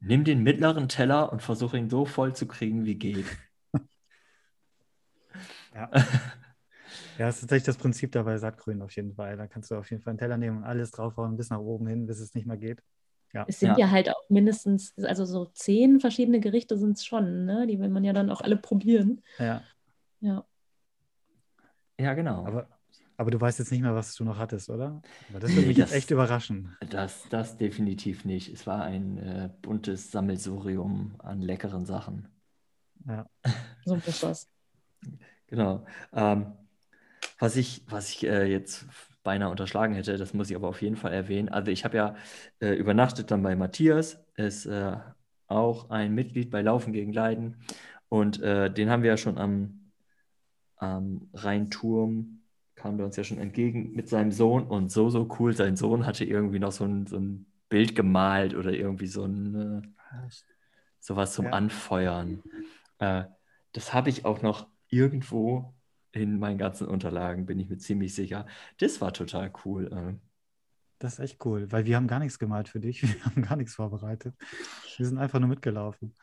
nimm 0.00 0.24
den 0.24 0.42
mittleren 0.42 0.88
Teller 0.88 1.32
und 1.32 1.42
versuche 1.42 1.78
ihn 1.78 1.90
so 1.90 2.04
voll 2.04 2.34
zu 2.34 2.46
kriegen, 2.46 2.84
wie 2.84 2.96
geht. 2.96 3.26
Ja. 5.74 5.90
Ja, 7.18 7.26
das 7.26 7.36
ist 7.36 7.40
tatsächlich 7.42 7.64
das 7.64 7.78
Prinzip 7.78 8.12
dabei 8.12 8.36
Sattgrün 8.36 8.82
auf 8.82 8.94
jeden 8.94 9.14
Fall. 9.14 9.36
Da 9.36 9.46
kannst 9.46 9.70
du 9.70 9.76
auf 9.76 9.90
jeden 9.90 10.02
Fall 10.02 10.10
einen 10.10 10.18
Teller 10.18 10.36
nehmen 10.36 10.58
und 10.58 10.64
alles 10.64 10.90
draufhauen 10.90 11.36
bis 11.36 11.48
nach 11.48 11.58
oben 11.58 11.86
hin, 11.86 12.06
bis 12.06 12.20
es 12.20 12.34
nicht 12.34 12.46
mehr 12.46 12.58
geht. 12.58 12.82
Ja. 13.32 13.44
Es 13.48 13.60
sind 13.60 13.70
ja. 13.70 13.86
ja 13.86 13.90
halt 13.90 14.10
auch 14.10 14.28
mindestens, 14.28 14.94
also 14.98 15.24
so 15.24 15.46
zehn 15.46 16.00
verschiedene 16.00 16.40
Gerichte 16.40 16.76
sind 16.76 16.98
es 16.98 17.04
schon, 17.04 17.46
ne? 17.46 17.66
Die 17.66 17.78
will 17.78 17.88
man 17.88 18.04
ja 18.04 18.12
dann 18.12 18.30
auch 18.30 18.42
alle 18.42 18.56
probieren. 18.56 19.22
Ja. 19.38 19.62
Ja. 20.26 20.44
Ja, 22.00 22.14
genau. 22.14 22.44
Aber, 22.44 22.66
aber 23.16 23.30
du 23.30 23.40
weißt 23.40 23.60
jetzt 23.60 23.70
nicht 23.70 23.80
mehr, 23.80 23.94
was 23.94 24.16
du 24.16 24.24
noch 24.24 24.38
hattest, 24.38 24.68
oder? 24.68 25.00
Aber 25.30 25.38
das 25.38 25.54
würde 25.54 25.68
mich 25.68 25.76
das, 25.76 25.90
jetzt 25.90 25.96
echt 25.96 26.10
überraschen. 26.10 26.76
Das, 26.90 27.28
das 27.30 27.56
definitiv 27.56 28.24
nicht. 28.24 28.52
Es 28.52 28.66
war 28.66 28.82
ein 28.82 29.18
äh, 29.18 29.50
buntes 29.62 30.10
Sammelsurium 30.10 31.14
an 31.18 31.40
leckeren 31.40 31.86
Sachen. 31.86 32.28
Ja. 33.06 33.26
So 33.84 33.94
ist 33.94 34.22
das. 34.22 34.48
Genau. 35.46 35.86
Ähm, 36.12 36.54
was 37.38 37.54
ich, 37.54 37.84
was 37.88 38.10
ich 38.10 38.26
äh, 38.26 38.50
jetzt 38.50 38.84
beinahe 39.22 39.50
unterschlagen 39.50 39.94
hätte, 39.94 40.16
das 40.16 40.34
muss 40.34 40.50
ich 40.50 40.56
aber 40.56 40.66
auf 40.66 40.82
jeden 40.82 40.96
Fall 40.96 41.12
erwähnen. 41.12 41.48
Also 41.48 41.70
ich 41.70 41.84
habe 41.84 41.96
ja 41.96 42.16
äh, 42.60 42.72
übernachtet 42.74 43.30
dann 43.30 43.44
bei 43.44 43.54
Matthias, 43.54 44.18
ist 44.34 44.66
äh, 44.66 44.96
auch 45.46 45.90
ein 45.90 46.14
Mitglied 46.14 46.50
bei 46.50 46.62
Laufen 46.62 46.92
gegen 46.92 47.12
Leiden. 47.12 47.58
Und 48.08 48.42
äh, 48.42 48.72
den 48.72 48.90
haben 48.90 49.04
wir 49.04 49.10
ja 49.10 49.16
schon 49.16 49.38
am 49.38 49.85
am 50.76 51.28
Rheinturm 51.32 52.40
kam 52.76 52.98
der 52.98 53.06
uns 53.06 53.16
ja 53.16 53.24
schon 53.24 53.38
entgegen 53.38 53.92
mit 53.94 54.08
seinem 54.08 54.30
Sohn 54.30 54.64
und 54.64 54.92
so, 54.92 55.10
so 55.10 55.28
cool. 55.38 55.54
Sein 55.54 55.76
Sohn 55.76 56.06
hatte 56.06 56.24
irgendwie 56.24 56.58
noch 56.58 56.72
so 56.72 56.84
ein, 56.84 57.06
so 57.06 57.16
ein 57.16 57.46
Bild 57.68 57.96
gemalt 57.96 58.54
oder 58.54 58.72
irgendwie 58.72 59.06
so 59.06 59.24
ein 59.24 59.54
äh, 59.54 60.28
sowas 61.00 61.32
zum 61.32 61.46
ja. 61.46 61.52
Anfeuern. 61.52 62.42
Äh, 62.98 63.24
das 63.72 63.92
habe 63.92 64.10
ich 64.10 64.24
auch 64.24 64.42
noch 64.42 64.68
irgendwo 64.88 65.74
in 66.12 66.38
meinen 66.38 66.58
ganzen 66.58 66.86
Unterlagen, 66.86 67.46
bin 67.46 67.58
ich 67.58 67.68
mir 67.68 67.78
ziemlich 67.78 68.14
sicher. 68.14 68.46
Das 68.78 69.00
war 69.00 69.12
total 69.12 69.52
cool. 69.64 69.92
Äh. 69.92 70.14
Das 70.98 71.14
ist 71.14 71.18
echt 71.18 71.44
cool, 71.44 71.70
weil 71.72 71.84
wir 71.84 71.96
haben 71.96 72.06
gar 72.06 72.20
nichts 72.20 72.38
gemalt 72.38 72.68
für 72.68 72.80
dich. 72.80 73.02
Wir 73.02 73.24
haben 73.24 73.42
gar 73.42 73.56
nichts 73.56 73.74
vorbereitet. 73.74 74.34
Wir 74.96 75.06
sind 75.06 75.18
einfach 75.18 75.40
nur 75.40 75.48
mitgelaufen. 75.48 76.14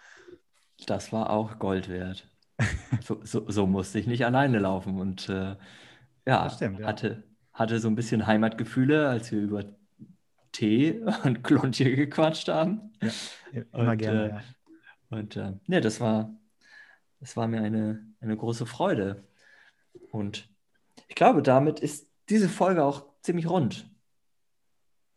Das 0.88 1.12
war 1.12 1.30
auch 1.30 1.60
Gold 1.60 1.90
wert. 1.90 2.28
so, 3.02 3.20
so, 3.24 3.50
so, 3.50 3.68
musste 3.68 4.00
ich 4.00 4.08
nicht 4.08 4.26
alleine 4.26 4.60
laufen 4.60 5.00
und 5.00 5.30
äh, 5.30 5.56
ja, 6.26 6.50
stimmt, 6.50 6.80
ja, 6.80 6.88
Hatte, 6.88 7.24
hatte 7.52 7.80
so 7.80 7.88
ein 7.88 7.96
bisschen 7.96 8.28
Heimatgefühle, 8.28 9.10
als 9.10 9.32
wir 9.32 9.42
über 9.42 9.66
Tee 10.52 11.02
und 11.24 11.44
Klontje 11.44 11.96
gequatscht 11.96 12.48
haben. 12.48 12.94
Ja, 13.52 13.62
immer 13.74 13.92
und, 13.92 13.98
gerne. 13.98 14.26
Äh, 14.26 14.30
ja. 14.30 14.42
Und 15.10 15.36
äh, 15.36 15.54
ne, 15.68 15.82
das 15.82 16.00
war, 16.00 16.34
das 17.20 17.36
war 17.36 17.48
mir 17.48 17.62
eine, 17.62 18.06
eine 18.20 18.38
große 18.38 18.66
Freude. 18.66 19.28
Und 20.12 20.50
ich 21.08 21.16
glaube, 21.16 21.42
damit 21.42 21.80
ist 21.80 22.08
diese 22.30 22.50
Folge 22.50 22.84
auch 22.84 23.06
ziemlich 23.22 23.50
rund. 23.50 23.90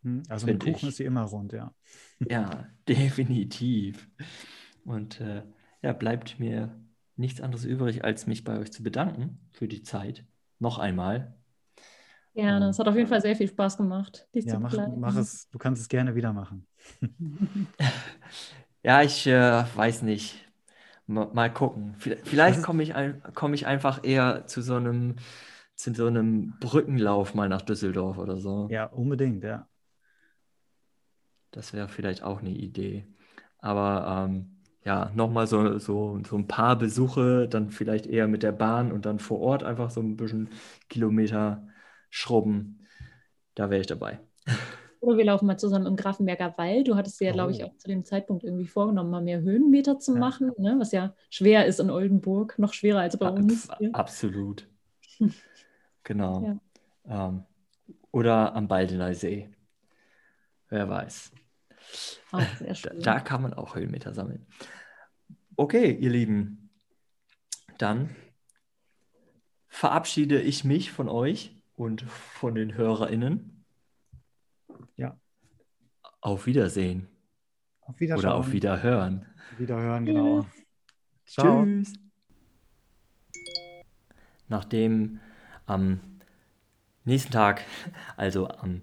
Hm, 0.03 0.23
also 0.29 0.45
mit 0.45 0.59
Kuchen 0.59 0.75
ich. 0.75 0.83
ist 0.83 0.97
sie 0.97 1.05
immer 1.05 1.23
rund, 1.23 1.53
ja. 1.53 1.73
Ja, 2.19 2.67
definitiv. 2.87 4.09
Und 4.85 5.19
äh, 5.21 5.43
ja, 5.81 5.93
bleibt 5.93 6.39
mir 6.39 6.75
nichts 7.17 7.41
anderes 7.41 7.65
übrig, 7.65 8.03
als 8.03 8.27
mich 8.27 8.43
bei 8.43 8.59
euch 8.59 8.71
zu 8.71 8.83
bedanken 8.83 9.39
für 9.51 9.67
die 9.67 9.83
Zeit. 9.83 10.25
Noch 10.59 10.79
einmal. 10.79 11.35
Gerne, 12.33 12.69
es 12.69 12.77
hat 12.77 12.87
auf 12.87 12.95
jeden 12.95 13.07
Fall 13.07 13.21
sehr 13.21 13.35
viel 13.35 13.47
Spaß 13.47 13.77
gemacht, 13.77 14.27
dich 14.35 14.45
ja, 14.45 14.53
zu 14.53 14.59
mach, 14.59 14.77
mach 14.95 15.15
es, 15.15 15.49
du 15.49 15.57
kannst 15.57 15.81
es 15.81 15.89
gerne 15.89 16.13
wieder 16.13 16.33
machen. 16.33 16.67
ja, 18.83 19.01
ich 19.01 19.25
äh, 19.25 19.63
weiß 19.75 20.03
nicht. 20.03 20.45
Mal, 21.07 21.29
mal 21.33 21.51
gucken. 21.51 21.95
Vielleicht 21.97 22.61
komme 22.61 22.83
ich, 22.83 22.93
komm 23.33 23.53
ich 23.53 23.65
einfach 23.65 24.03
eher 24.03 24.45
zu 24.45 24.61
so 24.61 24.75
einem 24.75 25.15
zu 25.77 25.93
so 25.93 26.07
einem 26.07 26.57
Brückenlauf 26.59 27.33
mal 27.35 27.47
nach 27.49 27.61
Düsseldorf 27.61 28.17
oder 28.17 28.37
so. 28.37 28.67
Ja, 28.69 28.85
unbedingt, 28.85 29.43
ja. 29.43 29.67
Das 31.51 31.71
wäre 31.71 31.87
vielleicht 31.87 32.23
auch 32.23 32.41
eine 32.41 32.49
Idee. 32.49 33.07
Aber 33.59 34.27
ähm, 34.27 34.56
ja, 34.87 35.11
nochmal 35.15 35.47
so, 35.47 35.79
so, 35.79 36.17
so 36.25 36.37
ein 36.37 36.47
paar 36.47 36.77
Besuche, 36.77 37.49
dann 37.49 37.71
vielleicht 37.71 38.07
eher 38.07 38.29
mit 38.29 38.41
der 38.41 38.53
Bahn 38.53 38.93
und 38.93 39.05
dann 39.05 39.19
vor 39.19 39.41
Ort 39.41 39.61
einfach 39.61 39.91
so 39.91 39.99
ein 39.99 40.15
bisschen 40.15 40.47
Kilometer 40.87 41.67
schrubben. 42.09 42.87
Da 43.53 43.69
wäre 43.69 43.81
ich 43.81 43.87
dabei. 43.87 44.21
Oder 45.01 45.17
wir 45.17 45.25
laufen 45.25 45.45
mal 45.45 45.57
zusammen 45.59 45.87
im 45.87 45.97
Grafenberger 45.97 46.57
Wald. 46.57 46.87
Du 46.87 46.95
hattest 46.95 47.19
dir 47.19 47.25
ja, 47.25 47.33
glaube 47.33 47.51
ich, 47.51 47.61
oh. 47.61 47.67
auch 47.67 47.75
zu 47.75 47.89
dem 47.89 48.05
Zeitpunkt 48.05 48.45
irgendwie 48.45 48.65
vorgenommen, 48.65 49.11
mal 49.11 49.21
mehr 49.21 49.41
Höhenmeter 49.41 49.99
zu 49.99 50.13
ja. 50.13 50.19
machen, 50.19 50.53
ne? 50.57 50.77
was 50.79 50.93
ja 50.93 51.13
schwer 51.29 51.65
ist 51.65 51.81
in 51.81 51.89
Oldenburg, 51.89 52.57
noch 52.57 52.71
schwerer 52.71 53.01
als 53.01 53.17
bei 53.17 53.29
uns. 53.29 53.67
Hier. 53.79 53.93
Absolut. 53.93 54.69
genau. 56.03 56.59
Ja. 57.05 57.27
Ähm, 57.27 57.43
oder 58.11 58.55
am 58.55 58.69
Baldener 58.69 59.13
See. 59.13 59.49
Wer 60.69 60.87
weiß. 60.87 61.33
Schön. 62.73 62.99
Da, 63.01 63.13
da 63.13 63.19
kann 63.19 63.41
man 63.41 63.53
auch 63.53 63.75
Höhenmeter 63.75 64.13
sammeln. 64.13 64.45
Okay, 65.55 65.91
ihr 65.91 66.09
Lieben, 66.09 66.69
dann 67.77 68.15
verabschiede 69.67 70.41
ich 70.41 70.63
mich 70.63 70.91
von 70.91 71.09
euch 71.09 71.55
und 71.75 72.01
von 72.01 72.55
den 72.55 72.75
HörerInnen. 72.75 73.65
Ja. 74.95 75.19
Auf 76.21 76.45
Wiedersehen. 76.45 77.07
Auf 77.81 77.99
Wiedersehen. 77.99 78.25
Oder 78.25 78.35
auf 78.35 78.51
Wiederhören. 78.51 79.25
Wiederhören, 79.57 80.05
genau. 80.05 80.45
Ciao. 81.25 81.63
Tschüss. 81.63 81.93
Nachdem 84.47 85.19
am 85.65 85.99
nächsten 87.03 87.31
Tag, 87.31 87.63
also 88.15 88.47
am 88.47 88.81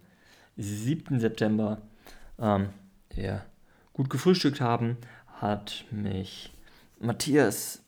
7. 0.57 1.19
September, 1.19 1.83
ähm, 2.39 2.71
wir 3.17 3.45
gut 3.93 4.11
gefrühstückt 4.11 4.61
haben, 4.61 4.97
hat 5.41 5.85
mich 5.91 6.53
Matthias 6.99 7.83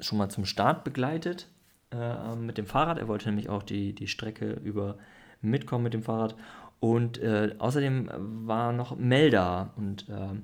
schon 0.00 0.18
mal 0.18 0.28
zum 0.28 0.44
Start 0.44 0.84
begleitet 0.84 1.46
äh, 1.92 2.34
mit 2.36 2.58
dem 2.58 2.66
Fahrrad. 2.66 2.98
Er 2.98 3.08
wollte 3.08 3.28
nämlich 3.28 3.48
auch 3.48 3.62
die, 3.62 3.94
die 3.94 4.08
Strecke 4.08 4.52
über 4.52 4.96
mitkommen 5.42 5.84
mit 5.84 5.94
dem 5.94 6.02
Fahrrad. 6.02 6.34
Und 6.80 7.18
äh, 7.18 7.54
außerdem 7.58 8.10
war 8.46 8.72
noch 8.72 8.96
Mel 8.96 9.30
da. 9.30 9.70
Und 9.76 10.08
äh, 10.08 10.38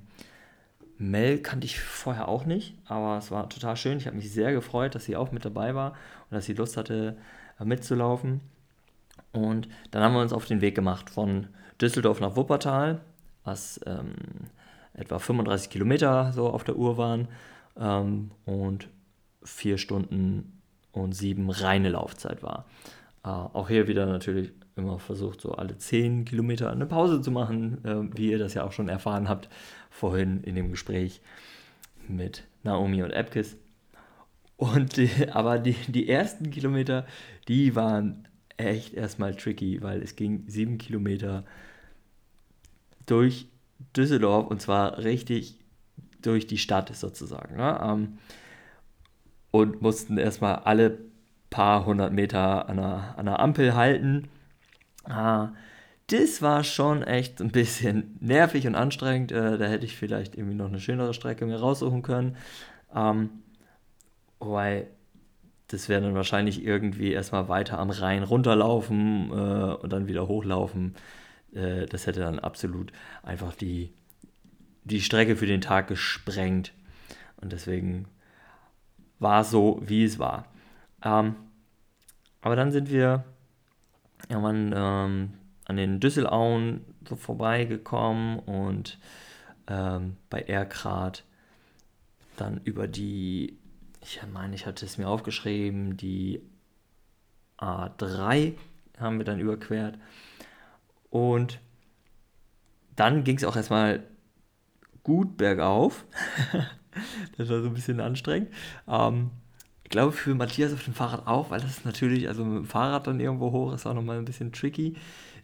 Mel 0.97 1.39
kannte 1.39 1.65
ich 1.65 1.79
vorher 1.79 2.27
auch 2.27 2.45
nicht, 2.45 2.75
aber 2.85 3.17
es 3.17 3.31
war 3.31 3.49
total 3.49 3.75
schön. 3.75 3.97
Ich 3.97 4.07
habe 4.07 4.15
mich 4.15 4.31
sehr 4.31 4.53
gefreut, 4.53 4.95
dass 4.95 5.05
sie 5.05 5.15
auch 5.15 5.31
mit 5.31 5.45
dabei 5.45 5.75
war 5.75 5.91
und 6.29 6.35
dass 6.35 6.45
sie 6.45 6.53
Lust 6.53 6.77
hatte, 6.77 7.17
äh, 7.59 7.65
mitzulaufen. 7.65 8.41
Und 9.31 9.67
dann 9.91 10.03
haben 10.03 10.13
wir 10.13 10.21
uns 10.21 10.33
auf 10.33 10.45
den 10.45 10.61
Weg 10.61 10.75
gemacht 10.75 11.09
von 11.09 11.47
Düsseldorf 11.81 12.19
nach 12.19 12.35
Wuppertal, 12.35 13.01
was 13.47 13.79
ähm, 13.85 14.13
etwa 14.93 15.17
35 15.17 15.69
Kilometer 15.69 16.31
so 16.33 16.49
auf 16.49 16.63
der 16.63 16.75
Uhr 16.75 16.97
waren 16.97 17.27
ähm, 17.79 18.31
und 18.45 18.89
vier 19.43 19.77
Stunden 19.77 20.61
und 20.91 21.13
sieben 21.13 21.49
reine 21.49 21.89
Laufzeit 21.89 22.43
war. 22.43 22.65
Äh, 23.23 23.29
auch 23.29 23.69
hier 23.69 23.87
wieder 23.87 24.05
natürlich 24.05 24.51
immer 24.75 24.99
versucht, 24.99 25.41
so 25.41 25.53
alle 25.53 25.77
zehn 25.77 26.25
Kilometer 26.25 26.69
eine 26.69 26.85
Pause 26.85 27.21
zu 27.21 27.31
machen, 27.31 27.83
äh, 27.83 28.17
wie 28.17 28.31
ihr 28.31 28.37
das 28.37 28.53
ja 28.53 28.63
auch 28.63 28.71
schon 28.71 28.89
erfahren 28.89 29.29
habt 29.29 29.49
vorhin 29.89 30.43
in 30.43 30.55
dem 30.55 30.69
Gespräch 30.69 31.21
mit 32.07 32.43
Naomi 32.63 33.01
und 33.01 33.11
Epkis. 33.11 33.57
Und 34.57 34.97
die, 34.97 35.09
aber 35.31 35.59
die, 35.59 35.75
die 35.87 36.09
ersten 36.09 36.51
Kilometer, 36.51 37.05
die 37.47 37.75
waren 37.75 38.27
echt 38.57 38.93
erstmal 38.93 39.35
tricky, 39.35 39.81
weil 39.81 40.01
es 40.01 40.15
ging 40.15 40.43
sieben 40.47 40.77
Kilometer 40.77 41.45
durch 43.07 43.47
Düsseldorf 43.95 44.47
und 44.47 44.61
zwar 44.61 44.99
richtig 44.99 45.57
durch 46.21 46.45
die 46.45 46.57
Stadt 46.57 46.95
sozusagen. 46.95 47.55
Ne? 47.57 47.79
Ähm, 47.81 48.17
und 49.51 49.81
mussten 49.81 50.17
erstmal 50.17 50.55
alle 50.55 50.99
paar 51.49 51.85
hundert 51.85 52.13
Meter 52.13 52.69
an 52.69 52.79
einer, 52.79 53.15
an 53.17 53.27
einer 53.27 53.39
Ampel 53.39 53.75
halten. 53.75 54.27
Ah, 55.05 55.49
das 56.07 56.41
war 56.41 56.63
schon 56.63 57.03
echt 57.03 57.41
ein 57.41 57.51
bisschen 57.51 58.17
nervig 58.19 58.67
und 58.67 58.75
anstrengend. 58.75 59.31
Äh, 59.31 59.57
da 59.57 59.65
hätte 59.65 59.85
ich 59.85 59.95
vielleicht 59.97 60.35
irgendwie 60.35 60.55
noch 60.55 60.67
eine 60.67 60.79
schönere 60.79 61.13
Strecke 61.13 61.45
mir 61.45 61.59
raussuchen 61.59 62.01
können. 62.01 62.37
Ähm, 62.93 63.29
weil 64.39 64.87
das 65.69 65.89
wäre 65.89 66.01
dann 66.01 66.15
wahrscheinlich 66.15 66.63
irgendwie 66.63 67.11
erstmal 67.11 67.49
weiter 67.49 67.79
am 67.79 67.89
Rhein 67.89 68.23
runterlaufen 68.23 69.31
äh, 69.31 69.73
und 69.73 69.91
dann 69.91 70.07
wieder 70.07 70.27
hochlaufen. 70.27 70.95
Äh, 71.53 71.85
das 71.85 72.07
hätte 72.07 72.21
dann 72.21 72.39
absolut 72.39 72.91
einfach 73.23 73.55
die, 73.55 73.93
die 74.83 75.01
Strecke 75.01 75.35
für 75.35 75.47
den 75.47 75.61
Tag 75.61 75.87
gesprengt. 75.87 76.73
Und 77.41 77.51
deswegen 77.51 78.07
war 79.19 79.41
es 79.41 79.51
so, 79.51 79.81
wie 79.83 80.03
es 80.03 80.19
war. 80.19 80.45
Ähm, 81.03 81.35
aber 82.41 82.55
dann 82.55 82.71
sind 82.71 82.89
wir 82.89 83.25
irgendwann 84.29 84.73
ähm, 84.75 85.33
an 85.65 85.77
den 85.77 85.99
Düsselauen 85.99 86.85
so 87.07 87.15
vorbeigekommen 87.15 88.39
und 88.39 88.97
ähm, 89.67 90.17
bei 90.29 90.41
Erkrad 90.41 91.23
dann 92.37 92.61
über 92.63 92.87
die, 92.87 93.57
ich 94.01 94.21
meine, 94.31 94.55
ich 94.55 94.65
hatte 94.65 94.85
es 94.85 94.97
mir 94.97 95.07
aufgeschrieben, 95.07 95.97
die 95.97 96.41
A3 97.57 98.53
haben 98.99 99.17
wir 99.17 99.25
dann 99.25 99.39
überquert. 99.39 99.97
Und 101.09 101.59
dann 102.95 103.23
ging 103.23 103.37
es 103.37 103.43
auch 103.43 103.55
erstmal 103.55 104.03
gut 105.03 105.37
bergauf. 105.37 106.05
das 107.37 107.49
war 107.49 107.61
so 107.61 107.67
ein 107.67 107.73
bisschen 107.73 107.99
anstrengend. 107.99 108.49
Ähm, 108.87 109.31
ich 109.83 109.89
glaube 109.89 110.11
für 110.11 110.35
Matthias 110.35 110.73
auf 110.73 110.83
dem 110.83 110.93
Fahrrad 110.93 111.27
auch, 111.27 111.49
weil 111.49 111.61
das 111.61 111.71
ist 111.71 111.85
natürlich, 111.85 112.27
also 112.27 112.43
mit 112.43 112.57
dem 112.57 112.65
Fahrrad 112.65 113.07
dann 113.07 113.21
irgendwo 113.21 113.51
hoch 113.51 113.73
ist 113.73 113.85
auch 113.85 113.93
nochmal 113.93 114.17
ein 114.17 114.25
bisschen 114.25 114.51
tricky. 114.51 114.95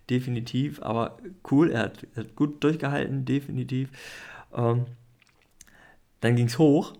Definitiv, 0.10 0.82
aber 0.82 1.18
cool, 1.50 1.72
er 1.72 1.84
hat, 1.84 2.06
er 2.16 2.26
hat 2.26 2.36
gut 2.36 2.62
durchgehalten, 2.62 3.24
definitiv. 3.24 3.90
Ähm, 4.54 4.86
dann 6.20 6.36
ging 6.36 6.48
es 6.48 6.60
hoch. 6.60 6.94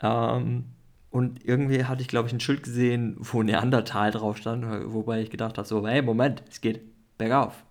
Ähm, 0.00 0.64
und 1.10 1.44
irgendwie 1.44 1.84
hatte 1.84 2.02
ich, 2.02 2.08
glaube 2.08 2.26
ich, 2.26 2.34
ein 2.34 2.40
Schild 2.40 2.64
gesehen, 2.64 3.16
wo 3.20 3.44
Neandertal 3.44 4.10
drauf 4.10 4.36
stand, 4.36 4.66
wobei 4.92 5.22
ich 5.22 5.30
gedacht 5.30 5.58
habe, 5.58 5.68
so, 5.68 5.86
hey, 5.86 6.02
Moment, 6.02 6.42
es 6.50 6.60
geht 6.60 6.80
bergauf. 7.18 7.64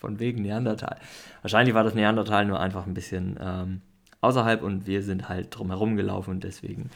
Von 0.00 0.18
wegen 0.18 0.42
Neandertal. 0.42 0.98
Wahrscheinlich 1.42 1.74
war 1.74 1.84
das 1.84 1.94
Neandertal 1.94 2.46
nur 2.46 2.58
einfach 2.58 2.86
ein 2.86 2.94
bisschen 2.94 3.38
ähm, 3.38 3.82
außerhalb 4.22 4.62
und 4.62 4.86
wir 4.86 5.02
sind 5.02 5.28
halt 5.28 5.56
drumherum 5.56 5.96
gelaufen 5.96 6.30
und 6.30 6.44
deswegen 6.44 6.90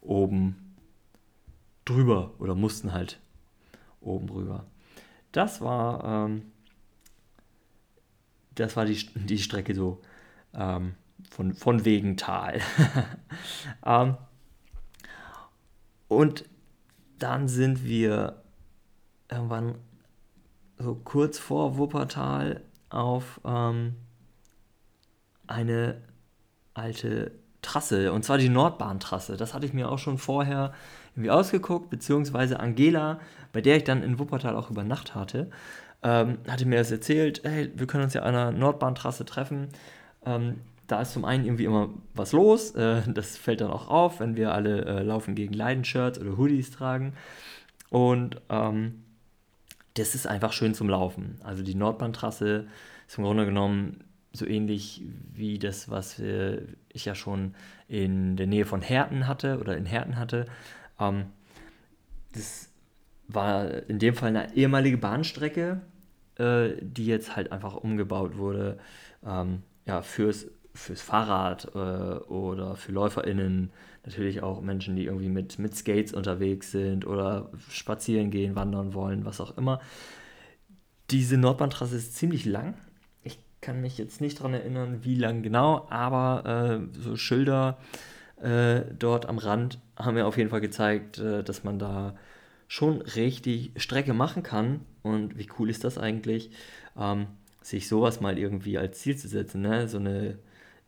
oben 0.00 0.74
drüber 1.84 2.32
oder 2.38 2.54
mussten 2.54 2.92
halt 2.92 3.20
oben 4.00 4.28
drüber. 4.28 4.64
Das 5.32 5.60
war, 5.60 6.04
ähm, 6.04 6.42
das 8.54 8.76
war 8.76 8.86
die, 8.86 8.96
die 9.14 9.38
Strecke 9.38 9.74
so 9.74 10.00
ähm, 10.54 10.94
von, 11.30 11.54
von 11.54 11.84
wegen 11.84 12.16
Tal. 12.16 12.60
ähm, 13.84 14.16
und 16.08 16.44
dann 17.18 17.48
sind 17.48 17.84
wir 17.84 18.42
irgendwann 19.30 19.74
so 20.78 20.94
kurz 20.94 21.38
vor 21.38 21.76
Wuppertal 21.76 22.62
auf 22.90 23.40
ähm, 23.44 23.96
eine 25.46 26.00
alte 26.74 27.32
Trasse, 27.62 28.12
und 28.12 28.24
zwar 28.24 28.38
die 28.38 28.48
Nordbahntrasse. 28.48 29.36
Das 29.36 29.52
hatte 29.52 29.66
ich 29.66 29.72
mir 29.72 29.90
auch 29.90 29.98
schon 29.98 30.18
vorher 30.18 30.72
irgendwie 31.14 31.30
ausgeguckt, 31.30 31.90
beziehungsweise 31.90 32.60
Angela, 32.60 33.18
bei 33.52 33.60
der 33.60 33.76
ich 33.76 33.84
dann 33.84 34.02
in 34.02 34.18
Wuppertal 34.18 34.54
auch 34.56 34.70
über 34.70 34.84
Nacht 34.84 35.14
hatte, 35.14 35.50
ähm, 36.02 36.38
hatte 36.46 36.66
mir 36.66 36.78
das 36.78 36.92
erzählt, 36.92 37.42
hey, 37.44 37.72
wir 37.74 37.86
können 37.86 38.04
uns 38.04 38.14
ja 38.14 38.22
an 38.22 38.34
einer 38.34 38.52
Nordbahntrasse 38.52 39.24
treffen. 39.24 39.68
Ähm, 40.24 40.60
da 40.86 41.02
ist 41.02 41.12
zum 41.12 41.24
einen 41.24 41.44
irgendwie 41.44 41.64
immer 41.64 41.90
was 42.14 42.32
los, 42.32 42.70
äh, 42.76 43.02
das 43.12 43.36
fällt 43.36 43.60
dann 43.60 43.70
auch 43.70 43.88
auf, 43.88 44.20
wenn 44.20 44.36
wir 44.36 44.54
alle 44.54 44.84
äh, 44.84 45.02
Laufen 45.02 45.34
gegen 45.34 45.52
Leiden-Shirts 45.52 46.20
oder 46.20 46.36
Hoodies 46.36 46.70
tragen. 46.70 47.14
Und 47.90 48.40
ähm, 48.48 49.02
das 49.98 50.14
ist 50.14 50.26
einfach 50.26 50.52
schön 50.52 50.74
zum 50.74 50.88
Laufen. 50.88 51.38
Also 51.42 51.62
die 51.62 51.74
Nordbahntrasse 51.74 52.66
ist 53.06 53.18
im 53.18 53.24
Grunde 53.24 53.44
genommen 53.44 54.04
so 54.32 54.46
ähnlich 54.46 55.02
wie 55.32 55.58
das, 55.58 55.88
was 55.90 56.18
ich 56.18 57.04
ja 57.04 57.14
schon 57.14 57.54
in 57.88 58.36
der 58.36 58.46
Nähe 58.46 58.66
von 58.66 58.82
Herten 58.82 59.26
hatte 59.26 59.58
oder 59.58 59.76
in 59.76 59.86
Herten 59.86 60.16
hatte. 60.16 60.46
Ähm, 61.00 61.26
das 62.34 62.68
war 63.26 63.88
in 63.88 63.98
dem 63.98 64.14
Fall 64.14 64.28
eine 64.28 64.54
ehemalige 64.54 64.98
Bahnstrecke, 64.98 65.80
äh, 66.36 66.70
die 66.80 67.06
jetzt 67.06 67.36
halt 67.36 67.52
einfach 67.52 67.74
umgebaut 67.74 68.36
wurde 68.36 68.78
ähm, 69.24 69.62
ja, 69.86 70.02
fürs, 70.02 70.46
fürs 70.74 71.00
Fahrrad 71.00 71.74
äh, 71.74 71.78
oder 72.28 72.76
für 72.76 72.92
LäuferInnen. 72.92 73.70
Natürlich 74.08 74.42
auch 74.42 74.60
Menschen, 74.60 74.96
die 74.96 75.04
irgendwie 75.04 75.28
mit, 75.28 75.58
mit 75.58 75.76
Skates 75.76 76.12
unterwegs 76.12 76.70
sind 76.70 77.06
oder 77.06 77.50
spazieren 77.70 78.30
gehen, 78.30 78.56
wandern 78.56 78.94
wollen, 78.94 79.24
was 79.24 79.40
auch 79.40 79.56
immer. 79.56 79.80
Diese 81.10 81.36
Nordbahntrasse 81.36 81.96
ist 81.96 82.16
ziemlich 82.16 82.44
lang 82.44 82.74
kann 83.60 83.80
mich 83.80 83.98
jetzt 83.98 84.20
nicht 84.20 84.38
daran 84.38 84.54
erinnern, 84.54 85.00
wie 85.02 85.16
lang 85.16 85.42
genau, 85.42 85.86
aber 85.90 86.80
äh, 86.94 87.00
so 87.00 87.16
Schilder 87.16 87.78
äh, 88.40 88.82
dort 88.96 89.26
am 89.26 89.38
Rand 89.38 89.80
haben 89.96 90.14
mir 90.14 90.26
auf 90.26 90.36
jeden 90.36 90.50
Fall 90.50 90.60
gezeigt, 90.60 91.18
äh, 91.18 91.42
dass 91.42 91.64
man 91.64 91.78
da 91.78 92.14
schon 92.68 93.00
richtig 93.02 93.72
Strecke 93.76 94.14
machen 94.14 94.42
kann. 94.42 94.80
Und 95.02 95.38
wie 95.38 95.48
cool 95.58 95.70
ist 95.70 95.84
das 95.84 95.98
eigentlich, 95.98 96.50
ähm, 96.96 97.26
sich 97.62 97.88
sowas 97.88 98.20
mal 98.20 98.38
irgendwie 98.38 98.78
als 98.78 99.00
Ziel 99.00 99.16
zu 99.16 99.26
setzen. 99.26 99.62
Ne? 99.62 99.88
So 99.88 99.98
eine, 99.98 100.38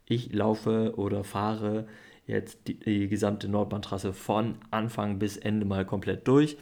ich 0.06 0.32
laufe 0.32 0.94
oder 0.96 1.24
fahre 1.24 1.86
jetzt 2.30 2.66
die, 2.66 2.78
die 2.78 3.08
gesamte 3.08 3.48
Nordbahntrasse 3.48 4.12
von 4.12 4.56
Anfang 4.70 5.18
bis 5.18 5.36
Ende 5.36 5.66
mal 5.66 5.84
komplett 5.84 6.26
durch. 6.26 6.56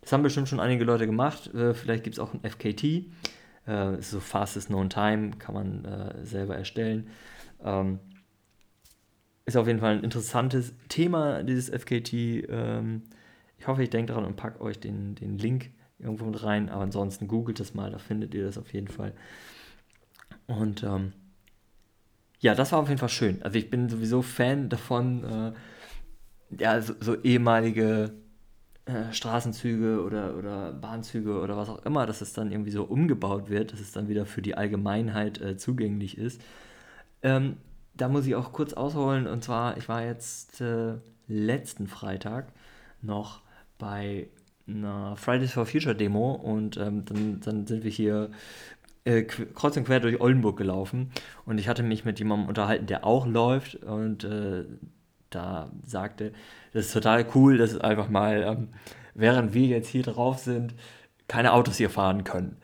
Das 0.00 0.12
haben 0.12 0.22
bestimmt 0.22 0.48
schon 0.48 0.60
einige 0.60 0.84
Leute 0.84 1.06
gemacht. 1.06 1.52
Äh, 1.54 1.74
vielleicht 1.74 2.04
gibt 2.04 2.16
es 2.16 2.20
auch 2.20 2.34
ein 2.34 2.40
FKT. 2.42 3.06
Äh, 3.66 4.00
so 4.00 4.20
Fastest 4.20 4.68
Known 4.68 4.90
Time 4.90 5.32
kann 5.38 5.54
man 5.54 5.84
äh, 5.84 6.24
selber 6.24 6.56
erstellen. 6.56 7.08
Ähm, 7.64 7.98
ist 9.46 9.56
auf 9.56 9.66
jeden 9.66 9.80
Fall 9.80 9.96
ein 9.96 10.04
interessantes 10.04 10.74
Thema, 10.88 11.42
dieses 11.42 11.68
FKT. 11.70 12.12
Ähm, 12.48 13.02
ich 13.58 13.66
hoffe, 13.66 13.82
ich 13.82 13.90
denke 13.90 14.12
daran 14.12 14.24
und 14.24 14.36
packe 14.36 14.60
euch 14.60 14.78
den, 14.78 15.14
den 15.14 15.38
Link 15.38 15.70
irgendwo 15.98 16.26
mit 16.26 16.42
rein. 16.42 16.68
Aber 16.68 16.82
ansonsten 16.82 17.28
googelt 17.28 17.60
das 17.60 17.74
mal, 17.74 17.90
da 17.90 17.98
findet 17.98 18.34
ihr 18.34 18.44
das 18.44 18.58
auf 18.58 18.72
jeden 18.72 18.88
Fall. 18.88 19.12
Und 20.46 20.82
ähm, 20.82 21.12
ja, 22.44 22.54
das 22.54 22.72
war 22.72 22.80
auf 22.80 22.88
jeden 22.88 22.98
Fall 22.98 23.08
schön. 23.08 23.42
Also 23.42 23.56
ich 23.56 23.70
bin 23.70 23.88
sowieso 23.88 24.20
Fan 24.20 24.68
davon, 24.68 25.24
äh, 25.24 26.62
ja, 26.62 26.78
so, 26.82 26.92
so 27.00 27.16
ehemalige 27.22 28.12
äh, 28.84 29.10
Straßenzüge 29.12 30.04
oder, 30.04 30.36
oder 30.36 30.74
Bahnzüge 30.74 31.40
oder 31.40 31.56
was 31.56 31.70
auch 31.70 31.82
immer, 31.86 32.04
dass 32.04 32.20
es 32.20 32.34
dann 32.34 32.52
irgendwie 32.52 32.70
so 32.70 32.84
umgebaut 32.84 33.48
wird, 33.48 33.72
dass 33.72 33.80
es 33.80 33.92
dann 33.92 34.08
wieder 34.08 34.26
für 34.26 34.42
die 34.42 34.56
Allgemeinheit 34.56 35.40
äh, 35.40 35.56
zugänglich 35.56 36.18
ist. 36.18 36.42
Ähm, 37.22 37.56
da 37.94 38.10
muss 38.10 38.26
ich 38.26 38.34
auch 38.34 38.52
kurz 38.52 38.74
ausholen 38.74 39.26
und 39.26 39.42
zwar, 39.42 39.78
ich 39.78 39.88
war 39.88 40.04
jetzt 40.04 40.60
äh, 40.60 40.96
letzten 41.26 41.86
Freitag 41.86 42.52
noch 43.00 43.40
bei 43.78 44.28
einer 44.68 45.16
Fridays 45.16 45.52
for 45.52 45.64
Future 45.64 45.94
Demo 45.94 46.32
und 46.32 46.76
ähm, 46.76 47.06
dann, 47.06 47.40
dann 47.40 47.66
sind 47.66 47.84
wir 47.84 47.90
hier 47.90 48.30
äh, 49.04 49.22
kreuz 49.22 49.76
und 49.76 49.84
quer 49.84 50.00
durch 50.00 50.20
Oldenburg 50.20 50.56
gelaufen 50.56 51.10
und 51.44 51.58
ich 51.58 51.68
hatte 51.68 51.82
mich 51.82 52.04
mit 52.04 52.18
jemandem 52.18 52.48
unterhalten, 52.48 52.86
der 52.86 53.04
auch 53.04 53.26
läuft 53.26 53.76
und 53.76 54.24
äh, 54.24 54.64
da 55.30 55.70
sagte, 55.84 56.32
das 56.72 56.86
ist 56.86 56.92
total 56.92 57.26
cool, 57.34 57.58
dass 57.58 57.78
einfach 57.78 58.08
mal, 58.08 58.42
ähm, 58.42 58.68
während 59.14 59.54
wir 59.54 59.66
jetzt 59.66 59.88
hier 59.88 60.02
drauf 60.02 60.38
sind, 60.38 60.74
keine 61.28 61.52
Autos 61.52 61.76
hier 61.76 61.90
fahren 61.90 62.24
können. 62.24 62.56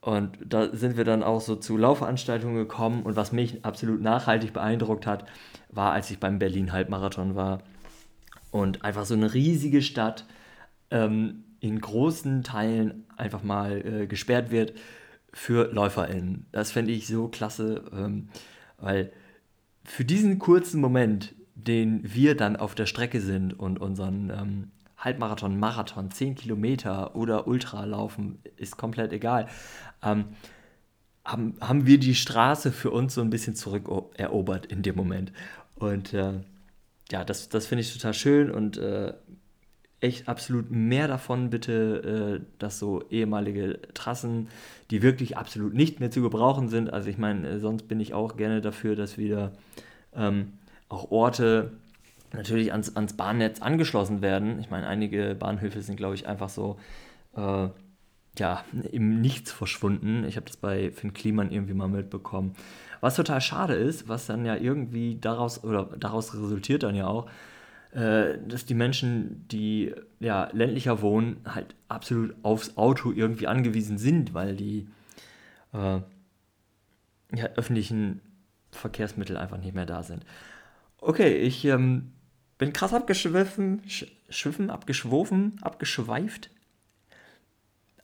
Und 0.00 0.36
da 0.44 0.74
sind 0.74 0.96
wir 0.96 1.04
dann 1.04 1.22
auch 1.22 1.40
so 1.40 1.54
zu 1.54 1.76
Laufveranstaltungen 1.76 2.56
gekommen. 2.56 3.04
Und 3.04 3.14
was 3.14 3.30
mich 3.30 3.64
absolut 3.64 4.02
nachhaltig 4.02 4.52
beeindruckt 4.52 5.06
hat, 5.06 5.26
war, 5.70 5.92
als 5.92 6.10
ich 6.10 6.18
beim 6.18 6.40
Berlin 6.40 6.72
Halbmarathon 6.72 7.36
war. 7.36 7.62
Und 8.50 8.84
einfach 8.84 9.04
so 9.04 9.14
eine 9.14 9.32
riesige 9.32 9.80
Stadt 9.80 10.26
ähm, 10.90 11.44
in 11.60 11.80
großen 11.80 12.42
Teilen 12.42 13.06
einfach 13.16 13.44
mal 13.44 13.80
äh, 13.86 14.06
gesperrt 14.08 14.50
wird 14.50 14.74
für 15.32 15.72
LäuferInnen. 15.72 16.46
Das 16.52 16.72
fände 16.72 16.92
ich 16.92 17.06
so 17.06 17.28
klasse, 17.28 17.84
ähm, 17.92 18.28
weil 18.78 19.12
für 19.84 20.04
diesen 20.04 20.38
kurzen 20.38 20.80
Moment 20.80 21.34
den 21.54 22.14
wir 22.14 22.36
dann 22.36 22.56
auf 22.56 22.74
der 22.74 22.86
Strecke 22.86 23.20
sind 23.20 23.58
und 23.58 23.80
unseren 23.80 24.30
ähm, 24.30 24.70
Halbmarathon, 24.96 25.58
Marathon, 25.58 26.10
10 26.10 26.34
Kilometer 26.34 27.16
oder 27.16 27.46
Ultra 27.46 27.84
laufen, 27.84 28.38
ist 28.56 28.76
komplett 28.76 29.12
egal, 29.12 29.48
ähm, 30.02 30.26
haben, 31.24 31.56
haben 31.60 31.86
wir 31.86 31.98
die 31.98 32.14
Straße 32.14 32.72
für 32.72 32.90
uns 32.90 33.14
so 33.14 33.20
ein 33.20 33.30
bisschen 33.30 33.54
zurückerobert 33.54 34.66
in 34.66 34.82
dem 34.82 34.96
Moment. 34.96 35.32
Und 35.76 36.14
äh, 36.14 36.40
ja, 37.10 37.24
das, 37.24 37.48
das 37.48 37.66
finde 37.66 37.82
ich 37.82 37.92
total 37.92 38.14
schön 38.14 38.50
und 38.50 38.76
äh, 38.76 39.12
echt 40.02 40.28
absolut 40.28 40.70
mehr 40.70 41.08
davon 41.08 41.48
bitte, 41.48 42.40
äh, 42.42 42.44
dass 42.58 42.78
so 42.78 43.04
ehemalige 43.10 43.80
Trassen, 43.94 44.48
die 44.90 45.02
wirklich 45.02 45.36
absolut 45.36 45.74
nicht 45.74 46.00
mehr 46.00 46.10
zu 46.10 46.22
gebrauchen 46.22 46.68
sind, 46.68 46.92
also 46.92 47.08
ich 47.08 47.18
meine, 47.18 47.48
äh, 47.48 47.58
sonst 47.60 47.88
bin 47.88 48.00
ich 48.00 48.12
auch 48.12 48.36
gerne 48.36 48.60
dafür, 48.60 48.96
dass 48.96 49.16
wieder 49.16 49.52
ähm, 50.14 50.54
auch 50.88 51.10
Orte 51.10 51.70
natürlich 52.32 52.72
ans, 52.72 52.96
ans 52.96 53.14
Bahnnetz 53.14 53.62
angeschlossen 53.62 54.22
werden. 54.22 54.58
Ich 54.58 54.70
meine, 54.70 54.86
einige 54.86 55.34
Bahnhöfe 55.34 55.80
sind, 55.82 55.96
glaube 55.96 56.14
ich, 56.14 56.26
einfach 56.26 56.48
so 56.48 56.78
äh, 57.36 57.68
ja, 58.38 58.64
im 58.90 59.20
Nichts 59.20 59.52
verschwunden. 59.52 60.24
Ich 60.24 60.36
habe 60.36 60.46
das 60.46 60.56
bei 60.56 60.90
Finn 60.90 61.12
Kliman 61.12 61.50
irgendwie 61.50 61.74
mal 61.74 61.88
mitbekommen. 61.88 62.54
Was 63.00 63.16
total 63.16 63.40
schade 63.40 63.74
ist, 63.74 64.08
was 64.08 64.26
dann 64.26 64.44
ja 64.44 64.56
irgendwie 64.56 65.18
daraus, 65.20 65.62
oder 65.64 65.90
daraus 65.98 66.34
resultiert 66.34 66.82
dann 66.82 66.94
ja 66.94 67.06
auch, 67.06 67.28
dass 67.94 68.64
die 68.64 68.74
Menschen, 68.74 69.46
die 69.48 69.94
ja 70.18 70.48
ländlicher 70.52 71.02
wohnen, 71.02 71.40
halt 71.44 71.74
absolut 71.88 72.34
aufs 72.42 72.76
Auto 72.78 73.12
irgendwie 73.12 73.46
angewiesen 73.46 73.98
sind, 73.98 74.32
weil 74.32 74.56
die 74.56 74.88
äh, 75.74 76.00
ja, 77.34 77.46
öffentlichen 77.56 78.20
Verkehrsmittel 78.70 79.36
einfach 79.36 79.58
nicht 79.58 79.74
mehr 79.74 79.86
da 79.86 80.02
sind. 80.02 80.24
Okay, 80.98 81.36
ich 81.36 81.64
ähm, 81.66 82.12
bin 82.58 82.72
krass 82.72 82.94
abgeschwiffen, 82.94 83.82
schwiffen, 84.30 84.70
abgeschwofen, 84.70 85.58
abgeschweift. 85.60 86.50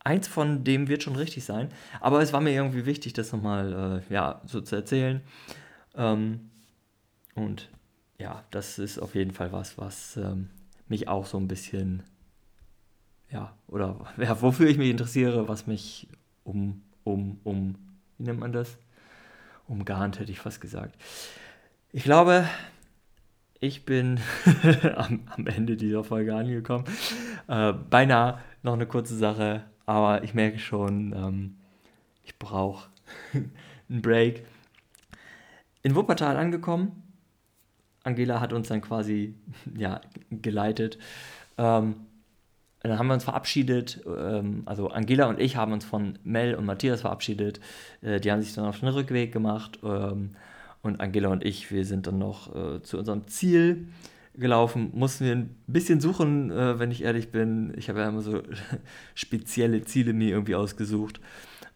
Eins 0.00 0.28
von 0.28 0.64
dem 0.64 0.88
wird 0.88 1.02
schon 1.02 1.16
richtig 1.16 1.44
sein, 1.44 1.68
aber 2.00 2.20
es 2.20 2.32
war 2.32 2.40
mir 2.40 2.52
irgendwie 2.52 2.86
wichtig, 2.86 3.12
das 3.12 3.32
nochmal 3.32 4.02
äh, 4.10 4.12
ja, 4.12 4.42
so 4.44 4.60
zu 4.60 4.76
erzählen. 4.76 5.22
Ähm, 5.94 6.50
und 7.34 7.68
ja, 8.18 8.44
das 8.50 8.78
ist 8.78 8.98
auf 8.98 9.14
jeden 9.14 9.32
Fall 9.32 9.52
was, 9.52 9.78
was 9.78 10.16
ähm, 10.16 10.50
mich 10.88 11.08
auch 11.08 11.26
so 11.26 11.38
ein 11.38 11.48
bisschen, 11.48 12.02
ja, 13.30 13.54
oder 13.68 14.12
ja, 14.16 14.40
wofür 14.42 14.68
ich 14.68 14.78
mich 14.78 14.90
interessiere, 14.90 15.48
was 15.48 15.66
mich 15.66 16.08
um, 16.44 16.82
um, 17.04 17.40
um, 17.44 17.76
wie 18.18 18.24
nennt 18.24 18.40
man 18.40 18.52
das? 18.52 18.76
Umgarnt, 19.66 20.18
hätte 20.18 20.32
ich 20.32 20.40
fast 20.40 20.60
gesagt. 20.60 20.96
Ich 21.92 22.02
glaube, 22.02 22.48
ich 23.60 23.84
bin 23.84 24.20
am, 24.96 25.20
am, 25.36 25.46
Ende 25.46 25.76
dieser 25.76 26.04
Folge 26.04 26.34
angekommen. 26.34 26.84
Äh, 27.48 27.72
beinahe 27.72 28.40
noch 28.62 28.72
eine 28.72 28.86
kurze 28.86 29.16
Sache, 29.16 29.64
aber 29.84 30.24
ich 30.24 30.32
merke 30.32 30.58
schon, 30.58 31.12
ähm, 31.12 31.56
ich 32.24 32.38
brauche 32.38 32.88
einen 33.34 34.02
Break. 34.02 34.44
In 35.82 35.94
Wuppertal 35.94 36.36
angekommen. 36.36 37.07
Angela 38.08 38.40
hat 38.40 38.52
uns 38.52 38.68
dann 38.68 38.80
quasi 38.80 39.34
ja, 39.76 40.00
geleitet. 40.30 40.98
Ähm, 41.58 41.94
dann 42.80 42.98
haben 42.98 43.08
wir 43.08 43.14
uns 43.14 43.24
verabschiedet. 43.24 44.00
Ähm, 44.06 44.62
also 44.66 44.88
Angela 44.88 45.26
und 45.28 45.40
ich 45.40 45.56
haben 45.56 45.72
uns 45.72 45.84
von 45.84 46.18
Mel 46.24 46.54
und 46.54 46.64
Matthias 46.64 47.02
verabschiedet. 47.02 47.60
Äh, 48.00 48.20
die 48.20 48.32
haben 48.32 48.40
sich 48.40 48.54
dann 48.54 48.64
auf 48.64 48.80
den 48.80 48.88
Rückweg 48.88 49.32
gemacht. 49.32 49.78
Ähm, 49.82 50.36
und 50.82 51.00
Angela 51.00 51.28
und 51.28 51.44
ich, 51.44 51.70
wir 51.70 51.84
sind 51.84 52.06
dann 52.06 52.18
noch 52.18 52.54
äh, 52.54 52.82
zu 52.82 52.98
unserem 52.98 53.26
Ziel 53.26 53.88
gelaufen, 54.34 54.90
mussten 54.94 55.24
wir 55.24 55.34
ein 55.34 55.56
bisschen 55.66 56.00
suchen, 56.00 56.50
äh, 56.50 56.78
wenn 56.78 56.92
ich 56.92 57.02
ehrlich 57.02 57.30
bin. 57.30 57.74
Ich 57.76 57.88
habe 57.88 58.00
ja 58.00 58.08
immer 58.08 58.22
so 58.22 58.42
spezielle 59.14 59.82
Ziele 59.82 60.12
mir 60.12 60.30
irgendwie 60.30 60.54
ausgesucht. 60.54 61.20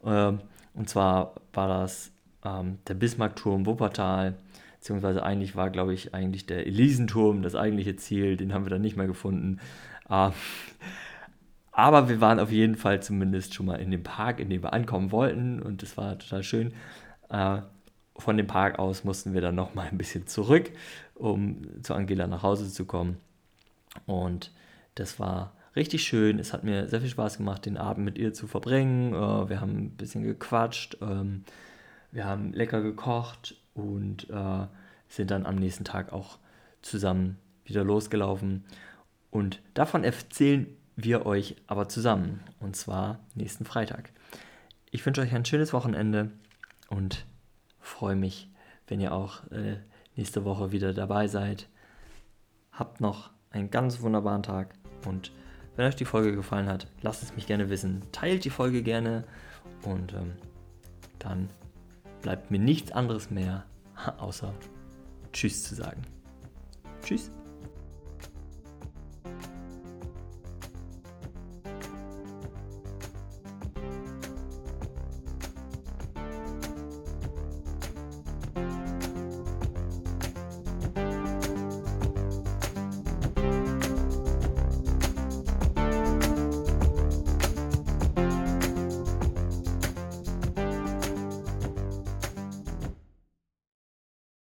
Ähm, 0.05 0.39
und 0.74 0.89
zwar 0.89 1.35
war 1.53 1.68
das 1.68 2.12
ähm, 2.45 2.78
der 2.87 2.95
Bismarckturm 2.95 3.66
Wuppertal, 3.66 4.37
beziehungsweise 4.83 5.22
eigentlich 5.22 5.55
war, 5.55 5.70
glaube 5.70 5.95
ich, 5.95 6.12
eigentlich 6.12 6.45
der 6.45 6.66
Elisenturm 6.66 7.43
das 7.43 7.55
eigentliche 7.55 7.95
Ziel. 7.95 8.37
Den 8.37 8.53
haben 8.53 8.64
wir 8.64 8.70
dann 8.70 8.80
nicht 8.80 8.97
mehr 8.97 9.07
gefunden. 9.07 9.61
Äh, 10.11 10.30
aber 11.70 12.09
wir 12.09 12.20
waren 12.20 12.41
auf 12.41 12.51
jeden 12.51 12.74
Fall 12.74 13.01
zumindest 13.01 13.55
schon 13.55 13.66
mal 13.66 13.76
in 13.76 13.93
dem 13.93 14.03
Park, 14.03 14.41
in 14.41 14.51
dem 14.51 14.64
wir 14.64 14.72
ankommen 14.72 15.12
wollten. 15.12 15.62
Und 15.62 15.83
das 15.83 15.97
war 15.97 16.18
total 16.18 16.43
schön. 16.43 16.74
Äh, 17.28 17.59
von 18.16 18.37
dem 18.37 18.49
Park 18.49 18.80
aus 18.80 19.05
mussten 19.05 19.35
wir 19.35 19.41
dann 19.41 19.55
noch 19.55 19.72
mal 19.76 19.87
ein 19.87 19.99
bisschen 19.99 20.26
zurück, 20.26 20.72
um 21.14 21.62
zu 21.85 21.95
Angela 21.95 22.26
nach 22.26 22.43
Hause 22.43 22.68
zu 22.68 22.85
kommen. 22.85 23.18
Und 24.07 24.51
das 24.97 25.20
war 25.20 25.53
richtig 25.76 26.03
schön. 26.03 26.41
Es 26.41 26.53
hat 26.53 26.64
mir 26.64 26.89
sehr 26.89 27.01
viel 27.01 27.09
Spaß 27.11 27.37
gemacht, 27.37 27.66
den 27.66 27.76
Abend 27.76 28.05
mit 28.05 28.18
ihr 28.18 28.35
zu 28.35 28.49
verbringen. 28.49 29.14
Äh, 29.14 29.49
wir 29.49 29.61
haben 29.61 29.76
ein 29.76 29.91
bisschen 29.91 30.24
gequatscht, 30.24 30.99
ähm, 31.01 31.45
wir 32.11 32.24
haben 32.24 32.53
lecker 32.53 32.83
gekocht 32.83 33.61
und 33.74 34.28
äh, 34.30 34.66
sind 35.08 35.30
dann 35.30 35.46
am 35.46 35.56
nächsten 35.56 35.84
Tag 35.84 36.12
auch 36.12 36.38
zusammen 36.80 37.38
wieder 37.64 37.84
losgelaufen. 37.84 38.64
Und 39.30 39.60
davon 39.74 40.04
erzählen 40.04 40.66
wir 40.96 41.26
euch 41.26 41.56
aber 41.66 41.88
zusammen. 41.88 42.40
Und 42.60 42.76
zwar 42.76 43.20
nächsten 43.34 43.64
Freitag. 43.64 44.10
Ich 44.90 45.04
wünsche 45.06 45.22
euch 45.22 45.34
ein 45.34 45.44
schönes 45.44 45.72
Wochenende 45.72 46.30
und 46.88 47.24
freue 47.80 48.16
mich, 48.16 48.48
wenn 48.88 49.00
ihr 49.00 49.12
auch 49.12 49.50
äh, 49.50 49.78
nächste 50.16 50.44
Woche 50.44 50.72
wieder 50.72 50.92
dabei 50.92 51.28
seid. 51.28 51.68
Habt 52.72 53.00
noch 53.00 53.30
einen 53.50 53.70
ganz 53.70 54.00
wunderbaren 54.00 54.42
Tag 54.42 54.74
und 55.06 55.32
wenn 55.76 55.86
euch 55.86 55.96
die 55.96 56.04
Folge 56.04 56.34
gefallen 56.34 56.68
hat, 56.68 56.86
lasst 57.00 57.22
es 57.22 57.34
mich 57.34 57.46
gerne 57.46 57.70
wissen. 57.70 58.02
Teilt 58.12 58.44
die 58.44 58.50
Folge 58.50 58.82
gerne 58.82 59.24
und 59.84 60.12
ähm, 60.12 60.32
dann 61.18 61.48
bleibt 62.22 62.50
mir 62.50 62.58
nichts 62.58 62.92
anderes 62.92 63.30
mehr, 63.30 63.64
außer 64.18 64.54
Tschüss 65.32 65.64
zu 65.64 65.74
sagen. 65.74 66.02
Tschüss. 67.02 67.30